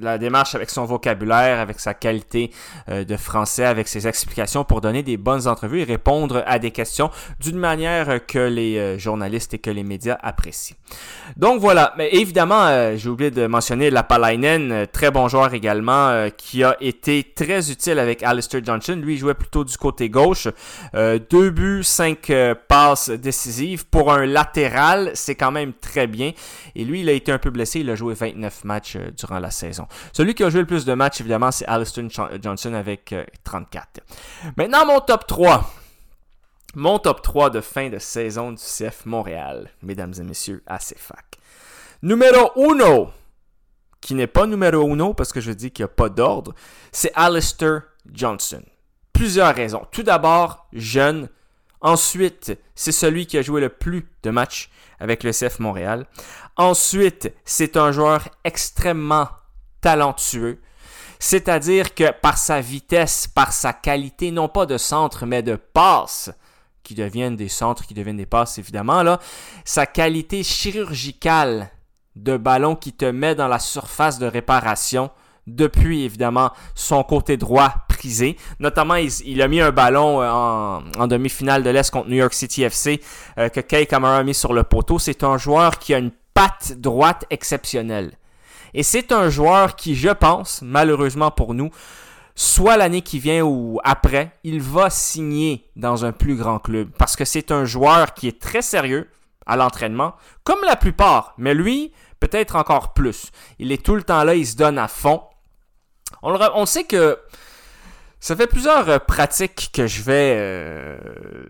la 0.00 0.16
démarche 0.16 0.54
avec 0.54 0.70
son 0.70 0.86
vocabulaire, 0.86 1.60
avec 1.60 1.78
sa 1.78 1.92
qualité 1.92 2.50
euh, 2.88 3.04
de 3.04 3.16
français, 3.16 3.66
avec 3.66 3.86
ses 3.86 4.08
explications 4.08 4.64
pour 4.64 4.80
donner 4.80 5.02
des 5.02 5.18
bonnes 5.18 5.46
entrevues 5.46 5.80
et 5.80 5.84
répondre 5.84 6.42
à 6.46 6.58
des 6.58 6.70
questions 6.70 7.10
d'une 7.38 7.58
manière 7.58 8.24
que 8.26 8.38
les 8.38 8.78
euh, 8.78 8.98
journalistes 8.98 9.52
et 9.54 9.58
que 9.58 9.70
les 9.70 9.82
médias 9.82 10.18
apprécient. 10.22 10.76
Donc 11.36 11.60
voilà, 11.60 11.92
mais 11.98 12.08
évidemment, 12.12 12.96
j'ai 12.96 13.08
oublié 13.08 13.30
de 13.30 13.46
mentionner 13.46 13.90
la 13.90 14.02
Palainen, 14.02 14.86
très 14.92 15.10
bon 15.10 15.28
joueur 15.28 15.54
également, 15.54 16.28
qui 16.36 16.64
a 16.64 16.76
été 16.80 17.22
très 17.22 17.70
utile 17.70 17.98
avec 17.98 18.22
Alistair 18.22 18.62
Johnson. 18.64 18.98
Lui, 19.00 19.16
jouait 19.16 19.34
plutôt 19.34 19.64
du 19.64 19.76
côté 19.76 20.08
gauche. 20.08 20.48
deux 20.94 21.50
buts, 21.50 21.84
cinq 21.84 22.32
passes 22.68 23.10
décisives. 23.10 23.86
Pour 23.86 24.12
un 24.12 24.26
latéral, 24.26 25.12
c'est 25.14 25.36
quand 25.36 25.52
même 25.52 25.72
très 25.72 26.08
bien. 26.08 26.32
Et 26.74 26.84
lui, 26.84 27.02
il 27.02 27.08
a 27.08 27.12
été 27.12 27.30
un 27.30 27.38
peu 27.38 27.50
blessé, 27.50 27.80
il 27.80 27.90
a 27.90 27.94
joué 27.94 28.14
20 28.14 28.29
29 28.32 28.64
matchs 28.64 28.96
euh, 28.96 29.10
durant 29.10 29.38
la 29.38 29.50
saison. 29.50 29.86
Celui 30.12 30.34
qui 30.34 30.44
a 30.44 30.50
joué 30.50 30.60
le 30.60 30.66
plus 30.66 30.84
de 30.84 30.94
matchs, 30.94 31.20
évidemment, 31.20 31.50
c'est 31.50 31.66
Alistair 31.66 32.04
Johnson 32.42 32.74
avec 32.74 33.14
34. 33.44 33.88
Euh, 33.98 34.50
Maintenant, 34.56 34.86
mon 34.86 35.00
top 35.00 35.26
3. 35.26 35.70
Mon 36.74 36.98
top 36.98 37.22
3 37.22 37.50
de 37.50 37.60
fin 37.60 37.88
de 37.88 37.98
saison 37.98 38.52
du 38.52 38.62
CF 38.62 39.04
Montréal, 39.04 39.70
mesdames 39.82 40.14
et 40.18 40.22
messieurs, 40.22 40.62
à 40.66 40.78
CFAC. 40.78 41.38
Numéro 42.02 42.52
1, 42.56 43.10
qui 44.00 44.14
n'est 44.14 44.26
pas 44.26 44.46
numéro 44.46 44.90
1 44.92 45.14
parce 45.14 45.32
que 45.32 45.40
je 45.40 45.50
dis 45.50 45.70
qu'il 45.72 45.84
n'y 45.84 45.90
a 45.90 45.94
pas 45.94 46.08
d'ordre, 46.08 46.54
c'est 46.92 47.12
Alistair 47.14 47.82
Johnson. 48.10 48.62
Plusieurs 49.12 49.54
raisons. 49.54 49.86
Tout 49.90 50.02
d'abord, 50.02 50.68
jeune. 50.72 51.28
Ensuite, 51.80 52.56
c'est 52.74 52.92
celui 52.92 53.26
qui 53.26 53.36
a 53.36 53.42
joué 53.42 53.60
le 53.60 53.68
plus 53.68 54.06
de 54.22 54.30
matchs 54.30 54.70
avec 55.00 55.24
le 55.24 55.32
CF 55.32 55.58
Montréal. 55.58 56.06
Ensuite, 56.56 57.32
c'est 57.44 57.76
un 57.76 57.90
joueur 57.90 58.28
extrêmement 58.44 59.28
talentueux. 59.80 60.60
C'est-à-dire 61.18 61.94
que 61.94 62.12
par 62.12 62.38
sa 62.38 62.60
vitesse, 62.60 63.26
par 63.26 63.52
sa 63.52 63.72
qualité, 63.72 64.30
non 64.30 64.48
pas 64.48 64.66
de 64.66 64.78
centre, 64.78 65.26
mais 65.26 65.42
de 65.42 65.56
passe, 65.56 66.30
qui 66.82 66.94
deviennent 66.94 67.36
des 67.36 67.48
centres, 67.48 67.86
qui 67.86 67.94
deviennent 67.94 68.16
des 68.16 68.26
passes, 68.26 68.58
évidemment, 68.58 69.02
là, 69.02 69.20
sa 69.64 69.86
qualité 69.86 70.42
chirurgicale 70.42 71.70
de 72.16 72.36
ballon 72.36 72.74
qui 72.74 72.92
te 72.92 73.04
met 73.04 73.34
dans 73.34 73.48
la 73.48 73.58
surface 73.58 74.18
de 74.18 74.26
réparation, 74.26 75.10
depuis 75.54 76.04
évidemment 76.04 76.50
son 76.74 77.02
côté 77.02 77.36
droit 77.36 77.74
prisé. 77.88 78.36
Notamment, 78.58 78.96
il, 78.96 79.42
a 79.42 79.48
mis 79.48 79.60
un 79.60 79.70
ballon 79.70 80.22
euh, 80.22 80.30
en, 80.98 81.06
demi-finale 81.06 81.62
de 81.62 81.70
l'Est 81.70 81.90
contre 81.90 82.08
New 82.08 82.16
York 82.16 82.32
City 82.32 82.62
FC 82.62 83.00
euh, 83.38 83.48
que 83.48 83.60
Kay 83.60 83.86
Kamara 83.86 84.18
a 84.18 84.22
mis 84.22 84.34
sur 84.34 84.52
le 84.52 84.62
poteau. 84.62 84.98
C'est 84.98 85.24
un 85.24 85.38
joueur 85.38 85.78
qui 85.78 85.94
a 85.94 85.98
une 85.98 86.12
patte 86.34 86.72
droite 86.78 87.24
exceptionnelle. 87.30 88.12
Et 88.74 88.82
c'est 88.82 89.12
un 89.12 89.28
joueur 89.30 89.76
qui, 89.76 89.94
je 89.94 90.10
pense, 90.10 90.62
malheureusement 90.62 91.30
pour 91.30 91.54
nous, 91.54 91.70
soit 92.34 92.76
l'année 92.76 93.02
qui 93.02 93.18
vient 93.18 93.42
ou 93.42 93.80
après, 93.84 94.32
il 94.44 94.60
va 94.62 94.90
signer 94.90 95.68
dans 95.76 96.04
un 96.04 96.12
plus 96.12 96.36
grand 96.36 96.58
club. 96.58 96.90
Parce 96.96 97.16
que 97.16 97.24
c'est 97.24 97.50
un 97.50 97.64
joueur 97.64 98.14
qui 98.14 98.28
est 98.28 98.40
très 98.40 98.62
sérieux 98.62 99.08
à 99.46 99.56
l'entraînement, 99.56 100.14
comme 100.44 100.60
la 100.64 100.76
plupart. 100.76 101.34
Mais 101.36 101.54
lui, 101.54 101.92
peut-être 102.20 102.56
encore 102.56 102.92
plus. 102.92 103.30
Il 103.58 103.72
est 103.72 103.84
tout 103.84 103.96
le 103.96 104.02
temps 104.02 104.22
là, 104.22 104.34
il 104.34 104.46
se 104.46 104.56
donne 104.56 104.78
à 104.78 104.88
fond. 104.88 105.22
On, 106.22 106.66
sait 106.66 106.84
que 106.84 107.18
ça 108.20 108.36
fait 108.36 108.46
plusieurs 108.46 108.88
euh, 108.88 108.98
pratiques 108.98 109.70
que 109.72 109.86
je 109.86 110.02
vais. 110.02 110.34
Euh, 110.36 110.98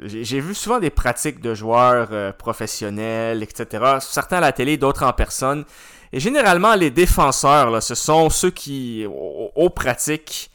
j'ai 0.04 0.40
vu 0.40 0.54
souvent 0.54 0.78
des 0.78 0.90
pratiques 0.90 1.40
de 1.40 1.54
joueurs 1.54 2.09
euh, 2.12 2.33
professionnels, 2.33 3.42
etc. 3.42 3.96
Certains 4.00 4.37
à 4.37 4.40
la 4.40 4.52
télé, 4.52 4.76
d'autres 4.76 5.04
en 5.04 5.12
personne. 5.12 5.64
Et 6.12 6.20
généralement, 6.20 6.74
les 6.74 6.90
défenseurs, 6.90 7.83
ce 7.83 7.94
sont 7.94 8.30
ceux 8.30 8.50
qui, 8.50 9.06
aux, 9.06 9.70
pratiques, 9.70 10.50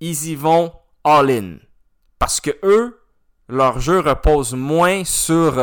ils 0.00 0.28
y 0.28 0.34
vont 0.36 0.72
all-in. 1.04 1.56
Parce 2.18 2.40
que 2.40 2.50
eux, 2.62 3.00
leur 3.48 3.80
jeu 3.80 3.98
repose 3.98 4.54
moins 4.54 5.04
sur 5.04 5.58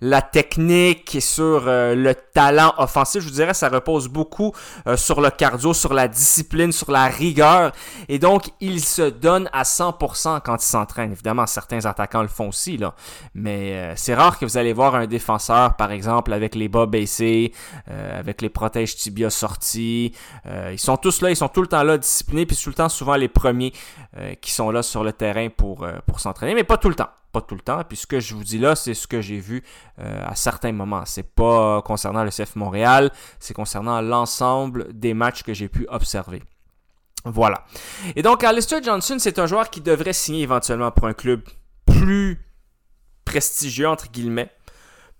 la 0.00 0.22
technique 0.22 1.14
et 1.14 1.20
sur 1.20 1.64
euh, 1.66 1.94
le 1.94 2.14
talent 2.14 2.72
offensif. 2.78 3.22
Je 3.22 3.28
vous 3.28 3.34
dirais, 3.34 3.54
ça 3.54 3.68
repose 3.68 4.08
beaucoup 4.08 4.52
euh, 4.86 4.96
sur 4.96 5.20
le 5.20 5.30
cardio, 5.30 5.74
sur 5.74 5.92
la 5.92 6.08
discipline, 6.08 6.72
sur 6.72 6.90
la 6.90 7.06
rigueur. 7.06 7.72
Et 8.08 8.18
donc, 8.18 8.50
il 8.60 8.80
se 8.80 9.02
donne 9.02 9.48
à 9.52 9.62
100% 9.62 10.40
quand 10.42 10.62
il 10.62 10.66
s'entraîne. 10.66 11.12
Évidemment, 11.12 11.46
certains 11.46 11.84
attaquants 11.84 12.22
le 12.22 12.28
font 12.28 12.48
aussi, 12.48 12.76
là. 12.76 12.94
Mais 13.34 13.72
euh, 13.74 13.92
c'est 13.96 14.14
rare 14.14 14.38
que 14.38 14.44
vous 14.44 14.56
allez 14.56 14.72
voir 14.72 14.94
un 14.94 15.06
défenseur, 15.06 15.76
par 15.76 15.92
exemple, 15.92 16.32
avec 16.32 16.54
les 16.54 16.68
bas 16.68 16.86
baissés, 16.86 17.52
avec 17.86 18.42
les 18.42 18.48
protèges 18.48 18.96
tibia 18.96 19.30
sortis. 19.30 20.12
ils 20.70 20.78
sont 20.78 20.96
tous 20.96 21.22
là, 21.22 21.30
ils 21.30 21.36
sont 21.36 21.48
tout 21.48 21.62
le 21.62 21.66
temps 21.66 21.82
là, 21.82 21.98
disciplinés, 21.98 22.46
puis 22.46 22.56
tout 22.56 22.70
le 22.70 22.74
temps, 22.74 22.88
souvent 22.88 23.16
les 23.16 23.28
premiers 23.28 23.72
qui 24.40 24.52
sont 24.52 24.70
là 24.70 24.82
sur 24.82 25.04
le 25.04 25.12
terrain 25.12 25.48
pour, 25.48 25.86
pour 26.06 26.20
s'entraîner. 26.20 26.54
Mais 26.54 26.64
pas 26.64 26.76
tout 26.76 26.88
le 26.88 26.94
temps 26.94 27.08
pas 27.32 27.40
tout 27.40 27.54
le 27.54 27.60
temps. 27.60 27.82
Puis 27.84 27.96
ce 27.96 28.06
que 28.06 28.20
je 28.20 28.34
vous 28.34 28.44
dis 28.44 28.58
là, 28.58 28.76
c'est 28.76 28.94
ce 28.94 29.06
que 29.06 29.20
j'ai 29.20 29.38
vu 29.38 29.62
euh, 29.98 30.24
à 30.26 30.34
certains 30.34 30.72
moments. 30.72 31.02
C'est 31.06 31.34
pas 31.34 31.82
concernant 31.82 32.24
le 32.24 32.30
CF 32.30 32.56
Montréal, 32.56 33.10
c'est 33.38 33.54
concernant 33.54 34.00
l'ensemble 34.00 34.92
des 34.92 35.14
matchs 35.14 35.42
que 35.42 35.54
j'ai 35.54 35.68
pu 35.68 35.86
observer. 35.88 36.42
Voilà. 37.24 37.64
Et 38.16 38.22
donc, 38.22 38.44
Alistair 38.44 38.82
Johnson, 38.82 39.16
c'est 39.18 39.38
un 39.38 39.46
joueur 39.46 39.68
qui 39.68 39.80
devrait 39.80 40.14
signer 40.14 40.42
éventuellement 40.42 40.90
pour 40.90 41.06
un 41.06 41.12
club 41.12 41.42
plus 41.84 42.40
prestigieux, 43.24 43.88
entre 43.88 44.10
guillemets, 44.10 44.50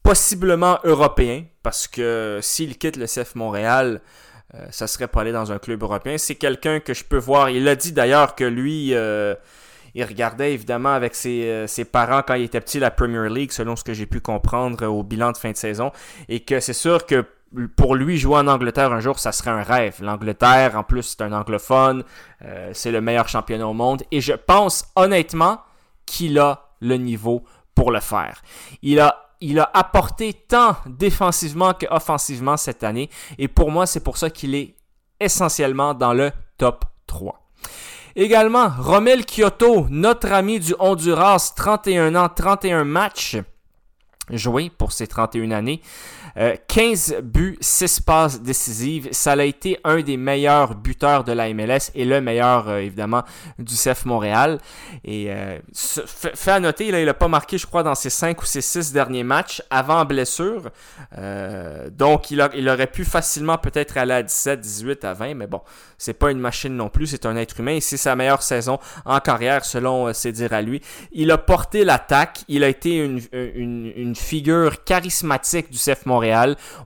possiblement 0.03 0.79
européen, 0.85 1.45
parce 1.63 1.87
que 1.87 2.39
s'il 2.43 2.79
quitte 2.79 2.97
le 2.97 3.07
CF 3.07 3.35
Montréal, 3.35 4.01
euh, 4.55 4.67
ça 4.71 4.87
serait 4.87 5.09
pour 5.09 5.21
aller 5.21 5.33
dans 5.33 5.53
un 5.53 5.59
club 5.59 5.83
européen. 5.83 6.19
C'est 6.19 6.35
quelqu'un 6.35 6.81
que 6.81 6.95
je 6.95 7.05
peux 7.05 7.19
voir. 7.19 7.51
Il 7.51 7.69
a 7.69 7.77
dit 7.77 7.93
d'ailleurs 7.93 8.35
que 8.35 8.45
lui, 8.45 8.95
euh, 8.95 9.35
il 9.95 10.05
regardait 10.05 10.53
évidemment 10.55 10.91
avec 10.91 11.15
euh, 11.27 11.67
ses, 11.67 11.85
parents 11.85 12.23
quand 12.27 12.35
il 12.35 12.45
était 12.45 12.61
petit 12.61 12.79
la 12.79 12.91
Premier 12.91 13.29
League, 13.29 13.53
selon 13.53 13.77
ce 13.77 13.85
que 13.85 13.93
j'ai 13.93 14.07
pu 14.07 14.21
comprendre 14.21 14.87
au 14.87 15.03
bilan 15.03 15.33
de 15.33 15.37
fin 15.37 15.53
de 15.53 15.57
saison. 15.57 15.93
Et 16.29 16.41
que 16.41 16.61
c'est 16.61 16.73
sûr 16.73 17.07
que 17.07 17.25
pour 17.77 17.97
lui, 17.97 18.17
jouer 18.17 18.37
en 18.37 18.47
Angleterre 18.47 18.93
un 18.93 19.01
jour, 19.01 19.19
ça 19.19 19.33
serait 19.33 19.51
un 19.51 19.63
rêve. 19.63 19.97
L'Angleterre, 20.01 20.77
en 20.77 20.85
plus, 20.85 21.03
c'est 21.03 21.23
un 21.23 21.33
anglophone. 21.33 22.05
Euh, 22.43 22.71
c'est 22.73 22.93
le 22.93 23.01
meilleur 23.01 23.29
championnat 23.29 23.67
au 23.67 23.73
monde. 23.73 24.03
Et 24.13 24.21
je 24.21 24.33
pense 24.33 24.85
honnêtement 24.95 25.61
qu'il 26.07 26.39
a 26.39 26.71
le 26.81 26.97
niveau 26.97 27.45
pour 27.75 27.91
le 27.91 28.01
faire. 28.01 28.43
Il 28.83 29.01
a, 29.01 29.31
il 29.41 29.59
a 29.59 29.69
apporté 29.75 30.33
tant 30.33 30.77
défensivement 30.87 31.75
qu'offensivement 31.75 32.57
cette 32.57 32.85
année. 32.85 33.11
Et 33.39 33.49
pour 33.49 33.71
moi, 33.71 33.87
c'est 33.87 34.01
pour 34.01 34.17
ça 34.17 34.31
qu'il 34.31 34.55
est 34.55 34.77
essentiellement 35.19 35.95
dans 35.95 36.13
le 36.13 36.31
top 36.57 36.85
3. 37.07 37.50
Également, 38.17 38.69
Romel 38.79 39.25
Kyoto, 39.25 39.87
notre 39.89 40.33
ami 40.33 40.59
du 40.59 40.75
Honduras, 40.79 41.53
31 41.57 42.15
ans, 42.17 42.29
31 42.29 42.85
matchs 42.85 43.37
joués 44.31 44.71
pour 44.77 44.93
ses 44.93 45.07
31 45.07 45.51
années. 45.51 45.81
15 46.37 47.15
euh, 47.17 47.21
buts, 47.23 47.59
6 47.61 48.01
passes 48.01 48.41
décisives. 48.41 49.09
Ça 49.13 49.33
a 49.33 49.45
été 49.45 49.79
un 49.85 50.01
des 50.01 50.17
meilleurs 50.17 50.75
buteurs 50.75 51.25
de 51.25 51.33
la 51.33 51.53
MLS 51.53 51.91
et 51.95 52.05
le 52.05 52.21
meilleur, 52.21 52.69
euh, 52.69 52.79
évidemment, 52.79 53.23
du 53.59 53.75
CF 53.75 54.05
Montréal. 54.05 54.59
Et 55.05 55.27
euh, 55.31 55.59
fait 55.75 56.51
à 56.51 56.61
noter, 56.61 56.89
il 56.89 57.05
n'a 57.05 57.15
pas 57.15 57.29
marqué, 57.29 57.59
je 57.59 57.67
crois, 57.67 57.83
dans 57.83 57.95
ses 57.95 58.11
5 58.11 58.41
ou 58.41 58.45
ses 58.45 58.61
6 58.61 58.93
derniers 58.93 59.25
matchs 59.25 59.63
avant 59.71 60.05
blessure. 60.05 60.71
donc, 61.91 62.31
il, 62.31 62.49
il 62.55 62.69
aurait 62.69 62.87
pu 62.87 63.05
facilement 63.05 63.59
peut-être 63.59 63.97
aller 63.97 64.15
à 64.15 64.23
17, 64.23 64.61
18, 64.61 65.05
à 65.05 65.15
20, 65.15 65.35
mais 65.35 65.47
bon, 65.47 65.61
c'est 65.99 66.15
pas 66.15 66.31
une 66.31 66.39
machine 66.39 66.75
non 66.75 66.89
plus, 66.89 67.09
c'est 67.09 67.27
un 67.27 67.37
être 67.37 67.61
humain 67.61 67.75
et 67.75 67.81
c'est 67.81 67.97
sa 67.97 68.17
meilleure 68.17 68.43
saison 68.43 68.79
en 69.05 69.21
carrière, 69.21 69.65
selon 69.65 70.13
ses 70.13 70.33
dires 70.33 70.53
à 70.53 70.63
lui. 70.63 70.81
Il 71.13 71.31
a 71.31 71.39
porté 71.39 71.85
l'attaque, 71.85 72.41
il 72.49 72.65
a 72.65 72.69
été 72.69 72.97
une, 72.97 73.21
une, 73.33 73.93
une 73.95 74.17
figure 74.17 74.85
charismatique 74.85 75.71
du 75.71 75.79
CF 75.79 76.07
Montréal 76.07 76.20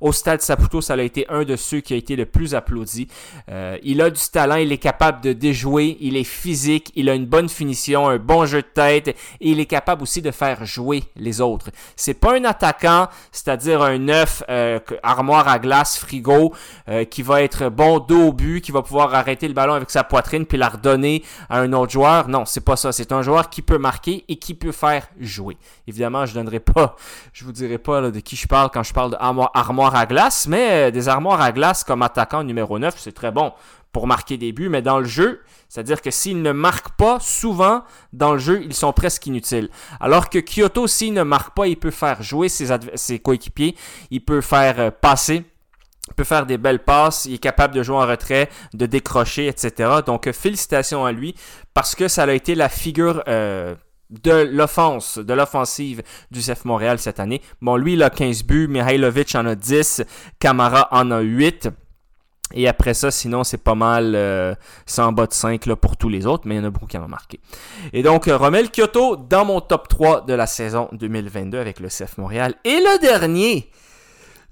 au 0.01 0.12
Stade 0.12 0.40
Saputo, 0.40 0.81
ça 0.81 0.94
a 0.94 1.03
été 1.03 1.27
un 1.29 1.44
de 1.44 1.57
ceux 1.57 1.81
qui 1.81 1.94
a 1.94 1.97
été 1.97 2.16
le 2.16 2.27
plus 2.27 2.55
applaudi. 2.55 3.09
Euh, 3.49 3.79
il 3.83 4.01
a 4.01 4.11
du 4.11 4.20
talent, 4.33 4.57
il 4.57 4.73
est 4.73 4.79
capable 4.79 5.20
de 5.20 5.33
déjouer, 5.33 5.97
il 6.01 6.16
est 6.16 6.25
physique, 6.25 6.92
il 6.94 7.09
a 7.09 7.14
une 7.14 7.27
bonne 7.27 7.49
finition, 7.49 8.09
un 8.09 8.18
bon 8.18 8.47
jeu 8.47 8.62
de 8.62 8.66
tête 8.66 9.09
et 9.09 9.14
il 9.40 9.61
est 9.61 9.66
capable 9.66 10.03
aussi 10.03 10.23
de 10.23 10.31
faire 10.31 10.64
jouer 10.64 11.05
les 11.16 11.40
autres. 11.40 11.70
C'est 11.97 12.14
pas 12.14 12.37
un 12.37 12.44
attaquant, 12.44 13.09
c'est-à-dire 13.33 13.83
un 13.83 13.99
neuf 13.99 14.42
euh, 14.49 14.79
armoire 15.03 15.49
à 15.49 15.59
glace, 15.59 15.99
frigo, 15.99 16.55
euh, 16.88 17.05
qui 17.05 17.23
va 17.23 17.42
être 17.42 17.68
bon 17.68 17.99
dos 17.99 18.29
au 18.29 18.33
but, 18.33 18.61
qui 18.61 18.73
va 18.73 18.83
pouvoir 18.83 19.14
arrêter 19.14 19.49
le 19.49 19.55
ballon 19.55 19.75
avec 19.75 19.90
sa 19.90 20.05
poitrine 20.05 20.47
puis 20.47 20.59
la 20.59 20.68
redonner 20.68 21.23
à 21.49 21.61
un 21.61 21.73
autre 21.73 21.92
joueur. 21.92 22.29
Non, 22.29 22.44
c'est 22.44 22.64
pas 22.64 22.77
ça. 22.77 22.92
C'est 22.92 23.12
un 23.12 23.23
joueur 23.23 23.51
qui 23.51 23.62
peut 23.62 23.79
marquer 23.79 24.25
et 24.29 24.37
qui 24.37 24.55
peut 24.55 24.73
faire 24.73 25.07
jouer. 25.20 25.57
Évidemment, 25.87 26.27
je 26.27 26.35
donnerai 26.35 26.61
pas, 26.61 26.97
je 27.33 27.44
vous 27.44 27.53
dirai 27.53 27.79
pas 27.79 28.01
de 28.11 28.20
qui 28.20 28.37
je 28.37 28.47
parle 28.47 28.70
quand 28.73 28.83
je 28.83 28.92
parle 28.92 29.12
de 29.12 29.16
armoire, 29.25 29.97
à 29.97 30.07
glace, 30.07 30.47
mais 30.47 30.89
euh, 30.89 30.91
des 30.91 31.09
armoires 31.09 31.41
à 31.41 31.53
glace 31.53 31.85
comme 31.85 32.03
attaquant 32.03 32.43
numéro 32.43 32.79
9, 32.79 32.95
c'est 32.97 33.13
très 33.13 33.31
bon 33.31 33.53
pour 33.93 34.07
marquer 34.07 34.37
des 34.37 34.53
buts, 34.53 34.69
mais 34.69 34.83
dans 34.83 34.99
le 34.99 35.05
jeu, 35.05 35.41
c'est-à-dire 35.69 36.03
que 36.03 36.11
s'ils 36.11 36.43
ne 36.43 36.53
marquent 36.53 36.97
pas, 36.97 37.21
souvent, 37.21 37.85
dans 38.13 38.33
le 38.33 38.39
jeu, 38.39 38.61
ils 38.65 38.75
sont 38.75 38.93
presque 38.93 39.25
inutiles. 39.27 39.71
Alors 40.01 40.29
que 40.29 40.39
Kyoto, 40.41 40.87
s'il 40.89 41.15
ne 41.15 41.23
marque 41.23 41.55
pas, 41.55 41.69
il 41.69 41.77
peut 41.77 41.93
faire 41.93 42.23
jouer 42.23 42.49
ses, 42.49 43.19
coéquipiers, 43.21 43.77
il 44.11 44.23
peut 44.23 44.41
faire 44.41 44.81
euh, 44.81 44.91
passer, 44.91 45.45
il 46.09 46.15
peut 46.15 46.25
faire 46.25 46.45
des 46.45 46.59
belles 46.59 46.83
passes, 46.83 47.25
il 47.25 47.35
est 47.35 47.39
capable 47.39 47.75
de 47.75 47.83
jouer 47.85 47.97
en 47.97 48.07
retrait, 48.07 48.51
de 48.75 48.85
décrocher, 48.85 49.47
etc. 49.47 50.01
Donc, 50.05 50.27
euh, 50.27 50.33
félicitations 50.33 51.07
à 51.07 51.13
lui, 51.13 51.37
parce 51.73 51.95
que 51.95 52.09
ça 52.09 52.25
a 52.25 52.33
été 52.33 52.57
la 52.57 52.69
figure 52.69 53.23
de 54.22 54.48
l'offense, 54.53 55.18
de 55.18 55.35
l'offensive 55.35 56.03
du 56.31 56.40
CF 56.40 56.64
Montréal 56.64 56.98
cette 56.98 57.20
année. 57.20 57.42
Bon, 57.61 57.77
lui, 57.77 57.94
il 57.94 58.03
a 58.03 58.11
15 58.11 58.44
buts, 58.44 58.68
Mihailovic 58.68 59.35
en 59.35 59.46
a 59.46 59.55
10, 59.55 60.03
Camara 60.38 60.88
en 60.90 61.11
a 61.11 61.20
8. 61.20 61.68
Et 62.53 62.68
après 62.68 62.94
ça, 62.94 63.11
sinon, 63.11 63.42
c'est 63.42 63.59
pas 63.59 63.74
mal, 63.74 64.14
euh, 64.14 64.55
c'est 64.87 65.03
en 65.03 65.12
bas 65.12 65.27
de 65.27 65.33
5 65.33 65.66
là, 65.66 65.77
pour 65.77 65.96
tous 65.96 66.09
les 66.09 66.27
autres, 66.27 66.44
mais 66.46 66.55
il 66.57 66.59
y 66.59 66.61
en 66.61 66.64
a 66.64 66.70
beaucoup 66.70 66.87
qui 66.87 66.96
en 66.96 67.05
ont 67.05 67.09
marqué. 67.09 67.40
Et 67.92 68.03
donc, 68.03 68.29
euh, 68.29 68.37
Romel 68.37 68.70
Kyoto 68.70 69.16
dans 69.16 69.44
mon 69.44 69.61
top 69.61 69.88
3 69.88 70.22
de 70.22 70.35
la 70.35 70.46
saison 70.46 70.88
2022 70.92 71.59
avec 71.59 71.81
le 71.81 71.88
CF 71.88 72.18
Montréal. 72.18 72.55
Et 72.64 72.77
le 72.77 73.00
dernier, 73.00 73.70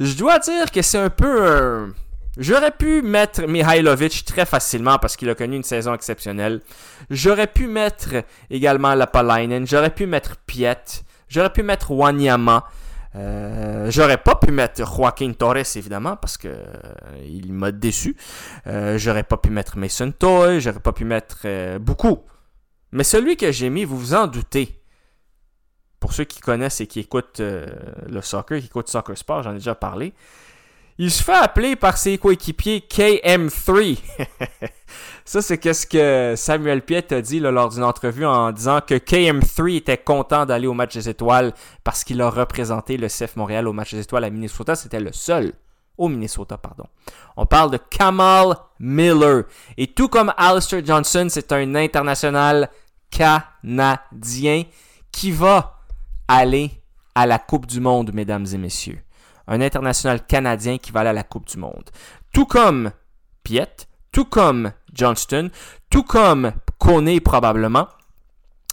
je 0.01 0.15
dois 0.15 0.39
dire 0.39 0.71
que 0.73 0.83
c'est 0.83 0.99
un 0.99 1.11
peu 1.11 1.93
J'aurais 2.39 2.71
pu 2.71 3.03
mettre 3.03 3.47
Mihailovic 3.47 4.25
très 4.25 4.47
facilement 4.47 4.99
parce 4.99 5.17
qu'il 5.17 5.29
a 5.29 5.35
connu 5.35 5.57
une 5.57 5.65
saison 5.65 5.93
exceptionnelle. 5.95 6.63
J'aurais 7.11 7.47
pu 7.47 7.67
mettre 7.67 8.25
également 8.49 8.95
Lapalainen. 8.95 9.67
J'aurais 9.67 9.95
pu 9.95 10.07
mettre 10.07 10.37
Piet. 10.47 11.05
J'aurais 11.29 11.53
pu 11.53 11.63
mettre 11.63 11.91
Wanyama. 11.91 12.65
Euh, 13.15 13.91
j'aurais 13.91 14.17
pas 14.17 14.37
pu 14.37 14.51
mettre 14.53 14.87
Joaquin 14.87 15.33
Torres 15.35 15.77
évidemment 15.77 16.17
parce 16.17 16.39
que 16.39 16.49
euh, 16.49 16.63
il 17.27 17.53
m'a 17.53 17.71
déçu. 17.71 18.17
Euh, 18.67 18.97
j'aurais 18.97 19.25
pas 19.25 19.37
pu 19.37 19.51
mettre 19.51 19.77
Mason 19.77 20.11
Toy, 20.13 20.61
j'aurais 20.61 20.81
pas 20.81 20.93
pu 20.93 21.05
mettre 21.05 21.77
beaucoup. 21.79 22.25
Mais 22.93 23.05
celui 23.05 23.37
que 23.37 23.53
j'ai 23.53 23.69
mis, 23.69 23.85
vous 23.85 23.99
vous 23.99 24.15
en 24.15 24.27
doutez. 24.27 24.79
Pour 26.01 26.15
ceux 26.15 26.25
qui 26.25 26.41
connaissent 26.41 26.81
et 26.81 26.87
qui 26.87 27.01
écoutent 27.01 27.41
le 27.41 28.21
soccer, 28.23 28.59
qui 28.59 28.67
écoutent 28.67 28.89
Soccer 28.89 29.17
Sport, 29.17 29.43
j'en 29.45 29.53
ai 29.53 29.59
déjà 29.59 29.75
parlé. 29.75 30.15
Il 31.05 31.11
se 31.11 31.21
fait 31.21 31.33
appeler 31.33 31.75
par 31.75 31.97
ses 31.97 32.17
coéquipiers 32.17 32.79
KM3. 32.89 33.99
Ça, 35.25 35.43
c'est 35.43 35.75
ce 35.75 35.85
que 35.85 36.35
Samuel 36.37 36.81
Piet 36.83 37.13
a 37.13 37.21
dit 37.21 37.41
lors 37.41 37.71
d'une 37.71 37.83
entrevue 37.83 38.25
en 38.25 38.53
disant 38.53 38.81
que 38.81 38.95
KM3 38.95 39.79
était 39.79 39.99
content 39.99 40.47
d'aller 40.47 40.69
au 40.69 40.75
match 40.75 40.95
des 40.95 41.09
étoiles 41.09 41.55
parce 41.83 42.05
qu'il 42.05 42.23
a 42.23 42.31
représenté 42.31 42.99
le 42.99 43.09
CF 43.09 43.35
Montréal 43.35 43.67
au 43.67 43.73
match 43.73 43.91
des 43.91 44.03
étoiles 44.03 44.23
à 44.23 44.31
Minnesota. 44.31 44.77
C'était 44.77 45.01
le 45.01 45.13
seul 45.13 45.55
au 45.99 46.09
Minnesota, 46.09 46.57
pardon. 46.57 46.85
On 47.37 47.47
parle 47.47 47.73
de 47.73 47.79
Kamal 47.79 48.55
Miller. 48.79 49.43
Et 49.77 49.89
tout 49.89 50.07
comme 50.07 50.33
Alistair 50.37 50.87
Johnson, 50.87 51.27
c'est 51.29 51.51
un 51.51 51.75
international 51.75 52.71
canadien 53.11 54.63
qui 55.11 55.33
va 55.33 55.81
aller 56.29 56.71
à 57.17 57.27
la 57.27 57.41
Coupe 57.41 57.67
du 57.67 57.81
Monde, 57.81 58.13
mesdames 58.15 58.47
et 58.53 58.59
messieurs 58.59 59.03
un 59.47 59.61
international 59.61 60.25
canadien 60.27 60.79
qui 60.79 60.93
va 60.93 61.01
aller 61.01 61.11
à 61.11 61.15
la 61.15 61.23
Coupe 61.23 61.49
du 61.49 61.59
Monde. 61.59 61.91
Tout 62.33 62.47
comme 62.47 62.93
Piet, 63.43 63.87
tout 64.13 64.25
comme 64.25 64.73
Johnston, 64.93 65.51
tout 65.91 66.03
comme 66.03 66.53
Kone 66.79 67.21
probablement, 67.21 67.89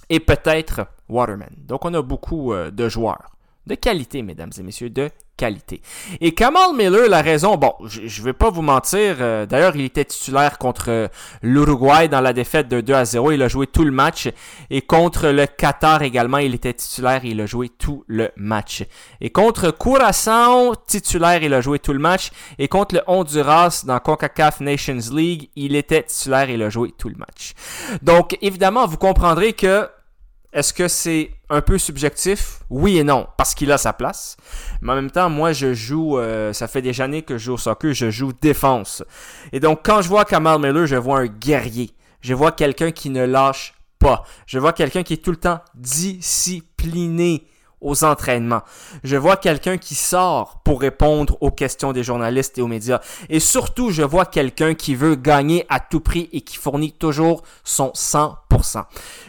et 0.10 0.20
peut-être 0.20 0.88
Waterman. 1.08 1.54
Donc 1.58 1.86
on 1.86 1.94
a 1.94 2.02
beaucoup 2.02 2.54
euh, 2.54 2.72
de 2.72 2.90
joueurs 2.90 3.30
de 3.70 3.76
qualité, 3.76 4.22
mesdames 4.24 4.52
et 4.58 4.64
messieurs, 4.64 4.90
de 4.90 5.10
qualité. 5.38 5.82
Et 6.20 6.34
Kamal 6.34 6.76
Miller, 6.76 7.08
la 7.08 7.22
raison, 7.22 7.56
bon, 7.56 7.74
je 7.86 8.02
ne 8.02 8.26
vais 8.26 8.34
pas 8.34 8.50
vous 8.50 8.62
mentir, 8.62 9.18
euh, 9.22 9.46
d'ailleurs, 9.46 9.74
il 9.76 9.86
était 9.86 10.04
titulaire 10.04 10.58
contre 10.58 10.90
euh, 10.90 11.08
l'Uruguay 11.42 12.10
dans 12.10 12.20
la 12.20 12.34
défaite 12.34 12.68
de 12.68 12.82
2 12.82 12.94
à 12.94 13.06
0. 13.06 13.32
Il 13.32 13.42
a 13.42 13.48
joué 13.48 13.68
tout 13.68 13.86
le 13.86 13.92
match. 13.92 14.28
Et 14.70 14.82
contre 14.82 15.30
le 15.30 15.46
Qatar 15.46 16.02
également, 16.02 16.40
il 16.40 16.54
était 16.56 16.74
titulaire 16.74 17.24
il 17.24 17.40
a 17.40 17.46
joué 17.46 17.70
tout 17.70 18.04
le 18.08 18.32
match. 18.36 18.84
Et 19.22 19.30
contre 19.30 19.72
Curaçao, 19.72 20.76
titulaire, 20.88 21.42
il 21.42 21.54
a 21.54 21.62
joué 21.62 21.80
tout 21.80 21.94
le 21.94 22.00
match. 22.00 22.32
Et 22.58 22.68
contre 22.68 22.96
le 22.96 23.02
Honduras 23.08 23.84
dans 23.86 24.00
CONCACAF 24.00 24.60
Nations 24.60 25.14
League, 25.14 25.50
il 25.56 25.76
était 25.78 26.04
titulaire 26.04 26.50
il 26.50 26.62
a 26.64 26.70
joué 26.70 26.92
tout 26.98 27.08
le 27.08 27.16
match. 27.16 27.54
Donc, 28.02 28.38
évidemment, 28.42 28.86
vous 28.88 28.98
comprendrez 28.98 29.54
que 29.54 29.88
Est-ce 30.52 30.74
que 30.74 30.88
c'est 30.88 31.32
un 31.50 31.62
peu 31.62 31.78
subjectif? 31.78 32.62
Oui 32.72 32.98
et 32.98 33.04
non, 33.04 33.28
parce 33.38 33.54
qu'il 33.54 33.72
a 33.72 33.78
sa 33.78 33.94
place. 33.94 34.36
Mais 34.82 34.92
en 34.94 34.96
même 34.96 35.12
temps, 35.12 35.30
moi, 35.30 35.52
je 35.54 35.74
joue, 35.74 36.18
euh, 36.18 36.54
ça 36.54 36.68
fait 36.68 36.82
des 36.82 37.00
années 37.02 37.22
que 37.22 37.38
je 37.38 37.46
joue 37.46 37.54
au 37.54 37.58
soccer, 37.58 37.94
je 37.94 38.10
joue 38.10 38.34
défense. 38.34 39.04
Et 39.52 39.60
donc, 39.60 39.82
quand 39.84 40.02
je 40.02 40.10
vois 40.10 40.26
Kamal 40.26 40.60
Miller, 40.60 40.88
je 40.88 40.96
vois 40.96 41.20
un 41.20 41.28
guerrier. 41.28 41.92
Je 42.22 42.34
vois 42.34 42.52
quelqu'un 42.52 42.92
qui 42.92 43.12
ne 43.12 43.26
lâche 43.26 43.76
pas. 44.00 44.24
Je 44.48 44.58
vois 44.58 44.74
quelqu'un 44.74 45.04
qui 45.04 45.14
est 45.14 45.24
tout 45.24 45.32
le 45.32 45.38
temps 45.38 45.60
discipliné 45.76 47.46
aux 47.82 48.04
entraînements. 48.04 48.62
Je 49.04 49.18
vois 49.18 49.38
quelqu'un 49.38 49.78
qui 49.78 49.96
sort 49.96 50.62
pour 50.64 50.82
répondre 50.82 51.38
aux 51.42 51.52
questions 51.52 51.94
des 51.94 52.04
journalistes 52.04 52.58
et 52.58 52.62
aux 52.62 52.68
médias. 52.68 53.00
Et 53.30 53.40
surtout, 53.40 53.92
je 53.92 54.04
vois 54.04 54.26
quelqu'un 54.26 54.74
qui 54.74 54.96
veut 54.96 55.16
gagner 55.16 55.66
à 55.70 55.80
tout 55.80 56.00
prix 56.00 56.30
et 56.34 56.42
qui 56.42 56.58
fournit 56.58 56.92
toujours 56.92 57.44
son 57.64 57.90
100%. 57.90 58.84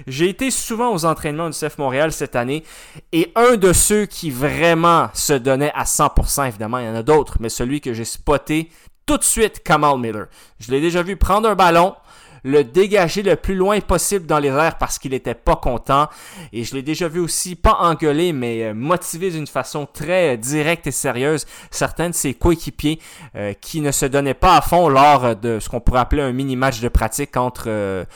J'ai 0.07 0.29
été 0.29 0.51
souvent 0.51 0.93
aux 0.93 1.05
entraînements 1.05 1.49
du 1.49 1.57
CF 1.57 1.79
Montréal 1.79 2.13
cette 2.13 2.37
année 2.37 2.65
et 3.13 3.33
un 3.37 3.57
de 3.57 3.73
ceux 3.73 4.07
qui 4.07 4.31
vraiment 4.31 5.09
se 5.15 5.33
donnait 5.33 5.73
à 5.75 5.85
100%, 5.85 6.49
évidemment, 6.49 6.79
il 6.79 6.87
y 6.87 6.89
en 6.89 6.95
a 6.95 7.03
d'autres, 7.03 7.37
mais 7.41 7.49
celui 7.49 7.81
que 7.81 7.93
j'ai 7.93 8.05
spoté 8.05 8.71
tout 9.07 9.19
de 9.19 9.25
suite, 9.25 9.63
Kamal 9.65 9.99
Miller. 9.99 10.27
Je 10.61 10.71
l'ai 10.71 10.81
déjà 10.81 11.03
vu 11.03 11.17
prendre 11.17 11.49
un 11.49 11.55
ballon, 11.55 11.95
le 12.45 12.65
dégager 12.65 13.23
le 13.23 13.37
plus 13.37 13.55
loin 13.55 13.81
possible 13.81 14.27
dans 14.27 14.39
les 14.39 14.49
airs 14.49 14.79
parce 14.79 14.99
qu'il 14.99 15.15
était 15.15 15.35
pas 15.35 15.57
content. 15.57 16.09
Et 16.53 16.65
je 16.65 16.75
l'ai 16.75 16.83
déjà 16.83 17.09
vu 17.09 17.21
aussi, 17.21 17.57
pas 17.57 17.79
engueuler, 17.81 18.33
mais 18.33 18.65
euh, 18.65 18.75
motiver 18.75 19.31
d'une 19.31 19.47
façon 19.47 19.87
très 19.87 20.35
euh, 20.35 20.37
directe 20.37 20.87
et 20.87 20.91
sérieuse 20.93 21.47
certains 21.71 22.11
de 22.11 22.15
ses 22.15 22.35
coéquipiers 22.35 23.01
euh, 23.37 23.53
qui 23.61 23.81
ne 23.81 23.93
se 23.93 24.07
donnaient 24.07 24.35
pas 24.35 24.57
à 24.57 24.61
fond 24.61 24.89
lors 24.89 25.37
de 25.37 25.59
ce 25.61 25.69
qu'on 25.69 25.81
pourrait 25.81 26.01
appeler 26.01 26.23
un 26.23 26.33
mini-match 26.33 26.81
de 26.81 26.89
pratique 26.89 27.37
entre, 27.37 28.07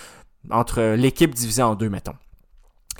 entre 0.51 0.95
l'équipe 0.97 1.35
divisée 1.35 1.63
en 1.63 1.75
deux, 1.75 1.89
mettons. 1.89 2.15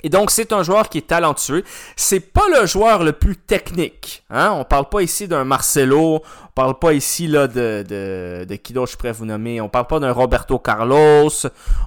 Et 0.03 0.09
donc, 0.09 0.29
c'est 0.29 0.53
un 0.53 0.61
joueur 0.61 0.89
qui 0.89 0.99
est 0.99 1.07
talentueux. 1.07 1.63
C'est 1.95 2.19
pas 2.19 2.43
le 2.59 2.67
joueur 2.67 3.03
le 3.03 3.11
plus 3.11 3.37
technique. 3.37 4.23
Hein? 4.29 4.51
On 4.55 4.63
parle 4.63 4.87
pas 4.87 5.01
ici 5.01 5.27
d'un 5.27 5.43
Marcelo. 5.45 6.21
On 6.43 6.51
parle 6.53 6.77
pas 6.77 6.93
ici 6.93 7.27
là, 7.27 7.47
de, 7.47 7.83
de, 8.47 8.55
qui 8.55 8.73
d'autre 8.73 8.91
je 8.91 8.97
pourrais 8.97 9.13
vous 9.13 9.25
nommer? 9.25 9.61
On 9.61 9.69
parle 9.69 9.87
pas 9.87 9.99
d'un 9.99 10.11
Roberto 10.11 10.59
Carlos. 10.59 11.31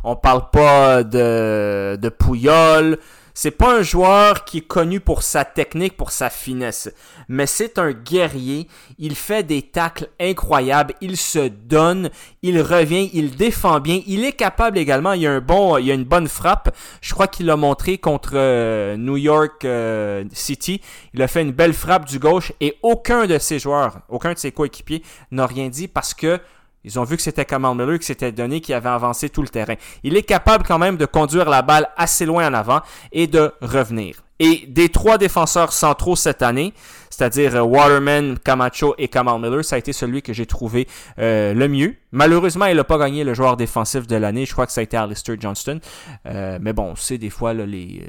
On 0.03 0.17
parle 0.17 0.51
pas 0.51 1.05
de, 1.05 1.97
de 1.97 2.09
Puyol. 2.09 2.99
C'est 3.41 3.53
pas 3.53 3.79
un 3.79 3.83
joueur 3.83 4.45
qui 4.45 4.59
est 4.59 4.67
connu 4.67 4.99
pour 4.99 5.23
sa 5.23 5.45
technique, 5.45 5.97
pour 5.97 6.11
sa 6.11 6.29
finesse, 6.29 6.93
mais 7.29 7.47
c'est 7.47 7.79
un 7.79 7.93
guerrier. 7.93 8.67
Il 8.99 9.15
fait 9.15 9.45
des 9.45 9.63
tacles 9.63 10.09
incroyables, 10.19 10.95
il 11.01 11.17
se 11.17 11.47
donne, 11.47 12.11
il 12.43 12.61
revient, 12.61 13.09
il 13.15 13.37
défend 13.37 13.79
bien, 13.79 14.01
il 14.09 14.25
est 14.25 14.33
capable 14.33 14.77
également, 14.77 15.13
il 15.13 15.25
a 15.25 15.31
un 15.31 15.41
bon, 15.41 15.79
il 15.79 15.89
a 15.89 15.95
une 15.95 16.03
bonne 16.03 16.27
frappe. 16.27 16.77
Je 17.01 17.15
crois 17.15 17.29
qu'il 17.29 17.47
l'a 17.47 17.55
montré 17.55 17.99
contre 17.99 18.33
euh, 18.35 18.97
New 18.97 19.17
York 19.17 19.65
euh, 19.65 20.25
City. 20.33 20.81
Il 21.15 21.23
a 21.23 21.29
fait 21.29 21.43
une 21.43 21.53
belle 21.53 21.75
frappe 21.75 22.07
du 22.07 22.19
gauche 22.19 22.53
et 22.61 22.77
aucun 22.83 23.29
de 23.29 23.39
ses 23.39 23.61
joueurs, 23.61 24.01
aucun 24.09 24.33
de 24.33 24.39
ses 24.39 24.51
coéquipiers 24.51 25.05
n'a 25.31 25.47
rien 25.47 25.69
dit 25.69 25.87
parce 25.87 26.13
que 26.13 26.41
ils 26.85 26.99
ont 26.99 27.05
vu 27.05 27.17
que 27.17 27.23
c'était 27.23 27.45
Kamal 27.45 27.77
Miller 27.77 27.99
qui 27.99 28.07
s'était 28.07 28.33
donné, 28.33 28.61
qui 28.61 28.73
avait 28.73 28.89
avancé 28.89 29.29
tout 29.29 29.43
le 29.43 29.49
terrain. 29.49 29.75
Il 30.03 30.17
est 30.17 30.23
capable 30.23 30.65
quand 30.65 30.79
même 30.79 30.97
de 30.97 31.07
conduire 31.07 31.49
la 31.49 31.63
balle 31.63 31.89
assez 31.97 32.25
loin 32.25 32.49
en 32.49 32.55
avant 32.55 32.81
et 33.13 33.27
de 33.27 33.53
revenir. 33.61 34.23
Et 34.41 34.67
des 34.69 34.89
trois 34.89 35.19
défenseurs 35.19 35.73
centraux 35.73 36.15
cette 36.15 36.43
année, 36.43 36.73
c'est-à-dire 37.11 37.57
euh, 37.57 37.63
Waterman, 37.63 38.39
Camacho 38.39 38.95
et 38.97 39.09
Kamal 39.09 39.41
Miller, 39.41 39.65
ça 39.65 39.75
a 39.75 39.79
été 39.81 39.93
celui 39.93 40.23
que 40.23 40.33
j'ai 40.33 40.47
trouvé 40.47 40.87
euh, 41.19 41.53
le 41.55 41.67
mieux. 41.67 41.97
Malheureusement, 42.13 42.67
il 42.67 42.77
n'a 42.77 42.85
pas 42.85 42.99
gagné 42.99 43.25
le 43.25 43.35
joueur 43.35 43.57
défensif 43.57 44.07
de 44.07 44.15
l'année. 44.15 44.47
Je 44.47 44.53
crois 44.53 44.67
que 44.67 44.73
ça 44.73 44.81
a 44.81 44.85
été 44.85 44.97
Alistair 44.97 45.35
Johnston. 45.41 45.81
Euh, 46.27 46.59
mais 46.61 46.73
bon, 46.73 46.95
c'est 46.95 47.19
des 47.19 47.31
fois 47.31 47.53
les, 47.53 48.07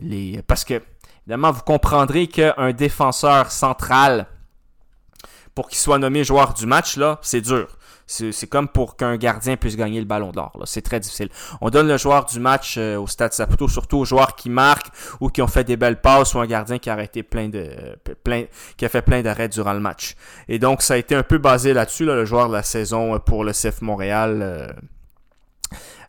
les... 0.00 0.40
Parce 0.46 0.64
que, 0.64 0.80
évidemment, 1.26 1.50
vous 1.50 1.62
comprendrez 1.62 2.28
qu'un 2.28 2.72
défenseur 2.72 3.50
central, 3.50 4.28
pour 5.56 5.68
qu'il 5.68 5.78
soit 5.78 5.98
nommé 5.98 6.22
joueur 6.22 6.54
du 6.54 6.66
match, 6.66 6.96
là, 6.96 7.18
c'est 7.22 7.40
dur. 7.40 7.66
C'est 8.12 8.46
comme 8.46 8.68
pour 8.68 8.96
qu'un 8.96 9.16
gardien 9.16 9.56
puisse 9.56 9.76
gagner 9.76 9.98
le 9.98 10.04
ballon 10.04 10.32
d'or. 10.32 10.52
C'est 10.66 10.82
très 10.82 11.00
difficile. 11.00 11.30
On 11.60 11.70
donne 11.70 11.88
le 11.88 11.96
joueur 11.96 12.26
du 12.26 12.40
match 12.40 12.76
euh, 12.76 12.96
au 12.98 13.06
Stade 13.06 13.32
Saputo, 13.32 13.68
surtout 13.68 13.98
aux 13.98 14.04
joueurs 14.04 14.36
qui 14.36 14.50
marquent 14.50 14.90
ou 15.20 15.28
qui 15.30 15.40
ont 15.40 15.46
fait 15.46 15.64
des 15.64 15.76
belles 15.76 16.00
passes 16.00 16.34
ou 16.34 16.38
un 16.40 16.46
gardien 16.46 16.78
qui 16.78 16.90
a 16.90 16.92
arrêté 16.92 17.22
plein 17.22 17.48
de 17.48 17.70
plein 18.22 18.44
qui 18.76 18.84
a 18.84 18.88
fait 18.90 19.02
plein 19.02 19.22
d'arrêts 19.22 19.48
durant 19.48 19.72
le 19.72 19.80
match. 19.80 20.14
Et 20.48 20.58
donc 20.58 20.82
ça 20.82 20.94
a 20.94 20.96
été 20.98 21.14
un 21.14 21.22
peu 21.22 21.38
basé 21.38 21.72
là-dessus, 21.72 22.04
le 22.04 22.24
joueur 22.26 22.48
de 22.48 22.54
la 22.54 22.62
saison 22.62 23.18
pour 23.18 23.44
le 23.44 23.52
CF 23.52 23.80
Montréal. 23.80 24.40
Euh, 24.42 24.68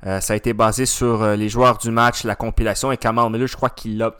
euh, 0.06 0.20
ça 0.20 0.34
a 0.34 0.36
été 0.36 0.52
basé 0.52 0.86
sur 0.86 1.26
les 1.26 1.48
joueurs 1.48 1.78
du 1.78 1.89
match, 1.89 2.26
la 2.26 2.36
compilation 2.36 2.92
et 2.92 2.98
Kamal 2.98 3.32
Miller, 3.32 3.48
je 3.48 3.56
crois 3.56 3.70
qu'il 3.70 3.98
l'a 3.98 4.13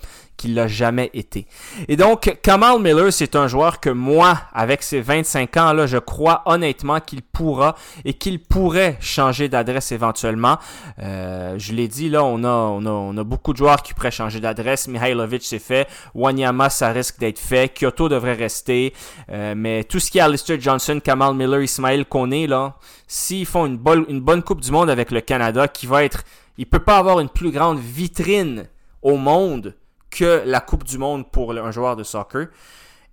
l'a 0.48 0.68
jamais 0.68 1.10
été. 1.14 1.48
Et 1.88 1.96
donc, 1.96 2.38
Kamal 2.42 2.80
Miller, 2.80 3.12
c'est 3.12 3.36
un 3.36 3.48
joueur 3.48 3.80
que 3.80 3.90
moi, 3.90 4.38
avec 4.54 4.84
ses 4.84 5.02
25 5.02 5.58
ans, 5.58 5.74
là, 5.74 5.86
je 5.86 5.98
crois 5.98 6.42
honnêtement 6.46 7.00
qu'il 7.00 7.22
pourra 7.22 7.76
et 8.06 8.14
qu'il 8.14 8.40
pourrait 8.40 8.98
changer 9.00 9.50
d'adresse 9.50 9.92
éventuellement. 9.92 10.58
Euh, 11.00 11.56
je 11.58 11.74
l'ai 11.74 11.88
dit, 11.88 12.10
là, 12.10 12.24
on 12.24 12.44
a, 12.44 12.50
on, 12.50 13.18
a, 13.18 13.24
beaucoup 13.24 13.54
de 13.54 13.58
joueurs 13.58 13.82
qui 13.82 13.94
pourraient 13.94 14.12
changer 14.12 14.40
d'adresse. 14.40 14.88
Mihailovic, 14.88 15.44
c'est 15.44 15.60
fait. 15.60 15.88
Wanyama, 16.14 16.70
ça 16.70 16.90
risque 16.90 17.20
d'être 17.20 17.40
fait. 17.40 17.70
Kyoto 17.70 18.10
devrait 18.10 18.34
rester. 18.34 18.94
Euh, 19.32 19.54
mais 19.56 19.84
tout 19.84 20.00
ce 20.00 20.12
qui 20.12 20.18
est 20.18 20.22
Alistair 20.22 20.60
Johnson, 20.60 21.00
Kamal 21.04 21.34
Miller, 21.36 21.62
Ismail 21.62 22.06
Kone, 22.06 22.46
là, 22.46 22.76
s'ils 23.08 23.46
font 23.46 23.66
une 23.66 23.78
bonne, 23.78 24.06
une 24.10 24.22
bonne 24.22 24.44
Coupe 24.44 24.62
du 24.62 24.72
Monde 24.72 24.90
avec 24.90 25.12
le 25.12 25.22
Canada, 25.22 25.68
qui 25.68 25.88
va 25.88 26.04
être... 26.04 26.24
Il 26.58 26.68
peut 26.68 26.80
pas 26.80 26.98
avoir 26.98 27.20
une 27.20 27.30
plus 27.30 27.52
grande 27.52 27.80
vitrine 27.80 28.68
au 29.02 29.18
monde 29.18 29.76
que 30.14 30.44
la 30.46 30.62
Coupe 30.62 30.84
du 30.84 30.98
Monde 30.98 31.30
pour 31.32 31.52
un 31.52 31.72
joueur 31.72 31.96
de 31.96 32.04
soccer. 32.04 32.48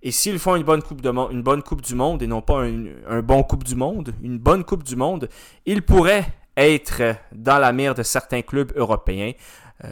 Et 0.03 0.11
s'ils 0.11 0.39
font 0.39 0.55
une 0.55 0.63
bonne 0.63 0.81
Coupe, 0.81 1.01
du 1.01 1.11
Monde 1.95 2.21
et 2.23 2.27
non 2.27 2.41
pas 2.41 2.63
Coupe 3.43 3.63
du 3.63 3.75
Monde, 3.75 4.13
une 4.23 4.39
bonne 4.39 4.63
Coupe 4.63 4.83
du 4.83 4.95
Monde, 4.95 5.29
ils 5.65 5.83
pourraient 5.83 6.25
être 6.57 7.15
dans 7.31 7.59
la 7.59 7.71
mire 7.71 7.95
de 7.95 8.03
certains 8.03 8.41
clubs 8.41 8.71
européens 8.75 9.33
euh, 9.83 9.89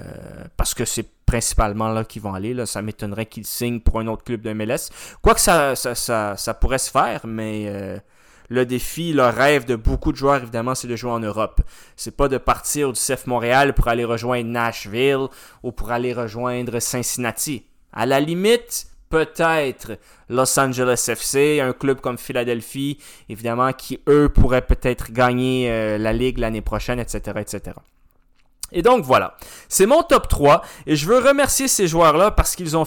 parce 0.57 0.73
que 0.73 0.85
c'est 0.85 1.07
principalement 1.25 1.89
là 1.89 2.03
qu'ils 2.03 2.21
vont 2.21 2.33
aller. 2.33 2.53
Là. 2.53 2.65
Ça 2.65 2.81
m'étonnerait 2.81 3.27
qu'ils 3.27 3.45
signent 3.45 3.79
pour 3.79 3.99
un 3.99 4.07
autre 4.07 4.23
club 4.23 4.41
de 4.41 4.53
MLS. 4.53 4.89
Quoique 5.21 5.39
ça, 5.39 5.75
ça, 5.75 6.35
ça, 6.35 6.53
pourrait 6.55 6.79
se 6.79 6.89
faire, 6.89 7.21
mais 7.25 7.65
euh, 7.67 7.99
le 8.49 8.65
défi, 8.65 9.13
le 9.13 9.27
rêve 9.27 9.65
de 9.65 9.75
beaucoup 9.75 10.11
de 10.11 10.17
joueurs, 10.17 10.41
évidemment, 10.41 10.75
c'est 10.75 10.87
de 10.87 10.95
jouer 10.95 11.11
en 11.11 11.19
Europe. 11.19 11.61
C'est 11.95 12.15
pas 12.15 12.27
de 12.27 12.37
partir 12.37 12.91
du 12.91 12.99
CF 12.99 13.27
Montréal 13.27 13.73
pour 13.73 13.87
aller 13.87 14.03
rejoindre 14.03 14.49
Nashville 14.49 15.27
ou 15.63 15.71
pour 15.71 15.91
aller 15.91 16.13
rejoindre 16.13 16.79
Cincinnati. 16.79 17.65
À 17.93 18.05
la 18.05 18.19
limite, 18.19 18.87
peut-être 19.09 19.97
Los 20.29 20.59
Angeles 20.59 21.05
FC, 21.07 21.59
un 21.61 21.73
club 21.73 22.01
comme 22.01 22.17
Philadelphie, 22.17 22.97
évidemment, 23.29 23.73
qui 23.73 23.99
eux 24.07 24.29
pourraient 24.29 24.65
peut-être 24.65 25.11
gagner 25.11 25.71
euh, 25.71 25.97
la 25.97 26.13
ligue 26.13 26.39
l'année 26.39 26.61
prochaine, 26.61 26.99
etc., 26.99 27.39
etc. 27.39 27.75
Et 28.71 28.81
donc 28.81 29.03
voilà, 29.03 29.35
c'est 29.67 29.85
mon 29.85 30.03
top 30.03 30.27
3 30.27 30.61
et 30.85 30.95
je 30.95 31.07
veux 31.07 31.19
remercier 31.19 31.67
ces 31.67 31.87
joueurs-là 31.87 32.31
parce 32.31 32.55
qu'ils 32.55 32.65
nous 32.65 32.75
ont 32.75 32.85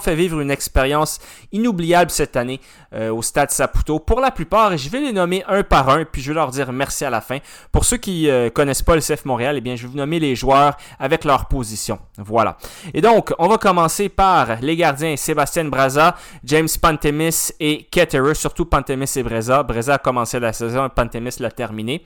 fait 0.00 0.14
vivre 0.14 0.40
une 0.40 0.50
expérience 0.50 1.18
inoubliable 1.52 2.10
cette 2.10 2.36
année 2.36 2.60
euh, 2.94 3.12
au 3.12 3.22
Stade 3.22 3.50
Saputo. 3.50 3.98
Pour 3.98 4.20
la 4.20 4.30
plupart, 4.30 4.72
et 4.72 4.78
je 4.78 4.88
vais 4.90 5.00
les 5.00 5.12
nommer 5.12 5.44
un 5.48 5.62
par 5.62 5.88
un 5.88 6.04
puis 6.04 6.22
je 6.22 6.28
vais 6.28 6.34
leur 6.34 6.50
dire 6.50 6.72
merci 6.72 7.04
à 7.04 7.10
la 7.10 7.20
fin. 7.20 7.38
Pour 7.72 7.84
ceux 7.84 7.96
qui 7.96 8.28
euh, 8.30 8.50
connaissent 8.50 8.82
pas 8.82 8.94
le 8.94 9.00
CF 9.00 9.24
Montréal, 9.24 9.56
eh 9.58 9.60
bien 9.60 9.76
je 9.76 9.82
vais 9.82 9.88
vous 9.88 9.98
nommer 9.98 10.18
les 10.18 10.34
joueurs 10.36 10.76
avec 10.98 11.24
leur 11.24 11.46
position. 11.46 11.98
Voilà. 12.16 12.56
Et 12.94 13.00
donc, 13.00 13.32
on 13.38 13.48
va 13.48 13.58
commencer 13.58 14.08
par 14.08 14.60
les 14.60 14.76
gardiens 14.76 15.16
Sébastien 15.16 15.64
Braza, 15.64 16.16
James 16.44 16.68
Pantemis 16.80 17.52
et 17.60 17.84
Ketterer, 17.90 18.34
surtout 18.34 18.64
Pantemis 18.64 19.10
et 19.16 19.22
Braza. 19.22 19.62
Braza 19.62 19.94
a 19.94 19.98
commencé 19.98 20.40
la 20.40 20.52
saison 20.52 20.88
Pantemis 20.88 21.36
l'a 21.40 21.50
terminé. 21.50 22.04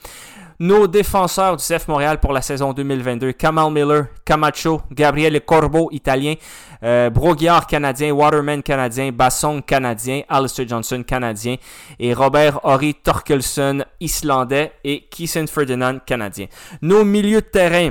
Nos 0.62 0.86
défenseurs 0.86 1.56
du 1.56 1.64
CF 1.64 1.88
Montréal 1.88 2.20
pour 2.20 2.32
la 2.32 2.40
saison 2.40 2.72
2022, 2.72 3.32
Kamal 3.32 3.72
Miller, 3.72 4.06
Camacho, 4.24 4.80
Gabriel 4.92 5.40
Corbeau, 5.40 5.88
italien, 5.90 6.34
euh, 6.84 7.10
canadien, 7.68 8.12
Waterman, 8.12 8.62
canadien, 8.62 9.10
Basson, 9.10 9.60
canadien, 9.60 10.22
Alistair 10.28 10.68
Johnson, 10.68 11.02
canadien, 11.02 11.56
et 11.98 12.14
Robert 12.14 12.60
Horry 12.62 12.94
Torkelson, 12.94 13.82
islandais, 13.98 14.70
et 14.84 15.08
Keeson 15.10 15.48
Ferdinand, 15.48 15.98
canadien. 16.06 16.46
Nos 16.80 17.04
milieux 17.04 17.40
de 17.40 17.46
terrain, 17.46 17.90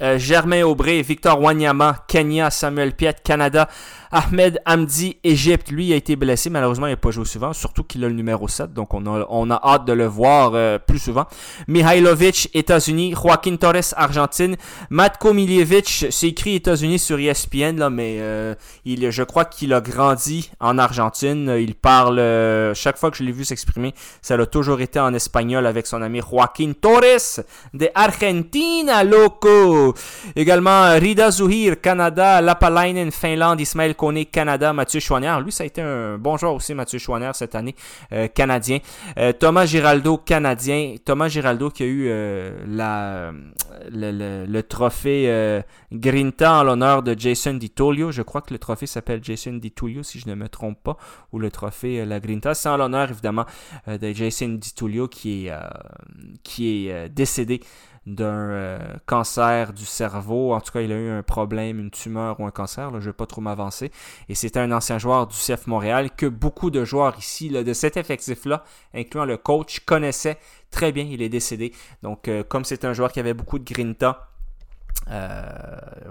euh, 0.00 0.18
Germain 0.18 0.62
Aubray, 0.62 1.02
Victor 1.02 1.40
Wanyama, 1.40 2.04
Kenya, 2.06 2.50
Samuel 2.50 2.92
Piet, 2.92 3.16
Canada, 3.24 3.68
Ahmed 4.12 4.60
Hamdi, 4.66 5.16
Égypte. 5.24 5.70
Lui 5.70 5.92
a 5.92 5.96
été 5.96 6.16
blessé, 6.16 6.50
malheureusement 6.50 6.86
il 6.86 6.90
n'a 6.90 6.96
pas 6.96 7.10
joué 7.10 7.24
souvent, 7.24 7.52
surtout 7.52 7.82
qu'il 7.82 8.04
a 8.04 8.08
le 8.08 8.14
numéro 8.14 8.46
7, 8.46 8.72
donc 8.72 8.94
on 8.94 9.06
a, 9.06 9.26
on 9.30 9.50
a 9.50 9.60
hâte 9.64 9.86
de 9.86 9.92
le 9.92 10.06
voir 10.06 10.52
euh, 10.54 10.78
plus 10.78 10.98
souvent. 10.98 11.26
Mihailovic, 11.66 12.50
États-Unis, 12.52 13.14
Joaquin 13.14 13.56
Torres, 13.56 13.94
Argentine, 13.96 14.56
Matko 14.90 15.32
Miljevic, 15.32 16.06
c'est 16.10 16.28
écrit 16.28 16.56
États-Unis 16.56 16.98
sur 16.98 17.18
ESPN, 17.18 17.78
là, 17.78 17.88
mais 17.90 18.18
euh, 18.20 18.54
il, 18.84 19.10
je 19.10 19.22
crois 19.22 19.46
qu'il 19.46 19.72
a 19.72 19.80
grandi 19.80 20.50
en 20.60 20.78
Argentine. 20.78 21.56
Il 21.58 21.74
parle, 21.74 22.20
chaque 22.74 22.98
fois 22.98 23.10
que 23.10 23.16
je 23.16 23.24
l'ai 23.24 23.32
vu 23.32 23.44
s'exprimer, 23.44 23.94
ça 24.20 24.34
a 24.34 24.46
toujours 24.46 24.80
été 24.80 25.00
en 25.00 25.14
espagnol 25.14 25.66
avec 25.66 25.86
son 25.86 26.02
ami 26.02 26.20
Joaquin 26.20 26.72
Torres 26.78 27.42
de 27.72 27.88
Argentina, 27.94 29.04
loco. 29.04 29.94
Également 30.36 30.92
Rida 30.98 31.30
Zuhir, 31.30 31.80
Canada, 31.80 32.40
Lapalainen, 32.40 33.10
Finlande, 33.10 33.60
Ismaël 33.60 33.94
Kone, 34.02 34.24
Canada, 34.26 34.72
Mathieu 34.72 34.98
Chouanière. 34.98 35.40
Lui, 35.40 35.52
ça 35.52 35.62
a 35.62 35.66
été 35.68 35.80
un 35.80 36.18
bon 36.18 36.36
joueur 36.36 36.54
aussi, 36.54 36.74
Mathieu 36.74 36.98
Chouanière, 36.98 37.36
cette 37.36 37.54
année, 37.54 37.76
canadien. 38.34 38.80
Thomas 39.38 39.64
Giraldo, 39.64 40.18
canadien. 40.18 40.96
Thomas 41.04 41.28
Giraldo 41.28 41.70
qui 41.70 41.84
a 41.84 41.86
eu 41.86 42.10
la, 42.66 43.32
le, 43.92 44.60
trophée 44.62 45.62
Grinta 45.92 46.54
en 46.54 46.64
l'honneur 46.64 47.04
de 47.04 47.14
Jason 47.16 47.54
DiTolio. 47.54 48.10
Je 48.10 48.22
crois 48.22 48.40
que 48.40 48.52
le 48.52 48.58
trophée 48.58 48.86
s'appelle 48.86 49.22
Jason 49.22 49.52
DiTolio, 49.52 50.02
si 50.02 50.18
je 50.18 50.28
ne 50.28 50.34
me 50.34 50.48
trompe 50.48 50.82
pas, 50.82 50.96
ou 51.30 51.38
le 51.38 51.52
trophée 51.52 52.04
La 52.04 52.18
Grinta. 52.18 52.54
C'est 52.54 52.68
en 52.68 52.76
l'honneur, 52.76 53.08
évidemment, 53.08 53.46
de 53.86 54.12
Jason 54.12 54.48
DiTolio 54.48 55.06
qui 55.06 55.46
est, 55.46 55.52
qui 56.42 56.88
est 56.88 57.08
décédé 57.08 57.60
d'un 58.06 58.50
euh, 58.50 58.78
cancer 59.06 59.72
du 59.72 59.84
cerveau. 59.84 60.52
En 60.54 60.60
tout 60.60 60.72
cas, 60.72 60.80
il 60.80 60.92
a 60.92 60.96
eu 60.96 61.10
un 61.10 61.22
problème, 61.22 61.78
une 61.78 61.90
tumeur 61.90 62.40
ou 62.40 62.46
un 62.46 62.50
cancer. 62.50 62.90
je 62.90 62.96
ne 62.96 63.00
vais 63.00 63.12
pas 63.12 63.26
trop 63.26 63.40
m'avancer. 63.40 63.90
Et 64.28 64.34
c'était 64.34 64.60
un 64.60 64.72
ancien 64.72 64.98
joueur 64.98 65.26
du 65.26 65.36
CF 65.36 65.66
Montréal 65.66 66.10
que 66.16 66.26
beaucoup 66.26 66.70
de 66.70 66.84
joueurs 66.84 67.16
ici, 67.18 67.48
de 67.50 67.72
cet 67.72 67.96
effectif-là, 67.96 68.64
incluant 68.94 69.24
le 69.24 69.36
coach, 69.36 69.80
connaissaient 69.80 70.38
très 70.70 70.92
bien. 70.92 71.04
Il 71.04 71.22
est 71.22 71.28
décédé. 71.28 71.72
Donc, 72.02 72.28
euh, 72.28 72.42
comme 72.42 72.64
c'est 72.64 72.84
un 72.84 72.92
joueur 72.92 73.12
qui 73.12 73.20
avait 73.20 73.34
beaucoup 73.34 73.58
de 73.58 73.64
grinta, 73.64 74.28
euh, 75.10 75.46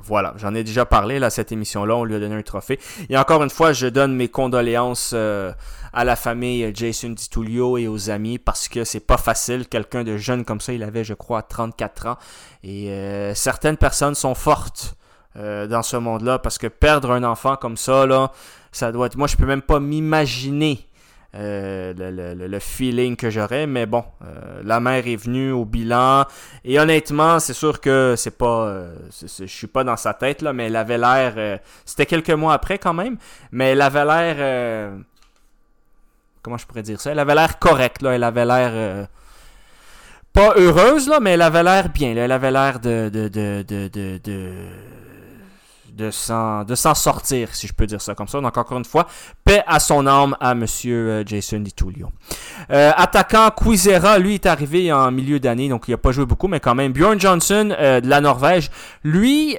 voilà, 0.03 0.33
j'en 0.37 0.53
ai 0.53 0.63
déjà 0.63 0.85
parlé 0.85 1.19
là 1.19 1.29
cette 1.29 1.51
émission-là, 1.51 1.95
on 1.95 2.03
lui 2.03 2.15
a 2.15 2.19
donné 2.19 2.35
un 2.35 2.41
trophée. 2.41 2.79
Et 3.09 3.17
encore 3.17 3.43
une 3.43 3.49
fois, 3.49 3.73
je 3.73 3.87
donne 3.87 4.15
mes 4.15 4.27
condoléances 4.27 5.11
euh, 5.13 5.51
à 5.93 6.03
la 6.03 6.15
famille 6.15 6.71
Jason 6.73 7.09
DiTullio 7.09 7.77
et 7.77 7.87
aux 7.87 8.09
amis 8.09 8.37
parce 8.37 8.67
que 8.67 8.83
c'est 8.83 8.99
pas 8.99 9.17
facile. 9.17 9.67
Quelqu'un 9.67 10.03
de 10.03 10.17
jeune 10.17 10.45
comme 10.45 10.61
ça, 10.61 10.73
il 10.73 10.83
avait, 10.83 11.03
je 11.03 11.13
crois, 11.13 11.41
34 11.41 12.07
ans. 12.07 12.17
Et 12.63 12.89
euh, 12.89 13.33
certaines 13.35 13.77
personnes 13.77 14.15
sont 14.15 14.35
fortes 14.35 14.95
dans 15.33 15.81
ce 15.81 15.95
monde-là 15.95 16.39
parce 16.39 16.57
que 16.57 16.67
perdre 16.67 17.11
un 17.11 17.23
enfant 17.23 17.55
comme 17.55 17.77
ça, 17.77 18.05
là, 18.05 18.33
ça 18.73 18.91
doit 18.91 19.05
être. 19.05 19.15
Moi, 19.15 19.27
je 19.27 19.37
peux 19.37 19.45
même 19.45 19.61
pas 19.61 19.79
m'imaginer 19.79 20.85
euh, 21.33 21.93
le, 22.47 22.59
feeling 22.59 23.15
que 23.15 23.29
j'aurais. 23.29 23.65
Mais 23.67 23.85
bon, 23.85 24.03
euh, 24.23 24.61
la 24.63 24.79
mère 24.79 25.07
est 25.07 25.15
venue 25.15 25.51
au 25.51 25.65
bilan. 25.65 26.25
Et 26.65 26.79
honnêtement, 26.79 27.39
c'est 27.39 27.53
sûr 27.53 27.79
que 27.79 28.15
c'est 28.17 28.37
pas. 28.37 28.65
Euh, 28.67 28.95
je 29.37 29.45
suis 29.45 29.67
pas 29.67 29.83
dans 29.83 29.97
sa 29.97 30.13
tête, 30.13 30.41
là, 30.41 30.53
mais 30.53 30.67
elle 30.67 30.75
avait 30.75 30.97
l'air. 30.97 31.59
C'était 31.85 32.05
quelques 32.05 32.31
mois 32.31 32.53
après 32.53 32.77
quand 32.77 32.93
même. 32.93 33.17
Mais 33.51 33.71
elle 33.71 33.81
avait 33.81 34.05
l'air. 34.05 34.93
comment 36.41 36.57
je 36.57 36.65
pourrais 36.65 36.83
dire 36.83 36.99
ça? 36.99 37.11
Elle 37.11 37.19
avait 37.19 37.35
l'air 37.35 37.59
correcte, 37.59 38.01
là. 38.01 38.11
Elle 38.11 38.23
avait 38.23 38.45
l'air 38.45 39.07
pas 40.33 40.53
heureuse, 40.55 41.09
là, 41.09 41.19
mais 41.19 41.31
elle 41.31 41.41
avait 41.41 41.63
l'air 41.63 41.89
bien. 41.89 42.15
Elle 42.15 42.31
avait 42.31 42.51
l'air 42.51 42.79
de, 42.79 43.09
de, 43.09 43.27
de, 43.27 43.63
de, 43.63 44.67
de 46.01 46.75
s'en 46.75 46.95
sortir, 46.95 47.53
si 47.53 47.67
je 47.67 47.73
peux 47.73 47.85
dire 47.85 48.01
ça 48.01 48.15
comme 48.15 48.27
ça. 48.27 48.41
Donc, 48.41 48.57
encore 48.57 48.77
une 48.77 48.85
fois, 48.85 49.07
paix 49.45 49.63
à 49.67 49.79
son 49.79 50.07
âme 50.07 50.35
à 50.39 50.55
Monsieur 50.55 51.09
euh, 51.09 51.23
Jason 51.25 51.59
DiTullio. 51.59 52.09
Euh, 52.71 52.91
attaquant 52.95 53.49
Quizera, 53.51 54.19
lui 54.19 54.35
est 54.35 54.45
arrivé 54.45 54.91
en 54.91 55.11
milieu 55.11 55.39
d'année, 55.39 55.69
donc 55.69 55.85
il 55.87 55.91
n'a 55.91 55.97
pas 55.97 56.11
joué 56.11 56.25
beaucoup, 56.25 56.47
mais 56.47 56.59
quand 56.59 56.75
même. 56.75 56.91
Bjorn 56.91 57.19
Johnson 57.19 57.73
euh, 57.77 58.01
de 58.01 58.07
la 58.07 58.21
Norvège, 58.21 58.69
lui, 59.03 59.57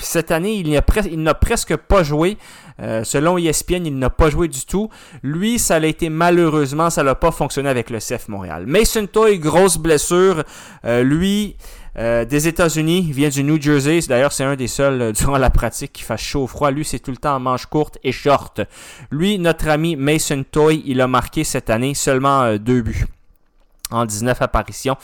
cette 0.00 0.30
année, 0.30 0.54
il 0.54 1.22
n'a 1.22 1.34
presque 1.34 1.76
pas 1.76 2.02
joué. 2.02 2.38
selon 2.78 3.38
ESPN, 3.38 3.86
il 3.86 3.98
n'a 3.98 4.10
pas 4.10 4.30
joué 4.30 4.48
du 4.48 4.64
tout. 4.64 4.88
Lui, 5.22 5.58
ça 5.58 5.76
a 5.76 5.84
été 5.84 6.08
malheureusement, 6.08 6.90
ça 6.90 7.02
n'a 7.02 7.14
pas 7.14 7.30
fonctionné 7.30 7.68
avec 7.68 7.90
le 7.90 7.98
CF 7.98 8.28
Montréal. 8.28 8.64
Mason 8.66 9.06
Toy, 9.06 9.38
grosse 9.38 9.78
blessure. 9.78 10.44
lui, 10.84 11.56
euh, 11.98 12.24
des 12.24 12.46
États-Unis, 12.46 13.06
il 13.08 13.14
vient 13.14 13.30
du 13.30 13.42
New 13.42 13.60
Jersey. 13.60 14.00
D'ailleurs, 14.08 14.32
c'est 14.32 14.44
un 14.44 14.56
des 14.56 14.66
seuls 14.66 15.00
euh, 15.00 15.12
durant 15.16 15.38
la 15.38 15.50
pratique 15.50 15.92
qui 15.92 16.02
fasse 16.02 16.20
chaud 16.20 16.44
ou 16.44 16.46
froid. 16.46 16.70
Lui, 16.70 16.84
c'est 16.84 16.98
tout 16.98 17.10
le 17.10 17.16
temps 17.16 17.36
en 17.36 17.40
manche 17.40 17.66
courte 17.66 17.98
et 18.04 18.12
short. 18.12 18.60
Lui, 19.10 19.38
notre 19.38 19.68
ami 19.68 19.96
Mason 19.96 20.44
Toy, 20.50 20.82
il 20.84 21.00
a 21.00 21.08
marqué 21.08 21.44
cette 21.44 21.70
année 21.70 21.94
seulement 21.94 22.42
euh, 22.42 22.58
deux 22.58 22.82
buts 22.82 23.06
en 23.90 24.04
19 24.04 24.42
apparitions. 24.42 24.96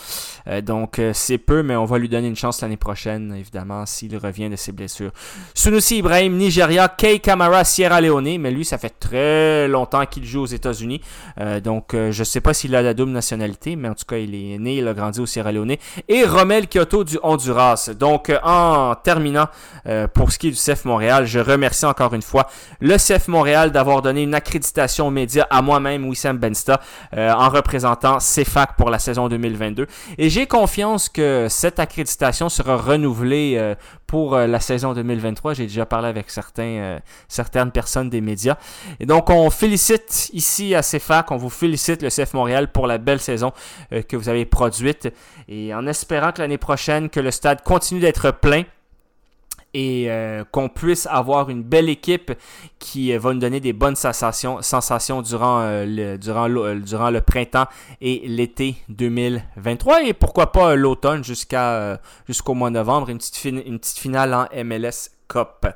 Euh, 0.49 0.61
donc 0.61 0.99
euh, 0.99 1.13
c'est 1.15 1.39
peu, 1.39 1.63
mais 1.63 1.77
on 1.77 1.85
va 1.85 1.99
lui 1.99 2.09
donner 2.09 2.29
une 2.29 2.37
chance 2.37 2.61
l'année 2.63 2.77
prochaine, 2.77 3.35
évidemment, 3.39 3.87
s'il 3.87 4.17
revient 4.17 4.49
de 4.51 4.57
ses 4.57 4.73
blessures. 4.73 5.13
Sunusi 5.55 5.99
Ibrahim, 5.99 6.37
Nigeria, 6.37 6.89
Kay 6.89 7.21
Kamara, 7.21 7.65
Sierra 7.65 8.01
Leone, 8.01 8.39
mais 8.39 8.51
lui, 8.51 8.65
ça 8.65 8.79
fait 8.79 8.95
très 8.99 9.69
longtemps 9.69 10.05
qu'il 10.07 10.25
joue 10.25 10.43
aux 10.43 10.47
États-Unis. 10.47 11.01
Euh, 11.41 11.61
donc 11.61 11.95
je 11.95 12.25
sais 12.25 12.41
pas 12.41 12.55
s'il 12.55 12.75
a 12.75 12.83
la 12.83 12.95
double 12.95 13.13
nationalité, 13.13 13.77
mais 13.77 13.89
en 13.89 13.95
tout 13.95 14.05
cas, 14.05 14.17
il 14.17 14.35
est 14.35 14.59
né, 14.59 14.79
il 14.79 14.89
a 14.89 14.95
grandi 14.95 15.21
au 15.21 15.27
Sierra 15.27 15.53
Leone. 15.53 15.77
Et 16.09 16.25
Romel 16.25 16.67
Kyoto 16.69 17.05
du 17.05 17.19
Honduras. 17.23 17.91
Donc 17.99 18.33
en 18.43 18.95
terminant, 18.97 19.47
pour 20.15 20.33
ce 20.33 20.39
qui 20.39 20.49
est 20.49 20.51
du 20.51 20.57
CF 20.57 20.85
Montréal, 20.85 21.27
je 21.27 21.39
remercie 21.39 21.87
encore 21.87 22.15
une 22.15 22.23
fois 22.23 22.49
le 22.81 22.97
CF 22.97 23.29
Montréal 23.29 23.71
d'avoir 23.71 24.03
donné 24.03 24.23
une 24.23 24.35
accréditation 24.35 25.07
aux 25.07 25.11
médias 25.11 25.47
à 25.51 25.63
moi-même, 25.63 26.05
Wissam 26.07 26.39
Bensta, 26.39 26.81
en 27.13 27.49
représentant 27.49 28.19
CFAC 28.19 28.72
pour 28.77 28.91
la 28.91 28.99
saison 28.99 29.29
2022. 29.29 29.87
Et 30.19 30.31
j'ai 30.31 30.47
confiance 30.47 31.09
que 31.09 31.47
cette 31.49 31.79
accréditation 31.79 32.49
sera 32.49 32.77
renouvelée 32.77 33.55
euh, 33.57 33.75
pour 34.07 34.35
euh, 34.35 34.47
la 34.47 34.61
saison 34.61 34.93
2023. 34.93 35.55
J'ai 35.55 35.65
déjà 35.65 35.87
parlé 35.87 36.09
avec 36.09 36.27
euh, 36.59 36.99
certaines 37.29 37.71
personnes 37.71 38.11
des 38.11 38.21
médias. 38.21 38.57
Et 39.01 39.07
donc, 39.07 39.31
on 39.31 39.51
félicite 39.51 40.31
ici 40.33 40.75
à 40.75 40.83
CFAC, 40.83 41.31
on 41.31 41.37
vous 41.37 41.51
félicite 41.51 42.03
le 42.03 42.09
CF 42.09 42.35
Montréal 42.35 42.71
pour 42.71 42.87
la 42.87 42.99
belle 42.99 43.21
saison 43.21 43.53
que 43.91 44.17
vous 44.17 44.29
avez 44.29 44.45
produite. 44.45 45.09
Et 45.49 45.75
en 45.75 45.87
espérant 45.87 46.33
que 46.33 46.41
l'année 46.41 46.59
prochaine, 46.59 47.09
que 47.09 47.21
le 47.21 47.31
stade 47.31 47.63
continue 47.63 48.01
d'être 48.01 48.31
plein 48.31 48.65
et 49.75 50.11
euh, 50.11 50.45
qu'on 50.51 50.69
puisse 50.69 51.07
avoir 51.07 51.49
une 51.49 51.63
belle 51.63 51.89
équipe 51.89 52.33
qui 52.79 53.13
euh, 53.13 53.19
va 53.19 53.33
nous 53.33 53.41
donner 53.41 53.61
des 53.61 53.73
bonnes 53.73 53.97
sensations, 53.97 54.61
durant, 55.23 55.61
euh, 55.61 55.85
le, 55.87 56.19
durant, 56.19 56.49
durant 56.49 57.11
le 57.11 57.21
printemps 57.21 57.67
et 58.01 58.23
l'été 58.27 58.77
2023 58.91 60.05
et 60.05 60.13
pourquoi 60.13 60.53
pas 60.53 60.75
l'automne 60.77 61.25
jusqu'à 61.25 62.01
jusqu'au 62.27 62.55
mois 62.55 62.71
de 62.71 62.75
novembre, 62.75 63.09
une 63.09 63.19
petite, 63.19 63.45
une 63.45 63.79
petite 63.79 63.99
finale 63.99 64.35
en 64.35 64.47
MLS 64.65 65.11
Cup. 65.29 65.67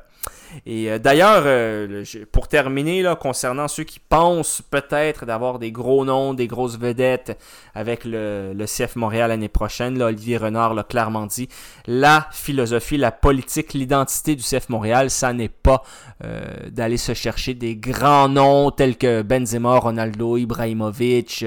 Et 0.64 0.90
euh, 0.90 0.98
d'ailleurs, 0.98 1.42
euh, 1.44 2.04
pour 2.32 2.48
terminer, 2.48 3.02
là, 3.02 3.16
concernant 3.16 3.68
ceux 3.68 3.84
qui 3.84 3.98
pensent 4.00 4.62
peut-être 4.62 5.26
d'avoir 5.26 5.59
des 5.59 5.72
gros 5.72 6.04
noms, 6.04 6.34
des 6.34 6.46
grosses 6.46 6.78
vedettes 6.78 7.38
avec 7.74 8.04
le, 8.04 8.54
CF 8.66 8.96
Montréal 8.96 9.28
l'année 9.28 9.48
prochaine, 9.48 9.98
là, 9.98 10.07
Olivier 10.07 10.38
Renard 10.38 10.74
l'a 10.74 10.84
clairement 10.84 11.26
dit, 11.26 11.48
la 11.86 12.28
philosophie, 12.32 12.96
la 12.96 13.12
politique, 13.12 13.74
l'identité 13.74 14.34
du 14.34 14.42
CF 14.42 14.68
Montréal, 14.68 15.11
ça 15.11 15.32
n'est 15.32 15.48
pas 15.48 15.82
euh, 16.24 16.44
d'aller 16.70 16.96
se 16.96 17.14
chercher 17.14 17.54
des 17.54 17.76
grands 17.76 18.28
noms 18.28 18.70
tels 18.70 18.96
que 18.96 19.22
Benzema, 19.22 19.78
Ronaldo, 19.78 20.36
Ibrahimovic 20.36 21.44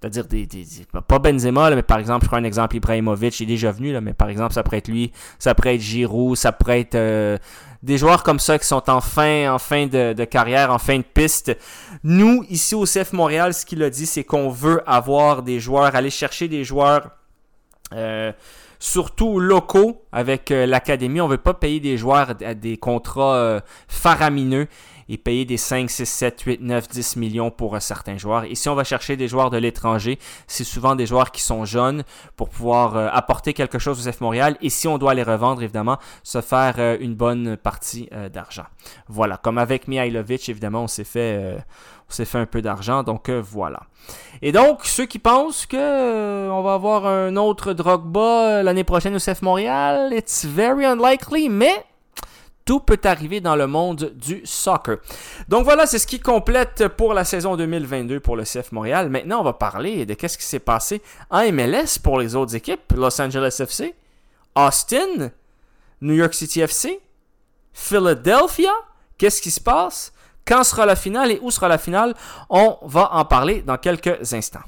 c'est-à-dire 0.00 0.24
des, 0.24 0.48
pas 1.06 1.18
Benzema, 1.18 1.74
mais 1.74 1.82
par 1.82 1.98
exemple, 1.98 2.24
je 2.24 2.28
prends 2.28 2.38
un 2.38 2.44
exemple, 2.44 2.74
Ibrahimovic, 2.74 3.38
il 3.40 3.42
est 3.42 3.46
déjà 3.46 3.70
venu, 3.70 3.92
là, 3.92 4.00
mais 4.00 4.14
par 4.14 4.30
exemple, 4.30 4.54
ça 4.54 4.62
pourrait 4.62 4.78
être 4.78 4.88
lui, 4.88 5.12
ça 5.38 5.54
pourrait 5.54 5.74
être 5.74 5.82
Giroud, 5.82 6.38
ça 6.38 6.52
pourrait 6.52 6.80
être 6.80 7.38
des 7.82 7.98
joueurs 7.98 8.22
comme 8.22 8.38
ça 8.38 8.58
qui 8.58 8.66
sont 8.66 8.88
en 8.90 9.00
fin, 9.00 9.52
en 9.52 9.58
fin 9.58 9.86
de, 9.86 10.24
carrière, 10.24 10.70
en 10.70 10.78
fin 10.78 10.98
de 10.98 11.04
piste. 11.04 11.56
Nous, 12.04 12.44
ici 12.48 12.74
au 12.74 12.84
CF 12.84 13.12
Montréal, 13.12 13.54
ce 13.54 13.64
qu'il 13.64 13.82
a 13.82 13.90
dit, 13.90 14.06
c'est 14.06 14.24
qu'on 14.24 14.50
veut 14.50 14.82
avoir 14.86 15.42
des 15.42 15.60
joueurs, 15.60 15.94
aller 15.94 16.10
chercher 16.10 16.48
des 16.48 16.64
joueurs. 16.64 17.10
Euh, 17.92 18.32
surtout 18.80 19.38
locaux 19.38 20.02
avec 20.10 20.50
euh, 20.50 20.66
l'académie. 20.66 21.20
On 21.20 21.26
ne 21.26 21.32
veut 21.32 21.38
pas 21.38 21.54
payer 21.54 21.78
des 21.78 21.96
joueurs 21.96 22.34
à 22.44 22.54
des 22.54 22.76
contrats 22.78 23.36
euh, 23.36 23.60
faramineux 23.86 24.66
et 25.10 25.18
payer 25.18 25.44
des 25.44 25.56
5, 25.56 25.90
6, 25.90 26.06
7, 26.06 26.40
8, 26.40 26.60
9, 26.62 26.88
10 26.88 27.16
millions 27.16 27.50
pour 27.50 27.74
euh, 27.74 27.80
certains 27.80 28.16
joueurs. 28.16 28.44
Et 28.44 28.54
si 28.54 28.68
on 28.68 28.76
va 28.76 28.84
chercher 28.84 29.16
des 29.16 29.26
joueurs 29.26 29.50
de 29.50 29.58
l'étranger, 29.58 30.20
c'est 30.46 30.62
souvent 30.62 30.94
des 30.94 31.04
joueurs 31.04 31.32
qui 31.32 31.42
sont 31.42 31.64
jeunes 31.64 32.04
pour 32.36 32.48
pouvoir 32.48 32.96
euh, 32.96 33.08
apporter 33.12 33.52
quelque 33.52 33.80
chose 33.80 34.06
au 34.06 34.10
CF 34.10 34.20
Montréal. 34.20 34.56
Et 34.62 34.70
si 34.70 34.86
on 34.86 34.98
doit 34.98 35.14
les 35.14 35.24
revendre, 35.24 35.64
évidemment, 35.64 35.98
se 36.22 36.40
faire 36.40 36.76
euh, 36.78 36.96
une 37.00 37.16
bonne 37.16 37.56
partie 37.56 38.08
d'argent. 38.32 38.66
Voilà, 39.08 39.36
comme 39.36 39.58
avec 39.58 39.88
Mihailovic, 39.88 40.48
évidemment, 40.48 40.84
on 40.84 40.88
s'est 40.88 41.04
fait, 41.04 41.56
fait 42.08 42.38
un 42.38 42.46
peu 42.46 42.62
d'argent. 42.62 43.02
Donc 43.02 43.30
voilà. 43.30 43.80
Et 44.42 44.52
donc, 44.52 44.84
ceux 44.84 45.06
qui 45.06 45.18
pensent 45.18 45.66
que 45.66 46.48
on 46.50 46.62
va 46.62 46.74
avoir 46.74 47.06
un 47.06 47.34
autre 47.36 47.72
Drogba 47.72 48.62
l'année 48.62 48.84
prochaine 48.84 49.16
au 49.16 49.18
CF 49.18 49.42
Montréal, 49.42 50.12
it's 50.12 50.44
very 50.44 50.84
unlikely, 50.84 51.48
mais 51.48 51.84
tout 52.70 52.78
peut 52.78 53.00
arriver 53.02 53.40
dans 53.40 53.56
le 53.56 53.66
monde 53.66 54.12
du 54.14 54.42
soccer. 54.44 54.98
Donc 55.48 55.64
voilà, 55.64 55.86
c'est 55.86 55.98
ce 55.98 56.06
qui 56.06 56.20
complète 56.20 56.86
pour 56.86 57.14
la 57.14 57.24
saison 57.24 57.56
2022 57.56 58.20
pour 58.20 58.36
le 58.36 58.44
CF 58.44 58.70
Montréal. 58.70 59.10
Maintenant, 59.10 59.40
on 59.40 59.42
va 59.42 59.54
parler 59.54 60.06
de 60.06 60.14
qu'est-ce 60.14 60.38
qui 60.38 60.44
s'est 60.44 60.60
passé 60.60 61.02
en 61.30 61.50
MLS 61.50 61.98
pour 62.00 62.20
les 62.20 62.36
autres 62.36 62.54
équipes. 62.54 62.92
Los 62.96 63.20
Angeles 63.20 63.56
FC, 63.58 63.96
Austin, 64.54 65.32
New 66.00 66.14
York 66.14 66.32
City 66.32 66.60
FC, 66.60 67.00
Philadelphia. 67.72 68.70
Qu'est-ce 69.18 69.42
qui 69.42 69.50
se 69.50 69.60
passe? 69.60 70.12
Quand 70.46 70.62
sera 70.62 70.86
la 70.86 70.94
finale 70.94 71.32
et 71.32 71.40
où 71.42 71.50
sera 71.50 71.66
la 71.66 71.78
finale? 71.78 72.14
On 72.50 72.78
va 72.82 73.12
en 73.14 73.24
parler 73.24 73.62
dans 73.62 73.78
quelques 73.78 74.32
instants. 74.32 74.60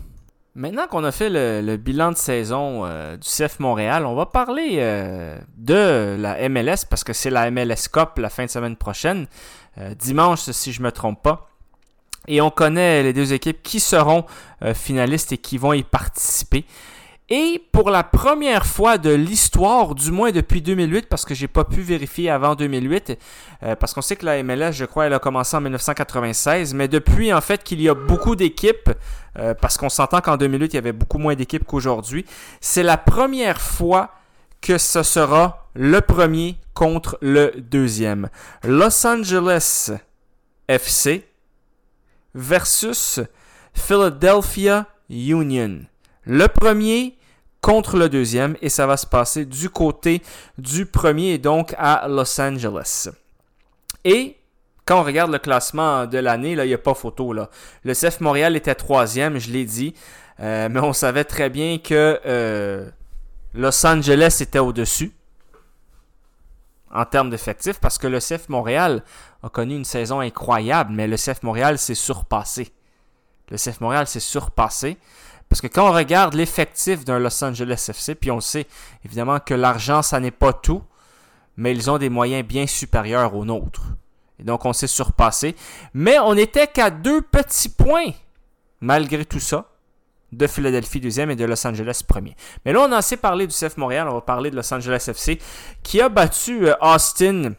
Maintenant 0.55 0.86
qu'on 0.86 1.03
a 1.05 1.12
fait 1.12 1.30
le, 1.30 1.76
bilan 1.76 2.12
de 2.12 2.16
saison 2.16 2.84
euh, 2.84 3.16
du 3.16 3.26
CF 3.26 3.59
Montréal, 3.59 4.05
on 4.05 4.14
va 4.14 4.26
parler 4.26 4.76
euh, 4.80 5.38
de 5.57 6.14
la 6.18 6.46
MLS 6.50 6.84
parce 6.88 7.05
que 7.05 7.14
c'est 7.14 7.30
la 7.30 7.50
MLS 7.50 7.88
Cup 7.90 8.18
la 8.18 8.28
fin 8.28 8.44
de 8.44 8.50
semaine 8.50 8.76
prochaine, 8.76 9.26
euh, 9.78 9.94
dimanche 9.94 10.40
si 10.50 10.72
je 10.74 10.80
ne 10.80 10.86
me 10.86 10.92
trompe 10.92 11.22
pas. 11.22 11.48
Et 12.28 12.42
on 12.42 12.50
connaît 12.50 13.03
les 13.03 13.14
deux 13.14 13.32
équipes 13.32 13.62
qui 13.62 13.80
seront 13.80 14.24
finalistes 14.74 15.32
et 15.32 15.38
qui 15.38 15.59
vont 15.59 15.72
y 15.72 15.82
participer. 15.82 16.64
Et 17.35 17.66
pour 17.72 17.89
la 17.89 18.03
première 18.03 18.66
fois 18.66 18.99
de 18.99 19.09
l'histoire, 19.09 19.95
du 19.95 20.11
moins 20.11 20.33
depuis 20.33 20.61
2008, 20.61 21.07
parce 21.09 21.24
que 21.24 21.33
j'ai 21.33 21.49
pas 21.49 21.64
pu 21.64 21.80
vérifier 21.80 22.28
avant 22.28 22.55
2008, 22.55 23.18
euh, 23.62 23.74
parce 23.74 23.95
qu'on 23.95 24.03
sait 24.03 24.16
que 24.16 24.26
la 24.26 24.43
MLS, 24.43 24.72
je 24.72 24.85
crois, 24.85 25.07
elle 25.07 25.14
a 25.14 25.18
commencé 25.18 25.57
en 25.57 25.62
1996, 25.62 26.74
mais 26.74 26.89
depuis 26.89 27.33
en 27.33 27.41
fait 27.41 27.64
qu'il 27.64 27.80
y 27.80 27.89
a 27.89 27.95
beaucoup 27.95 28.37
d'équipes, 28.37 28.91
euh, 29.39 29.55
parce 29.55 29.78
qu'on 29.78 29.89
s'entend 29.89 30.20
qu'en 30.20 30.37
2008 30.37 30.74
il 30.74 30.76
y 30.76 30.78
avait 30.78 30.93
beaucoup 30.93 31.16
moins 31.16 31.35
d'équipes 31.35 31.64
qu'aujourd'hui, 31.64 32.26
c'est 32.61 32.83
la 32.83 32.99
première 32.99 33.62
fois 33.62 34.11
que 34.61 34.76
ce 34.76 35.03
sera 35.03 35.70
le 35.74 36.03
premier 36.03 36.59
contre 36.74 37.16
le 37.22 37.51
deuxième. 37.57 38.28
Los 38.62 39.07
Angeles 39.07 39.91
FC 40.68 41.26
versus 42.35 43.20
Philadelphia 43.72 44.85
Union. 45.09 45.87
Le 46.26 46.47
premier 46.47 47.16
contre 47.62 47.96
le 47.96 48.10
deuxième 48.10 48.56
et 48.60 48.68
ça 48.68 48.86
va 48.86 48.98
se 48.98 49.06
passer 49.06 49.46
du 49.46 49.70
côté 49.70 50.20
du 50.58 50.84
premier, 50.84 51.38
donc 51.38 51.74
à 51.78 52.06
Los 52.08 52.38
Angeles. 52.38 53.08
Et 54.04 54.36
quand 54.84 55.00
on 55.00 55.04
regarde 55.04 55.30
le 55.30 55.38
classement 55.38 56.06
de 56.06 56.18
l'année, 56.18 56.52
il 56.52 56.60
n'y 56.60 56.74
a 56.74 56.78
pas 56.78 56.92
photo. 56.92 57.32
Le 57.32 57.94
CF 57.94 58.20
Montréal 58.20 58.56
était 58.56 58.74
troisième, 58.74 59.38
je 59.38 59.50
l'ai 59.50 59.64
dit, 59.64 59.94
euh, 60.40 60.68
mais 60.68 60.80
on 60.80 60.92
savait 60.92 61.24
très 61.24 61.50
bien 61.50 61.78
que 61.78 62.20
euh, 62.26 62.90
Los 63.54 63.86
Angeles 63.86 64.38
était 64.40 64.58
au-dessus 64.58 65.12
en 66.92 67.04
termes 67.04 67.30
d'effectifs 67.30 67.78
parce 67.80 67.96
que 67.96 68.08
le 68.08 68.18
CF 68.18 68.48
Montréal 68.48 69.04
a 69.44 69.48
connu 69.48 69.76
une 69.76 69.84
saison 69.84 70.18
incroyable, 70.18 70.92
mais 70.92 71.06
le 71.06 71.16
CF 71.16 71.44
Montréal 71.44 71.78
s'est 71.78 71.94
surpassé. 71.94 72.72
Le 73.50 73.56
CF 73.56 73.80
Montréal 73.80 74.08
s'est 74.08 74.20
surpassé. 74.20 74.98
Parce 75.53 75.61
que 75.61 75.66
quand 75.66 75.86
on 75.86 75.92
regarde 75.92 76.32
l'effectif 76.32 77.05
d'un 77.05 77.18
Los 77.18 77.44
Angeles 77.44 77.84
FC, 77.90 78.14
puis 78.14 78.30
on 78.30 78.40
sait 78.40 78.66
évidemment 79.05 79.38
que 79.38 79.53
l'argent, 79.53 80.00
ça 80.00 80.18
n'est 80.18 80.30
pas 80.30 80.55
tout, 80.55 80.82
mais 81.59 81.72
ils 81.72 81.90
ont 81.90 81.98
des 81.98 82.09
moyens 82.09 82.42
bien 82.42 82.66
supérieurs 82.66 83.34
aux 83.34 83.44
nôtres. 83.44 83.82
Et 84.40 84.44
donc 84.44 84.64
on 84.64 84.72
s'est 84.72 84.86
surpassé. 84.86 85.55
Mais 85.92 86.18
on 86.18 86.36
n'était 86.36 86.68
qu'à 86.68 86.88
deux 86.88 87.20
petits 87.20 87.68
points, 87.68 88.12
malgré 88.80 89.26
tout 89.26 89.40
ça, 89.40 89.66
de 90.32 90.46
Philadelphie 90.46 91.00
deuxième 91.00 91.30
et 91.30 91.36
de 91.36 91.44
Los 91.44 91.66
Angeles 91.66 92.00
premier. 92.09 92.34
Mais 92.64 92.72
là, 92.72 92.86
on 92.88 92.90
a 92.90 92.96
assez 92.96 93.18
parlé 93.18 93.46
du 93.46 93.55
CF 93.55 93.76
Montréal, 93.76 94.09
on 94.09 94.14
va 94.14 94.20
parler 94.22 94.50
de 94.50 94.57
Los 94.57 94.72
Angeles 94.72 95.05
FC, 95.07 95.38
qui 95.82 96.00
a 96.00 96.09
battu 96.09 96.66
euh, 96.66 96.74
Austin 96.80 97.53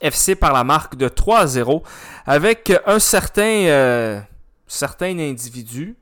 FC 0.00 0.36
par 0.36 0.52
la 0.52 0.62
marque 0.62 0.94
de 0.94 1.08
3-0 1.08 1.82
avec 2.26 2.72
un 2.86 3.00
certain, 3.00 3.42
euh, 3.42 4.20
certain 4.68 5.18
individu 5.18 5.96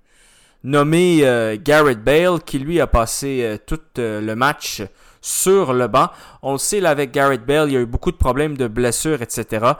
nommé 0.66 1.20
euh, 1.22 1.56
Garrett 1.62 2.02
Bale, 2.02 2.40
qui 2.44 2.58
lui 2.58 2.80
a 2.80 2.88
passé 2.88 3.40
euh, 3.42 3.56
tout 3.64 3.80
euh, 3.98 4.20
le 4.20 4.34
match 4.34 4.82
sur 5.22 5.72
le 5.72 5.86
banc. 5.86 6.08
On 6.42 6.52
le 6.52 6.58
sait, 6.58 6.80
là, 6.80 6.90
avec 6.90 7.12
Garrett 7.12 7.44
Bale, 7.44 7.68
il 7.68 7.74
y 7.74 7.76
a 7.76 7.80
eu 7.80 7.86
beaucoup 7.86 8.10
de 8.10 8.16
problèmes 8.16 8.56
de 8.56 8.68
blessures, 8.68 9.22
etc. 9.22 9.72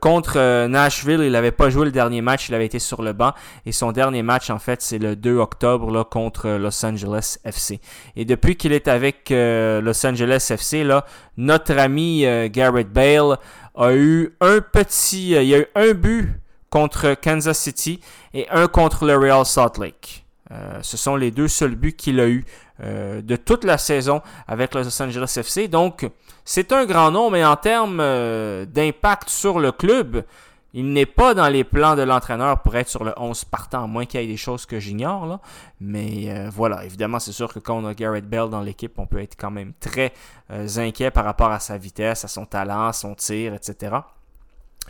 contre 0.00 0.66
Nashville, 0.68 1.20
il 1.22 1.32
n'avait 1.32 1.52
pas 1.52 1.68
joué 1.68 1.84
le 1.84 1.90
dernier 1.90 2.22
match, 2.22 2.48
il 2.48 2.54
avait 2.54 2.64
été 2.64 2.78
sur 2.78 3.02
le 3.02 3.12
banc. 3.12 3.32
Et 3.66 3.72
son 3.72 3.92
dernier 3.92 4.22
match, 4.22 4.48
en 4.48 4.58
fait, 4.58 4.80
c'est 4.80 4.96
le 4.96 5.14
2 5.14 5.36
octobre 5.36 5.90
là, 5.90 6.04
contre 6.04 6.48
Los 6.48 6.82
Angeles 6.86 7.36
FC. 7.44 7.78
Et 8.14 8.24
depuis 8.24 8.56
qu'il 8.56 8.72
est 8.72 8.88
avec 8.88 9.28
Los 9.28 10.06
Angeles 10.06 10.46
FC, 10.50 10.82
là, 10.82 11.04
notre 11.36 11.76
ami 11.76 12.24
Garrett 12.48 12.90
Bale 12.90 13.36
a 13.74 13.92
eu 13.92 14.34
un 14.40 14.60
petit... 14.60 15.32
il 15.32 15.44
y 15.44 15.54
a 15.54 15.58
eu 15.58 15.66
un 15.74 15.92
but 15.92 16.40
contre 16.70 17.14
Kansas 17.20 17.58
City 17.58 18.00
et 18.32 18.48
un 18.48 18.66
contre 18.66 19.04
le 19.04 19.18
Real 19.18 19.44
Salt 19.44 19.78
Lake. 19.78 20.25
Euh, 20.52 20.78
ce 20.82 20.96
sont 20.96 21.16
les 21.16 21.30
deux 21.30 21.48
seuls 21.48 21.74
buts 21.74 21.94
qu'il 21.94 22.20
a 22.20 22.28
eu 22.28 22.44
euh, 22.82 23.20
de 23.20 23.36
toute 23.36 23.64
la 23.64 23.78
saison 23.78 24.22
avec 24.46 24.74
le 24.74 24.82
Los 24.82 25.02
Angeles 25.02 25.34
FC. 25.36 25.68
Donc, 25.68 26.08
c'est 26.44 26.72
un 26.72 26.84
grand 26.86 27.10
nom, 27.10 27.30
mais 27.30 27.44
en 27.44 27.56
termes 27.56 27.98
euh, 28.00 28.64
d'impact 28.64 29.28
sur 29.28 29.58
le 29.58 29.72
club, 29.72 30.24
il 30.72 30.92
n'est 30.92 31.06
pas 31.06 31.34
dans 31.34 31.48
les 31.48 31.64
plans 31.64 31.96
de 31.96 32.02
l'entraîneur 32.02 32.60
pour 32.60 32.76
être 32.76 32.88
sur 32.88 33.02
le 33.02 33.14
11 33.16 33.46
partant, 33.46 33.84
à 33.84 33.86
moins 33.86 34.04
qu'il 34.04 34.20
y 34.20 34.24
ait 34.24 34.26
des 34.26 34.36
choses 34.36 34.66
que 34.66 34.78
j'ignore. 34.78 35.40
Mais 35.80 36.50
voilà, 36.50 36.84
évidemment, 36.84 37.18
c'est 37.18 37.32
sûr 37.32 37.50
que 37.50 37.58
quand 37.60 37.78
on 37.78 37.86
a 37.86 37.94
Garrett 37.94 38.28
Bell 38.28 38.50
dans 38.50 38.60
l'équipe, 38.60 38.92
on 38.98 39.06
peut 39.06 39.22
être 39.22 39.36
quand 39.38 39.50
même 39.50 39.72
très 39.80 40.12
inquiet 40.50 41.10
par 41.10 41.24
rapport 41.24 41.50
à 41.50 41.60
sa 41.60 41.78
vitesse, 41.78 42.26
à 42.26 42.28
son 42.28 42.44
talent, 42.44 42.92
son 42.92 43.14
tir, 43.14 43.54
etc. 43.54 43.96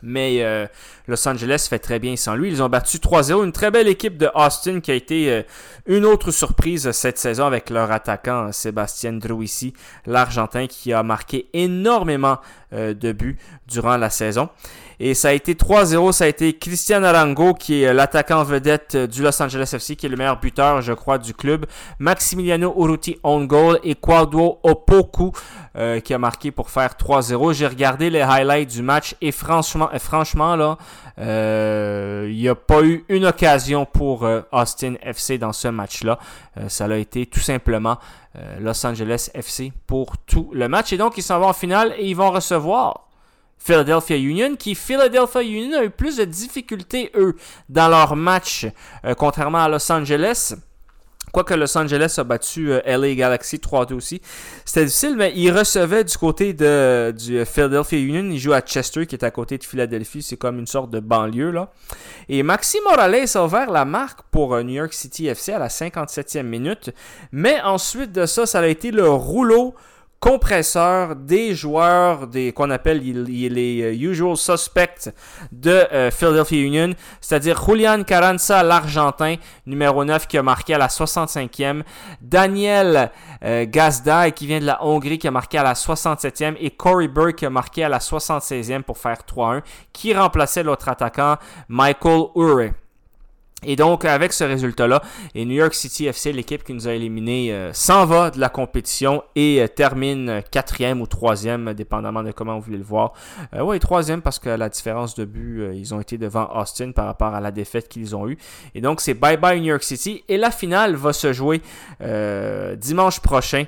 Mais 0.02 0.42
euh, 0.42 0.66
Los 1.08 1.26
Angeles 1.28 1.66
fait 1.68 1.78
très 1.78 1.98
bien 1.98 2.16
sans 2.16 2.34
lui. 2.34 2.48
Ils 2.48 2.62
ont 2.62 2.68
battu 2.68 2.98
3-0. 2.98 3.44
Une 3.44 3.52
très 3.52 3.70
belle 3.70 3.88
équipe 3.88 4.16
de 4.16 4.28
Austin 4.34 4.80
qui 4.80 4.90
a 4.90 4.94
été 4.94 5.30
euh, 5.30 5.42
une 5.86 6.04
autre 6.04 6.30
surprise 6.30 6.90
cette 6.92 7.18
saison 7.18 7.46
avec 7.46 7.70
leur 7.70 7.90
attaquant 7.90 8.52
Sébastien 8.52 9.14
Druisi, 9.14 9.72
l'Argentin 10.06 10.66
qui 10.66 10.92
a 10.92 11.02
marqué 11.02 11.48
énormément 11.52 12.38
euh, 12.72 12.94
de 12.94 13.12
buts 13.12 13.38
durant 13.68 13.96
la 13.96 14.10
saison. 14.10 14.48
Et 14.98 15.14
ça 15.14 15.28
a 15.28 15.32
été 15.32 15.54
3-0. 15.54 16.12
Ça 16.12 16.24
a 16.24 16.26
été 16.28 16.54
Christian 16.54 17.02
Arango, 17.02 17.54
qui 17.54 17.82
est 17.82 17.92
l'attaquant 17.92 18.42
vedette 18.44 18.94
euh, 18.94 19.06
du 19.06 19.22
Los 19.22 19.42
Angeles 19.42 19.70
FC, 19.74 19.96
qui 19.96 20.06
est 20.06 20.08
le 20.08 20.16
meilleur 20.16 20.40
buteur, 20.40 20.80
je 20.80 20.92
crois, 20.92 21.18
du 21.18 21.34
club. 21.34 21.66
Maximiliano 21.98 22.74
Urruti 22.76 23.18
on 23.22 23.44
goal 23.44 23.78
et 23.82 23.94
Quadro 23.94 24.60
Opoku, 24.62 25.32
euh, 25.76 26.00
qui 26.00 26.14
a 26.14 26.18
marqué 26.18 26.50
pour 26.50 26.70
faire 26.70 26.94
3-0. 26.94 27.52
J'ai 27.52 27.66
regardé 27.66 28.08
les 28.08 28.22
highlights 28.22 28.70
du 28.70 28.82
match 28.82 29.14
et 29.20 29.32
franchement, 29.32 29.90
euh, 29.92 29.98
franchement 29.98 30.56
là, 30.56 30.78
il 31.18 32.36
n'y 32.36 32.48
a 32.48 32.54
pas 32.54 32.82
eu 32.82 33.04
une 33.08 33.26
occasion 33.26 33.86
pour 33.86 34.28
Austin 34.52 34.94
FC 35.02 35.38
dans 35.38 35.52
ce 35.52 35.68
match-là. 35.68 36.18
ça 36.68 36.84
a 36.84 36.96
été 36.96 37.24
tout 37.24 37.40
simplement 37.40 37.96
Los 38.60 38.84
Angeles 38.84 39.30
FC 39.32 39.72
pour 39.86 40.18
tout 40.18 40.50
le 40.52 40.68
match. 40.68 40.92
Et 40.92 40.98
donc, 40.98 41.16
ils 41.16 41.22
s'en 41.22 41.40
vont 41.40 41.48
en 41.48 41.52
finale 41.54 41.94
et 41.96 42.06
ils 42.06 42.16
vont 42.16 42.30
recevoir 42.30 43.05
Philadelphia 43.58 44.16
Union, 44.16 44.56
qui 44.56 44.74
Philadelphia 44.74 45.42
Union 45.42 45.78
a 45.78 45.84
eu 45.84 45.90
plus 45.90 46.16
de 46.16 46.24
difficultés, 46.24 47.10
eux, 47.16 47.36
dans 47.68 47.88
leur 47.88 48.14
match, 48.14 48.66
euh, 49.04 49.14
contrairement 49.14 49.64
à 49.64 49.68
Los 49.68 49.90
Angeles. 49.90 50.54
Quoique 51.32 51.52
Los 51.52 51.76
Angeles 51.76 52.14
a 52.18 52.24
battu 52.24 52.72
euh, 52.72 52.80
LA 52.86 53.14
Galaxy 53.14 53.56
3-2 53.56 53.94
aussi. 53.94 54.22
C'était 54.64 54.86
difficile, 54.86 55.16
mais 55.16 55.32
ils 55.36 55.50
recevaient 55.50 56.04
du 56.04 56.16
côté 56.16 56.54
de, 56.54 57.12
du 57.14 57.44
Philadelphia 57.44 57.98
Union. 57.98 58.24
Ils 58.30 58.38
jouent 58.38 58.54
à 58.54 58.60
Chester, 58.60 59.04
qui 59.06 59.16
est 59.16 59.24
à 59.24 59.30
côté 59.30 59.58
de 59.58 59.64
Philadelphie. 59.64 60.22
C'est 60.22 60.36
comme 60.36 60.58
une 60.58 60.66
sorte 60.66 60.90
de 60.90 61.00
banlieue, 61.00 61.50
là. 61.50 61.70
Et 62.28 62.42
Maxi 62.42 62.78
Morales 62.84 63.26
a 63.34 63.44
ouvert 63.44 63.70
la 63.70 63.84
marque 63.84 64.20
pour 64.30 64.54
euh, 64.54 64.62
New 64.62 64.74
York 64.74 64.94
City 64.94 65.26
FC 65.26 65.52
à 65.52 65.58
la 65.58 65.68
57e 65.68 66.42
minute. 66.42 66.90
Mais 67.32 67.60
ensuite 67.60 68.12
de 68.12 68.24
ça, 68.24 68.46
ça 68.46 68.60
a 68.60 68.66
été 68.66 68.90
le 68.90 69.10
rouleau 69.10 69.74
compresseur 70.20 71.14
des 71.14 71.54
joueurs 71.54 72.26
des 72.26 72.52
qu'on 72.52 72.70
appelle 72.70 72.98
les, 73.00 73.82
euh, 73.82 73.92
usual 73.92 74.36
suspects 74.36 75.10
de 75.52 75.70
euh, 75.70 76.10
Philadelphia 76.10 76.58
Union, 76.62 76.94
c'est-à-dire 77.20 77.62
Julian 77.64 78.02
Carranza, 78.02 78.62
l'Argentin, 78.62 79.36
numéro 79.66 80.04
9, 80.04 80.26
qui 80.26 80.38
a 80.38 80.42
marqué 80.42 80.74
à 80.74 80.78
la 80.78 80.88
65e, 80.88 81.82
Daniel 82.20 83.10
euh, 83.44 83.66
Gazda, 83.68 84.30
qui 84.30 84.46
vient 84.46 84.60
de 84.60 84.66
la 84.66 84.84
Hongrie, 84.84 85.18
qui 85.18 85.28
a 85.28 85.30
marqué 85.30 85.58
à 85.58 85.62
la 85.62 85.74
67e, 85.74 86.56
et 86.60 86.70
Corey 86.70 87.08
Burke, 87.08 87.36
qui 87.36 87.46
a 87.46 87.50
marqué 87.50 87.84
à 87.84 87.88
la 87.88 87.98
76e 87.98 88.82
pour 88.82 88.98
faire 88.98 89.18
3-1, 89.28 89.62
qui 89.92 90.14
remplaçait 90.14 90.62
l'autre 90.62 90.88
attaquant, 90.88 91.36
Michael 91.68 92.24
Ure. 92.34 92.70
Et 93.64 93.74
donc, 93.74 94.04
avec 94.04 94.34
ce 94.34 94.44
résultat-là, 94.44 95.02
et 95.34 95.46
New 95.46 95.54
York 95.54 95.72
City 95.72 96.06
FC, 96.06 96.30
l'équipe 96.30 96.62
qui 96.62 96.74
nous 96.74 96.88
a 96.88 96.92
éliminés, 96.92 97.52
euh, 97.52 97.72
s'en 97.72 98.04
va 98.04 98.30
de 98.30 98.38
la 98.38 98.50
compétition 98.50 99.22
et 99.34 99.62
euh, 99.62 99.66
termine 99.66 100.42
quatrième 100.50 101.00
ou 101.00 101.06
troisième, 101.06 101.72
dépendamment 101.72 102.22
de 102.22 102.32
comment 102.32 102.56
vous 102.56 102.60
voulez 102.60 102.76
le 102.76 102.84
voir. 102.84 103.14
Euh, 103.54 103.62
oui, 103.62 103.78
troisième 103.78 104.20
parce 104.20 104.38
que 104.38 104.50
la 104.50 104.68
différence 104.68 105.14
de 105.14 105.24
but, 105.24 105.70
ils 105.74 105.94
ont 105.94 106.00
été 106.00 106.18
devant 106.18 106.50
Austin 106.54 106.92
par 106.92 107.06
rapport 107.06 107.34
à 107.34 107.40
la 107.40 107.50
défaite 107.50 107.88
qu'ils 107.88 108.14
ont 108.14 108.28
eue. 108.28 108.36
Et 108.74 108.82
donc, 108.82 109.00
c'est 109.00 109.14
bye 109.14 109.38
bye 109.38 109.58
New 109.58 109.68
York 109.68 109.82
City. 109.82 110.22
Et 110.28 110.36
la 110.36 110.50
finale 110.50 110.94
va 110.94 111.14
se 111.14 111.32
jouer 111.32 111.62
dimanche 112.76 113.20
prochain 113.20 113.64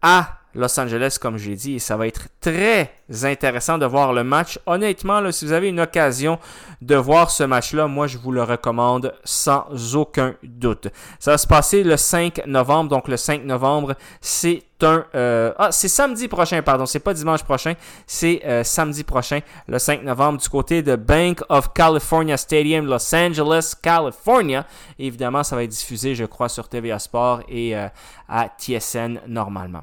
à 0.00 0.38
Los 0.56 0.80
Angeles, 0.80 1.18
comme 1.20 1.36
j'ai 1.36 1.54
dit, 1.54 1.74
et 1.74 1.78
ça 1.78 1.96
va 1.96 2.06
être 2.06 2.28
très 2.40 2.90
intéressant 3.22 3.78
de 3.78 3.86
voir 3.86 4.12
le 4.12 4.24
match. 4.24 4.58
Honnêtement, 4.66 5.20
là, 5.20 5.30
si 5.30 5.44
vous 5.44 5.52
avez 5.52 5.68
une 5.68 5.80
occasion 5.80 6.38
de 6.80 6.96
voir 6.96 7.30
ce 7.30 7.44
match-là, 7.44 7.86
moi, 7.86 8.06
je 8.06 8.18
vous 8.18 8.32
le 8.32 8.42
recommande 8.42 9.14
sans 9.22 9.66
aucun 9.94 10.34
doute. 10.42 10.88
Ça 11.18 11.32
va 11.32 11.38
se 11.38 11.46
passer 11.46 11.84
le 11.84 11.96
5 11.96 12.46
novembre, 12.46 12.90
donc 12.90 13.08
le 13.08 13.16
5 13.16 13.44
novembre, 13.44 13.94
c'est 14.20 14.62
un... 14.82 15.04
Euh, 15.14 15.52
ah, 15.58 15.72
c'est 15.72 15.88
samedi 15.88 16.26
prochain, 16.28 16.62
pardon, 16.62 16.86
c'est 16.86 17.00
pas 17.00 17.14
dimanche 17.14 17.42
prochain, 17.42 17.74
c'est 18.06 18.42
euh, 18.44 18.64
samedi 18.64 19.04
prochain, 19.04 19.40
le 19.68 19.78
5 19.78 20.02
novembre, 20.02 20.40
du 20.40 20.48
côté 20.48 20.82
de 20.82 20.96
Bank 20.96 21.42
of 21.48 21.72
California 21.74 22.36
Stadium, 22.36 22.86
Los 22.86 23.14
Angeles, 23.14 23.74
California. 23.80 24.66
évidemment, 24.98 25.42
ça 25.42 25.54
va 25.54 25.64
être 25.64 25.70
diffusé, 25.70 26.14
je 26.14 26.24
crois, 26.24 26.48
sur 26.48 26.68
TVA 26.68 26.98
Sport 26.98 27.42
et 27.48 27.76
euh, 27.76 27.88
à 28.28 28.48
TSN 28.58 29.20
normalement. 29.26 29.82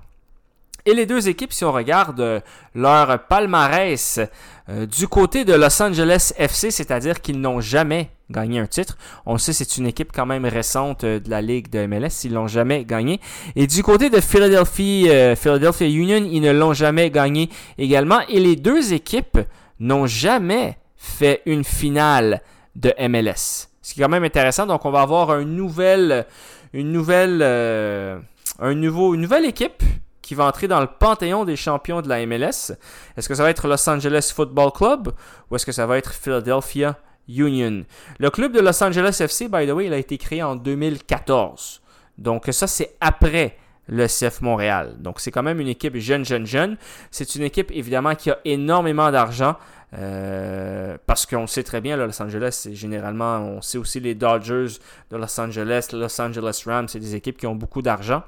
Et 0.86 0.94
les 0.94 1.06
deux 1.06 1.30
équipes, 1.30 1.54
si 1.54 1.64
on 1.64 1.72
regarde 1.72 2.20
euh, 2.20 2.42
leur 2.76 3.26
palmarès 3.28 4.20
euh, 4.68 4.86
du 4.86 5.08
côté 5.08 5.46
de 5.46 5.54
Los 5.54 5.82
Angeles 5.82 6.34
FC, 6.36 6.72
c'est-à-dire 6.72 7.22
qu'ils 7.22 7.40
n'ont 7.40 7.62
jamais 7.62 8.10
gagné 8.30 8.60
un 8.60 8.66
titre. 8.66 8.98
On 9.26 9.38
sait, 9.38 9.54
c'est 9.54 9.78
une 9.78 9.88
équipe 9.88 10.12
quand 10.14 10.26
même 10.26 10.46
récente 10.46 11.06
euh, 11.06 11.22
de 11.22 11.30
la 11.30 11.42
Ligue 11.42 11.70
de 11.70 11.86
MLS. 11.86 12.26
Ils 12.26 12.34
l'ont 12.34 12.48
jamais 12.48 12.84
gagné. 12.84 13.22
Et 13.56 13.66
du 13.66 13.82
côté 13.82 14.10
de 14.10 14.20
Philadelphia, 14.20 15.38
Philadelphia 15.38 15.88
Union, 15.88 16.28
ils 16.30 16.42
ne 16.42 16.52
l'ont 16.52 16.74
jamais 16.74 17.10
gagné 17.10 17.50
également. 17.78 18.20
Et 18.28 18.42
les 18.42 18.58
deux 18.58 18.92
équipes 18.92 19.40
n'ont 19.80 20.06
jamais 20.06 20.78
fait 20.98 21.44
une 21.46 21.64
finale 21.64 22.42
de 22.76 22.94
MLS. 23.08 23.70
Ce 23.82 23.94
qui 23.94 24.02
est 24.02 24.04
quand 24.04 24.10
même 24.10 24.26
intéressant. 24.26 24.66
Donc, 24.66 24.84
on 24.84 24.92
va 24.92 25.02
avoir 25.02 25.32
un 25.32 25.46
nouvel, 25.46 26.26
une 26.74 26.92
nouvelle, 26.92 27.42
un 27.42 28.76
nouveau, 28.76 29.14
une 29.14 29.22
nouvelle 29.22 29.46
équipe 29.46 29.82
qui 30.24 30.34
va 30.34 30.46
entrer 30.46 30.68
dans 30.68 30.80
le 30.80 30.88
panthéon 30.88 31.46
des 31.46 31.56
champions 31.56 32.02
de 32.02 32.10
la 32.10 32.26
MLS. 32.26 32.74
Est-ce 33.16 33.28
que 33.28 33.36
ça 33.36 33.44
va 33.44 33.52
être 33.52 33.68
Los 33.68 33.88
Angeles 33.88 34.32
Football 34.34 34.72
Club 34.72 35.10
ou 35.52 35.56
est-ce 35.56 35.66
que 35.66 35.72
ça 35.72 35.86
va 35.86 36.00
être 36.00 36.14
Philadelphia 36.14 36.98
Union? 37.28 37.84
Le 38.18 38.30
club 38.32 38.54
de 38.54 38.62
Los 38.62 38.82
Angeles 38.84 39.18
FC, 39.20 39.50
by 39.50 39.68
the 39.68 39.72
way, 39.72 39.86
il 39.86 39.94
a 39.94 39.98
été 39.98 40.18
créé 40.18 40.42
en 40.42 40.56
2014. 40.56 41.82
Donc 42.18 42.48
ça, 42.52 42.68
c'est 42.68 42.96
après 43.02 43.58
le 43.88 44.08
CF 44.08 44.42
Montréal. 44.42 44.96
Donc 45.00 45.20
c'est 45.20 45.30
quand 45.30 45.44
même 45.44 45.60
une 45.60 45.68
équipe 45.68 45.98
jeune, 45.98 46.24
jeune, 46.24 46.46
jeune. 46.46 46.78
C'est 47.12 47.36
une 47.36 47.44
équipe 47.44 47.70
évidemment 47.72 48.16
qui 48.16 48.32
a 48.32 48.40
énormément 48.46 49.12
d'argent. 49.12 49.58
Euh, 49.96 50.98
parce 51.06 51.28
qu'on 51.28 51.46
sait 51.46 51.64
très 51.64 51.80
bien, 51.80 51.98
Los 51.98 52.20
Angeles, 52.20 52.58
c'est 52.64 52.74
généralement, 52.74 53.38
on 53.40 53.62
sait 53.62 53.78
aussi 53.78 54.00
les 54.00 54.16
Dodgers 54.16 54.80
de 55.12 55.18
Los 55.18 55.40
Angeles, 55.40 55.90
Los 55.94 56.20
Angeles 56.20 56.64
Rams, 56.66 56.88
c'est 56.88 57.00
des 57.00 57.14
équipes 57.14 57.38
qui 57.38 57.46
ont 57.46 57.54
beaucoup 57.54 57.84
d'argent. 57.84 58.24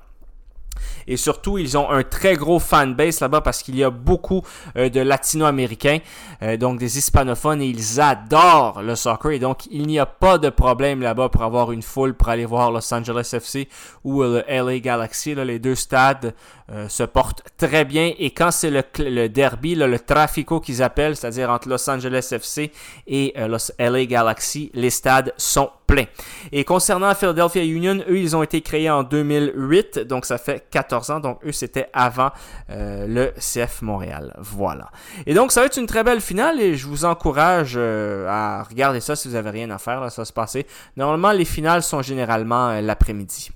Et 1.08 1.18
surtout, 1.18 1.58
ils 1.58 1.78
ont 1.78 1.90
un 1.90 2.04
très 2.04 2.36
gros 2.36 2.60
fanbase 2.60 3.20
là-bas 3.20 3.42
parce 3.42 3.62
qu'il 3.62 3.76
y 3.76 3.84
a 3.84 3.90
beaucoup 3.90 4.42
euh, 4.78 4.90
de 4.90 5.00
latino-américains, 5.00 6.00
euh, 6.42 6.58
donc 6.58 6.80
des 6.80 6.98
hispanophones, 6.98 7.62
et 7.62 7.68
ils 7.68 8.02
adorent 8.02 8.82
le 8.82 8.96
soccer. 8.96 9.32
Et 9.32 9.40
donc, 9.40 9.68
il 9.72 9.88
n'y 9.88 10.00
a 10.00 10.06
pas 10.06 10.38
de 10.38 10.50
problème 10.50 11.02
là-bas 11.02 11.30
pour 11.30 11.44
avoir 11.44 11.72
une 11.72 11.84
foule 11.84 12.14
pour 12.14 12.30
aller 12.30 12.46
voir 12.46 12.72
Los 12.72 12.94
Angeles 12.94 13.30
FC 13.34 13.68
ou 14.04 14.24
le 14.24 14.44
LA 14.48 14.80
Galaxy. 14.80 15.36
les 15.36 15.60
deux 15.60 15.76
stades 15.76 16.34
euh, 16.72 16.90
se 16.90 17.04
portent 17.04 17.44
très 17.58 17.86
bien. 17.86 18.12
Et 18.18 18.32
quand 18.32 18.52
c'est 18.52 18.72
le, 18.72 19.30
derby, 19.30 19.76
le 19.76 20.00
trafico 20.00 20.60
qu'ils 20.60 20.82
appellent, 20.82 21.16
c'est-à-dire 21.16 21.50
entre 21.50 21.70
Los 21.70 21.90
Angeles 21.90 22.30
FC 22.32 22.72
et 23.08 23.34
los 23.48 23.72
LA 23.78 24.06
Galaxy, 24.06 24.72
les 24.74 24.90
stades 24.90 25.34
sont 25.38 25.70
pleins. 25.86 26.06
Et 26.52 26.64
concernant 26.64 27.14
Philadelphia 27.14 27.64
Union, 27.64 28.00
eux, 28.10 28.18
ils 28.18 28.36
ont 28.36 28.44
été 28.44 28.62
créés 28.62 28.90
en 28.90 29.04
2008, 29.04 30.00
donc 30.00 30.26
ça 30.26 30.38
fait 30.38 30.66
14 30.72 30.95
ans. 31.10 31.20
Donc 31.20 31.40
eux, 31.46 31.52
c'était 31.52 31.90
avant 31.94 32.32
euh, 32.70 33.08
le 33.08 33.34
CF 33.40 33.82
Montréal. 33.82 34.34
Voilà. 34.40 34.90
Et 35.26 35.34
donc, 35.34 35.52
ça 35.52 35.62
va 35.62 35.68
être 35.68 35.78
une 35.78 35.88
très 35.88 36.04
belle 36.04 36.22
finale 36.22 36.60
et 36.60 36.76
je 36.76 36.88
vous 36.88 37.06
encourage 37.06 37.74
euh, 37.76 38.28
à 38.30 38.64
regarder 38.64 39.00
ça 39.00 39.16
si 39.16 39.28
vous 39.28 39.36
avez 39.36 39.50
rien 39.50 39.70
à 39.70 39.78
faire. 39.78 40.02
Là, 40.02 40.10
ça 40.10 40.22
va 40.22 40.26
se 40.26 40.34
passer. 40.34 40.66
Normalement, 40.98 41.32
les 41.32 41.46
finales 41.46 41.84
sont 41.84 42.02
généralement 42.02 42.70
euh, 42.70 42.82
l'après-midi. 42.82 43.52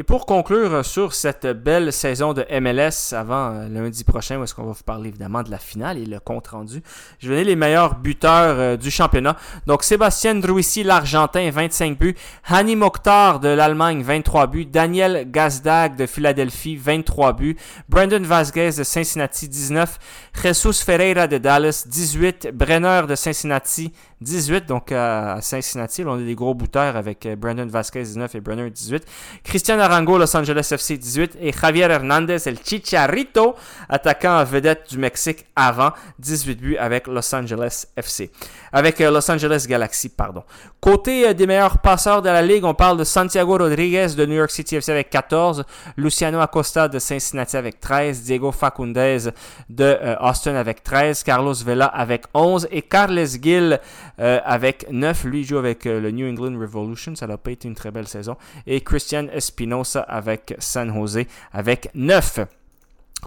Et 0.00 0.04
pour 0.04 0.26
conclure 0.26 0.84
sur 0.84 1.12
cette 1.12 1.44
belle 1.44 1.92
saison 1.92 2.32
de 2.32 2.46
MLS 2.60 3.16
avant 3.16 3.50
euh, 3.50 3.68
lundi 3.68 4.04
prochain, 4.04 4.38
où 4.38 4.44
est-ce 4.44 4.54
qu'on 4.54 4.62
va 4.62 4.70
vous 4.70 4.84
parler 4.84 5.08
évidemment 5.08 5.42
de 5.42 5.50
la 5.50 5.58
finale 5.58 5.98
et 5.98 6.06
le 6.06 6.20
compte 6.20 6.46
rendu, 6.46 6.84
je 7.18 7.28
vais 7.28 7.34
donner 7.34 7.48
les 7.48 7.56
meilleurs 7.56 7.96
buteurs 7.96 8.60
euh, 8.60 8.76
du 8.76 8.92
championnat. 8.92 9.36
Donc 9.66 9.82
Sébastien 9.82 10.36
Druissi, 10.36 10.84
l'Argentin, 10.84 11.50
25 11.50 11.98
buts. 11.98 12.14
Hani 12.48 12.76
Mokhtar 12.76 13.40
de 13.40 13.48
l'Allemagne, 13.48 14.04
23 14.04 14.46
buts. 14.46 14.66
Daniel 14.66 15.28
Gazdag 15.28 15.96
de 15.96 16.06
Philadelphie, 16.06 16.76
23 16.76 17.32
buts. 17.32 17.56
Brandon 17.88 18.22
Vasquez 18.22 18.70
de 18.78 18.84
Cincinnati, 18.84 19.48
19. 19.48 19.98
Jesus 20.44 20.84
Ferreira 20.84 21.26
de 21.26 21.38
Dallas, 21.38 21.88
18. 21.88 22.50
Brenner 22.54 23.02
de 23.08 23.16
Cincinnati, 23.16 23.92
18. 24.20 24.66
Donc 24.66 24.92
à 24.92 25.38
Cincinnati, 25.40 26.02
on 26.04 26.14
a 26.14 26.18
des 26.18 26.34
gros 26.34 26.54
buteurs 26.54 26.96
avec 26.96 27.24
euh, 27.26 27.36
Brandon 27.36 27.66
Vasquez, 27.66 28.02
19 28.02 28.34
et 28.34 28.40
Brenner, 28.40 28.70
18. 28.70 29.04
Christian 29.44 29.78
Arango, 29.78 30.18
Los 30.18 30.36
Angeles 30.36 30.68
FC 30.72 30.98
18 30.98 31.38
et 31.40 31.52
Javier 31.52 31.84
Hernandez, 31.84 32.38
el 32.46 32.58
Chicharito, 32.58 33.54
attaquant 33.88 34.42
vedette 34.44 34.90
du 34.90 34.98
Mexique 34.98 35.46
avant 35.54 35.92
18 36.18 36.60
buts 36.60 36.76
avec 36.76 37.06
Los 37.06 37.34
Angeles 37.34 37.86
FC. 37.96 38.30
Avec 38.72 39.00
euh, 39.00 39.10
Los 39.10 39.30
Angeles 39.30 39.66
Galaxy, 39.68 40.08
pardon. 40.08 40.42
Côté 40.80 41.28
euh, 41.28 41.34
des 41.34 41.46
meilleurs 41.46 41.78
passeurs 41.78 42.22
de 42.22 42.28
la 42.28 42.42
ligue, 42.42 42.64
on 42.64 42.74
parle 42.74 42.98
de 42.98 43.04
Santiago 43.04 43.56
Rodriguez 43.56 44.08
de 44.16 44.26
New 44.26 44.34
York 44.34 44.50
City 44.50 44.76
FC 44.76 44.90
avec 44.92 45.10
14, 45.10 45.64
Luciano 45.96 46.40
Acosta 46.40 46.88
de 46.88 46.98
Cincinnati 46.98 47.56
avec 47.56 47.80
13, 47.80 48.22
Diego 48.22 48.52
Facundez 48.52 49.30
de 49.68 49.98
Austin 50.20 50.56
avec 50.56 50.82
13, 50.82 51.22
Carlos 51.22 51.54
Vela 51.64 51.86
avec 51.86 52.24
11 52.34 52.68
et 52.70 52.82
Carles 52.82 53.26
Gil 53.40 53.78
avec 54.18 54.86
9. 54.90 55.24
Lui 55.24 55.44
joue 55.44 55.58
avec 55.58 55.84
le 55.84 56.10
New 56.10 56.28
England 56.28 56.58
Revolution, 56.58 57.14
ça 57.14 57.26
n'a 57.26 57.38
pas 57.38 57.50
été 57.52 57.68
une 57.68 57.74
très 57.74 57.90
belle 57.90 58.08
saison. 58.08 58.36
Et 58.66 58.80
Christian 58.80 59.26
Espino 59.32 59.82
avec 60.06 60.54
San 60.58 60.92
Jose 60.92 61.24
avec 61.52 61.90
9. 61.94 62.40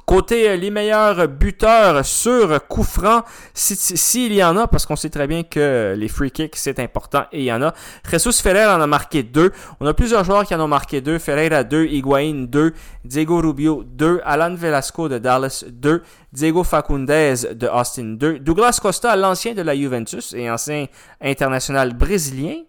Côté 0.05 0.49
euh, 0.49 0.55
les 0.55 0.71
meilleurs 0.71 1.27
buteurs 1.27 2.05
sur 2.05 2.65
coup 2.67 2.83
franc, 2.83 3.23
s'il 3.53 4.33
y 4.33 4.41
en 4.41 4.55
a, 4.55 4.65
parce 4.67 4.85
qu'on 4.85 4.95
sait 4.95 5.09
très 5.09 5.27
bien 5.27 5.43
que 5.43 5.95
les 5.97 6.07
free 6.07 6.31
kicks 6.31 6.55
c'est 6.55 6.79
important 6.79 7.25
et 7.33 7.39
il 7.39 7.45
y 7.45 7.51
en 7.51 7.61
a. 7.61 7.73
Jesus 8.09 8.41
Ferrer 8.41 8.65
en 8.65 8.79
a 8.79 8.87
marqué 8.87 9.21
2. 9.21 9.51
On 9.81 9.85
a 9.85 9.93
plusieurs 9.93 10.23
joueurs 10.23 10.45
qui 10.45 10.55
en 10.55 10.61
ont 10.61 10.67
marqué 10.67 11.01
2. 11.01 11.19
Ferreira 11.19 11.65
2, 11.65 11.87
Higuain 11.87 12.45
2, 12.47 12.73
Diego 13.03 13.41
Rubio 13.41 13.83
2, 13.85 14.21
Alan 14.23 14.55
Velasco 14.55 15.09
de 15.09 15.17
Dallas 15.17 15.65
2, 15.69 16.01
Diego 16.31 16.63
Facundez 16.63 17.53
de 17.53 17.67
Austin 17.67 18.15
2, 18.17 18.39
Douglas 18.39 18.79
Costa, 18.81 19.13
l'ancien 19.17 19.53
de 19.53 19.61
la 19.61 19.75
Juventus 19.75 20.33
et 20.33 20.49
ancien 20.49 20.85
international 21.21 21.93
brésilien, 21.93 22.63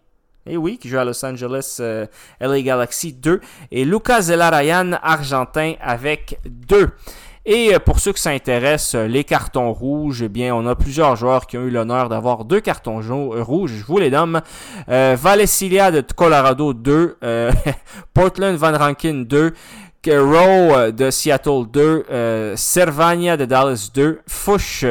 et 0.45 0.55
eh 0.55 0.57
oui, 0.57 0.77
qui 0.79 0.89
joue 0.89 0.99
à 0.99 1.05
Los 1.05 1.25
Angeles 1.25 1.77
euh, 1.81 2.07
LA 2.41 2.63
Galaxy 2.63 3.13
2. 3.13 3.41
Et 3.71 3.85
Lucas 3.85 4.23
Zelarayan, 4.23 4.93
argentin, 5.03 5.75
avec 5.81 6.41
2. 6.45 6.89
Et 7.45 7.75
euh, 7.75 7.79
pour 7.81 7.99
ceux 7.99 8.13
qui 8.13 8.23
s'intéressent, 8.23 8.95
euh, 8.95 9.07
les 9.09 9.25
cartons 9.25 9.73
rouges, 9.73 10.23
eh 10.23 10.29
bien, 10.29 10.55
on 10.55 10.67
a 10.67 10.77
plusieurs 10.77 11.17
joueurs 11.17 11.47
qui 11.47 11.59
ont 11.59 11.63
eu 11.63 11.71
l'honneur 11.71 12.09
d'avoir 12.09 12.45
deux 12.45 12.61
cartons 12.61 13.01
rouges. 13.43 13.73
Je 13.73 13.85
vous 13.85 13.99
les 13.99 14.11
nomme. 14.11 14.41
Euh, 14.89 15.17
Valesilia 15.19 15.91
de 15.91 16.03
Colorado 16.15 16.73
2. 16.73 17.19
Portland 18.15 18.57
Van 18.57 18.77
Rankin 18.79 19.25
2. 19.27 19.55
Rowe 20.07 20.93
de 20.93 21.11
Seattle 21.11 21.67
2. 21.73 22.55
Servania 22.57 23.37
de 23.37 23.45
Dallas 23.45 23.91
2. 23.93 24.21
Fush 24.29 24.85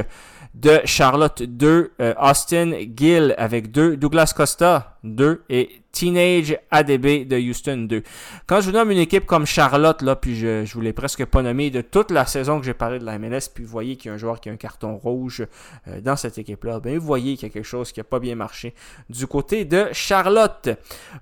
de 0.54 0.82
Charlotte 0.86 1.44
2, 1.44 1.94
euh, 2.00 2.14
Austin 2.20 2.74
Gill 2.96 3.34
avec 3.38 3.72
2, 3.72 3.98
Douglas 3.98 4.34
Costa 4.36 4.98
2 5.04 5.44
et 5.50 5.82
Teenage 5.92 6.58
ADB 6.72 7.28
de 7.28 7.38
Houston 7.38 7.86
2. 7.90 8.04
Quand 8.48 8.62
je 8.62 8.68
vous 8.68 8.72
nomme 8.72 8.92
une 8.92 8.98
équipe 8.98 9.26
comme 9.26 9.46
Charlotte, 9.46 10.02
là, 10.02 10.16
puis 10.16 10.36
je, 10.36 10.66
je 10.66 10.74
vous 10.74 10.94
presque 10.94 11.26
pas 11.26 11.42
nommé 11.42 11.70
de 11.70 11.82
toute 11.82 12.12
la 12.12 12.26
saison 12.26 12.60
que 12.60 12.66
j'ai 12.66 12.74
parlé 12.74 13.00
de 13.00 13.06
la 13.06 13.18
MLS, 13.18 13.50
puis 13.54 13.64
vous 13.64 13.72
voyez 13.72 13.96
qu'il 13.96 14.10
y 14.10 14.12
a 14.12 14.16
un 14.16 14.18
joueur 14.18 14.40
qui 14.40 14.50
a 14.50 14.52
un 14.52 14.58
carton 14.58 14.98
rouge 14.98 15.46
euh, 15.88 16.02
dans 16.02 16.16
cette 16.16 16.38
équipe-là, 16.38 16.80
ben 16.80 16.98
vous 16.98 17.06
voyez 17.06 17.36
qu'il 17.36 17.48
y 17.48 17.52
a 17.52 17.54
quelque 17.54 17.66
chose 17.66 17.92
qui 17.92 18.00
n'a 18.00 18.04
pas 18.04 18.20
bien 18.20 18.36
marché 18.36 18.74
du 19.10 19.28
côté 19.28 19.66
de 19.66 19.88
Charlotte. 19.94 20.70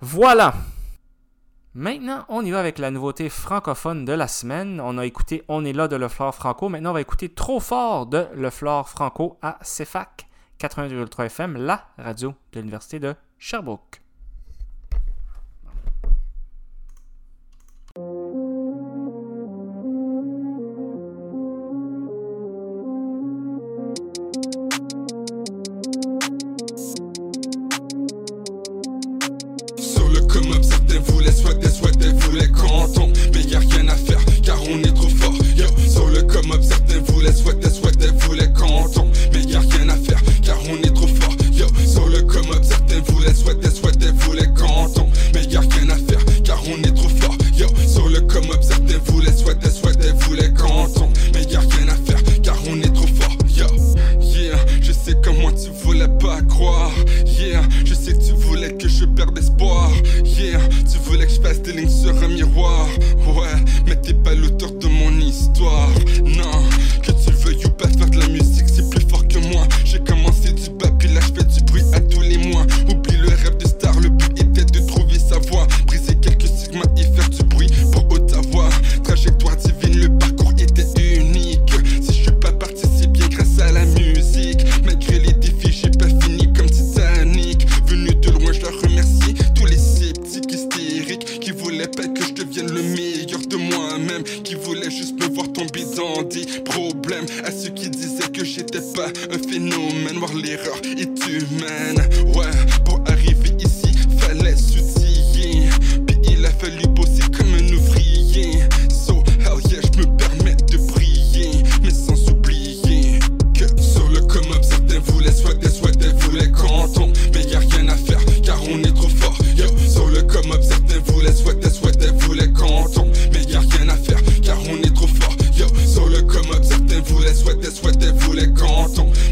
Voilà. 0.01 0.53
Maintenant, 1.75 2.25
on 2.29 2.43
y 2.43 2.49
va 2.49 2.59
avec 2.59 2.79
la 2.79 2.89
nouveauté 2.89 3.29
francophone 3.29 4.03
de 4.03 4.11
la 4.11 4.27
semaine. 4.27 4.81
On 4.81 4.97
a 4.97 5.05
écouté 5.05 5.43
On 5.47 5.63
est 5.63 5.73
là 5.73 5.87
de 5.87 5.95
Le 5.95 6.07
Flore 6.07 6.33
Franco. 6.33 6.67
Maintenant, 6.67 6.89
on 6.89 6.93
va 6.93 7.01
écouter 7.01 7.29
Trop 7.29 7.59
fort 7.59 8.07
de 8.07 8.25
Le 8.33 8.49
Flore 8.49 8.89
Franco 8.89 9.37
à 9.43 9.59
CFAC 9.61 10.27
80,3 10.59 11.25
FM, 11.25 11.57
la 11.57 11.87
radio 11.99 12.33
de 12.53 12.59
l'Université 12.59 12.99
de 12.99 13.13
Sherbrooke. 13.37 13.98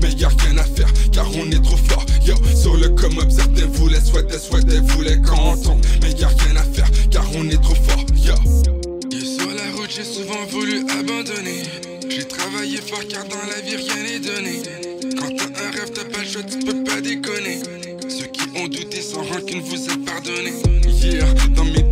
Mais 0.02 0.12
y 0.12 0.26
a 0.26 0.30
rien 0.30 0.58
à 0.58 0.64
faire, 0.64 0.92
car 1.12 1.28
on 1.36 1.50
est 1.50 1.64
trop 1.64 1.78
fort. 1.78 2.06
Yo, 2.26 2.36
sur 2.56 2.76
le 2.76 2.90
commode, 2.90 3.32
certains 3.32 3.66
voulaient, 3.68 4.02
souhaitaient, 4.02 4.40
souhaitaient, 4.40 4.80
voulaient 4.80 5.22
canton. 5.22 5.80
Mais 6.02 6.12
y 6.12 6.24
a 6.24 6.28
rien 6.28 6.56
à 6.58 6.64
faire, 6.64 6.90
car 7.10 7.26
on 7.36 7.48
est 7.50 7.62
trop 7.62 7.76
fort. 7.76 8.04
Yo. 8.16 8.34
Et 9.12 9.26
sur 9.26 9.48
la 9.48 9.72
route, 9.76 9.90
j'ai 9.90 10.04
souvent 10.04 10.46
voulu 10.52 10.82
abandonner. 10.90 11.64
J'ai 12.10 12.26
travaillé 12.26 12.78
fort 12.78 13.04
car 13.10 13.24
dans 13.26 13.46
la 13.50 13.62
vie 13.62 13.76
rien 13.78 14.04
n'est 14.04 14.20
donné. 14.20 14.62
Quand 15.18 15.30
t'as 15.38 15.64
un 15.64 15.72
rêve, 15.72 15.92
t'as 15.94 16.06
pas 16.06 16.20
le 16.20 16.28
choix, 16.28 16.44
tu 16.44 16.60
peux 16.60 16.84
pas 16.84 17.00
déconner. 17.00 17.60
Ceux 18.10 18.28
qui 18.28 18.42
ont 18.60 18.68
douté 18.68 19.02
sans 19.02 19.24
rancune 19.24 19.62
vous 19.62 19.90
a 19.90 20.12
pardonné. 20.12 20.54
Hier, 20.88 21.26
dans 21.56 21.66
mes 21.66 21.84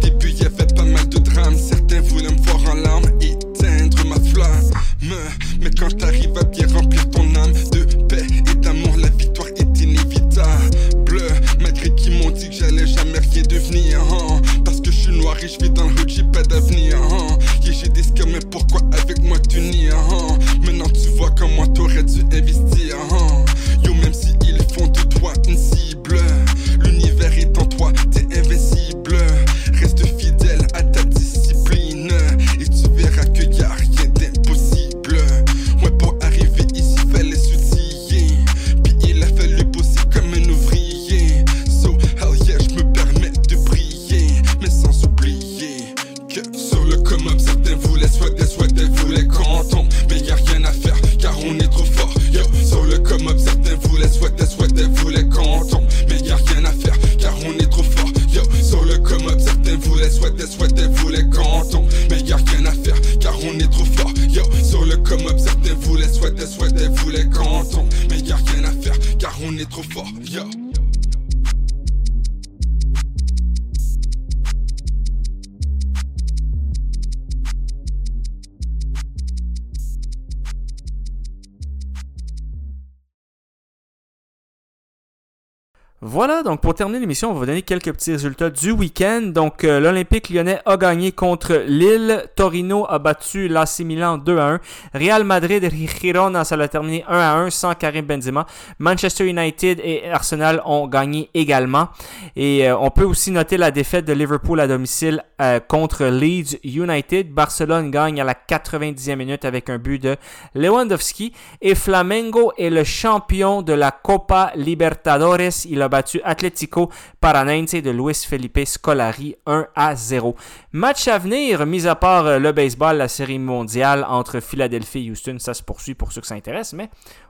Voilà, 86.01 86.43
donc 86.43 86.59
pour 86.59 86.73
terminer 86.73 86.99
l'émission, 86.99 87.29
on 87.29 87.33
va 87.33 87.39
vous 87.39 87.45
donner 87.45 87.61
quelques 87.61 87.93
petits 87.93 88.11
résultats 88.11 88.49
du 88.49 88.71
week-end. 88.71 89.21
Donc 89.33 89.63
euh, 89.63 89.79
l'Olympique 89.79 90.29
lyonnais 90.29 90.59
a 90.65 90.75
gagné 90.75 91.13
contre 91.13 91.63
Lille, 91.65 92.25
Torino 92.35 92.85
a 92.89 92.99
battu 92.99 93.47
l'AC 93.47 93.79
Milan 93.79 94.17
2 94.17 94.37
à 94.37 94.45
1, 94.45 94.59
Real 94.93 95.23
Madrid 95.23 95.63
et 95.63 95.69
Girona 95.69 96.43
ça 96.43 96.57
l'a 96.57 96.67
terminé 96.67 97.05
1 97.07 97.17
à 97.17 97.35
1 97.35 97.49
sans 97.49 97.73
Karim 97.75 98.05
Benzema. 98.05 98.45
Manchester 98.77 99.25
United 99.25 99.79
et 99.81 100.09
Arsenal 100.09 100.61
ont 100.65 100.85
gagné 100.87 101.29
également. 101.33 101.87
Et 102.35 102.67
euh, 102.67 102.77
on 102.77 102.91
peut 102.91 103.05
aussi 103.05 103.31
noter 103.31 103.55
la 103.55 103.71
défaite 103.71 104.03
de 104.03 104.11
Liverpool 104.11 104.59
à 104.59 104.67
domicile 104.67 105.23
euh, 105.41 105.61
contre 105.61 106.03
Leeds 106.07 106.59
United. 106.65 107.31
Barcelone 107.31 107.89
gagne 107.89 108.19
à 108.19 108.25
la 108.25 108.33
90e 108.33 109.15
minute 109.15 109.45
avec 109.45 109.69
un 109.69 109.77
but 109.77 110.03
de 110.03 110.17
Lewandowski 110.55 111.31
et 111.61 111.73
Flamengo 111.73 112.51
est 112.57 112.69
le 112.69 112.83
champion 112.83 113.61
de 113.61 113.71
la 113.71 113.91
Copa 113.91 114.51
Libertadores. 114.57 115.65
Battu 115.87 116.19
Atlético 116.23 116.91
Paranense 117.25 117.73
de 117.81 117.89
Luis 117.89 118.23
Felipe 118.23 118.59
Scolari 118.67 119.35
1 119.47 119.65
à 119.73 119.95
0. 119.95 120.35
Match 120.73 121.07
à 121.07 121.17
venir, 121.17 121.65
mis 121.65 121.87
à 121.87 121.95
part 121.95 122.27
euh, 122.27 122.37
le 122.37 122.51
baseball, 122.51 122.97
la 122.97 123.07
série 123.07 123.39
mondiale 123.39 124.05
entre 124.07 124.39
Philadelphie 124.39 125.07
et 125.07 125.09
Houston, 125.09 125.37
ça 125.39 125.55
se 125.55 125.63
poursuit 125.63 125.95
pour 125.95 126.11
ceux 126.11 126.21
que 126.21 126.27
ça 126.27 126.35
intéresse, 126.35 126.73
mais 126.73 126.87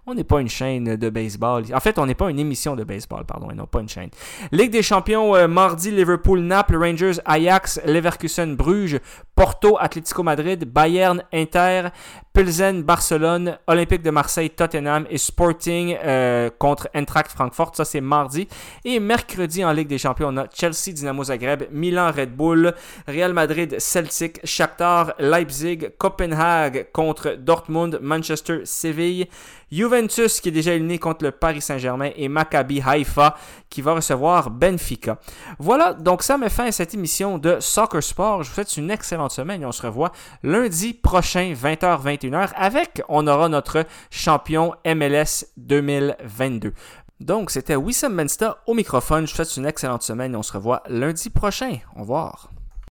on 0.07 0.13
n'est 0.13 0.23
pas 0.23 0.41
une 0.41 0.49
chaîne 0.49 0.97
de 0.97 1.09
baseball. 1.09 1.63
En 1.73 1.79
fait, 1.79 1.97
on 1.97 2.05
n'est 2.05 2.13
pas 2.13 2.29
une 2.29 2.39
émission 2.39 2.75
de 2.75 2.83
baseball, 2.83 3.25
pardon, 3.25 3.47
non 3.55 3.65
pas 3.65 3.79
une 3.79 3.89
chaîne. 3.89 4.09
Ligue 4.51 4.71
des 4.71 4.83
champions, 4.83 5.33
euh, 5.33 5.47
mardi, 5.47 5.91
Liverpool, 5.91 6.41
Naples, 6.41 6.75
Rangers, 6.75 7.19
Ajax, 7.25 7.79
Leverkusen, 7.85 8.55
Bruges, 8.55 8.99
Porto, 9.33 9.77
Atlético 9.79 10.23
Madrid, 10.23 10.65
Bayern, 10.65 11.23
Inter, 11.33 11.89
Pilsen, 12.33 12.83
Barcelone, 12.83 13.57
Olympique 13.67 14.01
de 14.03 14.11
Marseille, 14.11 14.49
Tottenham 14.49 15.07
et 15.09 15.17
Sporting 15.17 15.97
euh, 16.03 16.49
contre 16.59 16.87
Eintracht 16.93 17.31
Francfort. 17.31 17.75
Ça, 17.75 17.85
c'est 17.85 18.01
mardi. 18.01 18.47
Et 18.83 18.99
mercredi, 18.99 19.65
en 19.65 19.71
Ligue 19.71 19.84
des 19.87 19.97
champions, 19.97 20.29
on 20.29 20.37
a 20.37 20.47
Chelsea, 20.53 20.93
Dynamo 20.93 21.23
Zagreb, 21.23 21.63
Milan, 21.71 22.11
Red 22.15 22.35
Bull, 22.35 22.73
Real 23.07 23.33
Madrid, 23.33 23.79
Celtic, 23.79 24.39
Shakhtar, 24.43 25.13
Leipzig, 25.19 25.89
Copenhague 25.97 26.87
contre 26.91 27.35
Dortmund, 27.35 27.99
Manchester, 28.01 28.61
Séville, 28.65 29.27
Juventus 29.71 30.39
qui 30.39 30.49
est 30.49 30.51
déjà 30.51 30.73
éliminé 30.73 30.99
contre 30.99 31.25
le 31.25 31.31
Paris 31.31 31.61
Saint-Germain 31.61 32.11
et 32.15 32.27
Maccabi 32.29 32.81
Haïfa 32.85 33.35
qui 33.69 33.81
va 33.81 33.93
recevoir 33.93 34.49
Benfica. 34.49 35.17
Voilà, 35.59 35.93
donc 35.93 36.23
ça 36.23 36.37
met 36.37 36.49
fin 36.49 36.67
à 36.67 36.71
cette 36.71 36.93
émission 36.93 37.37
de 37.37 37.57
Soccer 37.59 38.01
Sport. 38.01 38.43
Je 38.43 38.49
vous 38.49 38.55
souhaite 38.55 38.77
une 38.77 38.91
excellente 38.91 39.31
semaine 39.31 39.63
et 39.63 39.65
on 39.65 39.71
se 39.71 39.85
revoit 39.85 40.11
lundi 40.43 40.93
prochain 40.93 41.53
20h-21h 41.53 42.51
avec, 42.55 43.01
on 43.09 43.27
aura 43.27 43.49
notre 43.49 43.85
champion 44.09 44.73
MLS 44.85 45.45
2022. 45.57 46.73
Donc 47.19 47.51
c'était 47.51 47.75
Wissam 47.75 48.13
Mensta 48.13 48.57
au 48.67 48.73
microphone. 48.73 49.25
Je 49.25 49.31
vous 49.31 49.35
souhaite 49.35 49.57
une 49.57 49.65
excellente 49.65 50.03
semaine 50.03 50.33
et 50.33 50.37
on 50.37 50.43
se 50.43 50.53
revoit 50.53 50.83
lundi 50.87 51.29
prochain. 51.29 51.77
Au 51.95 52.01
revoir. 52.01 52.51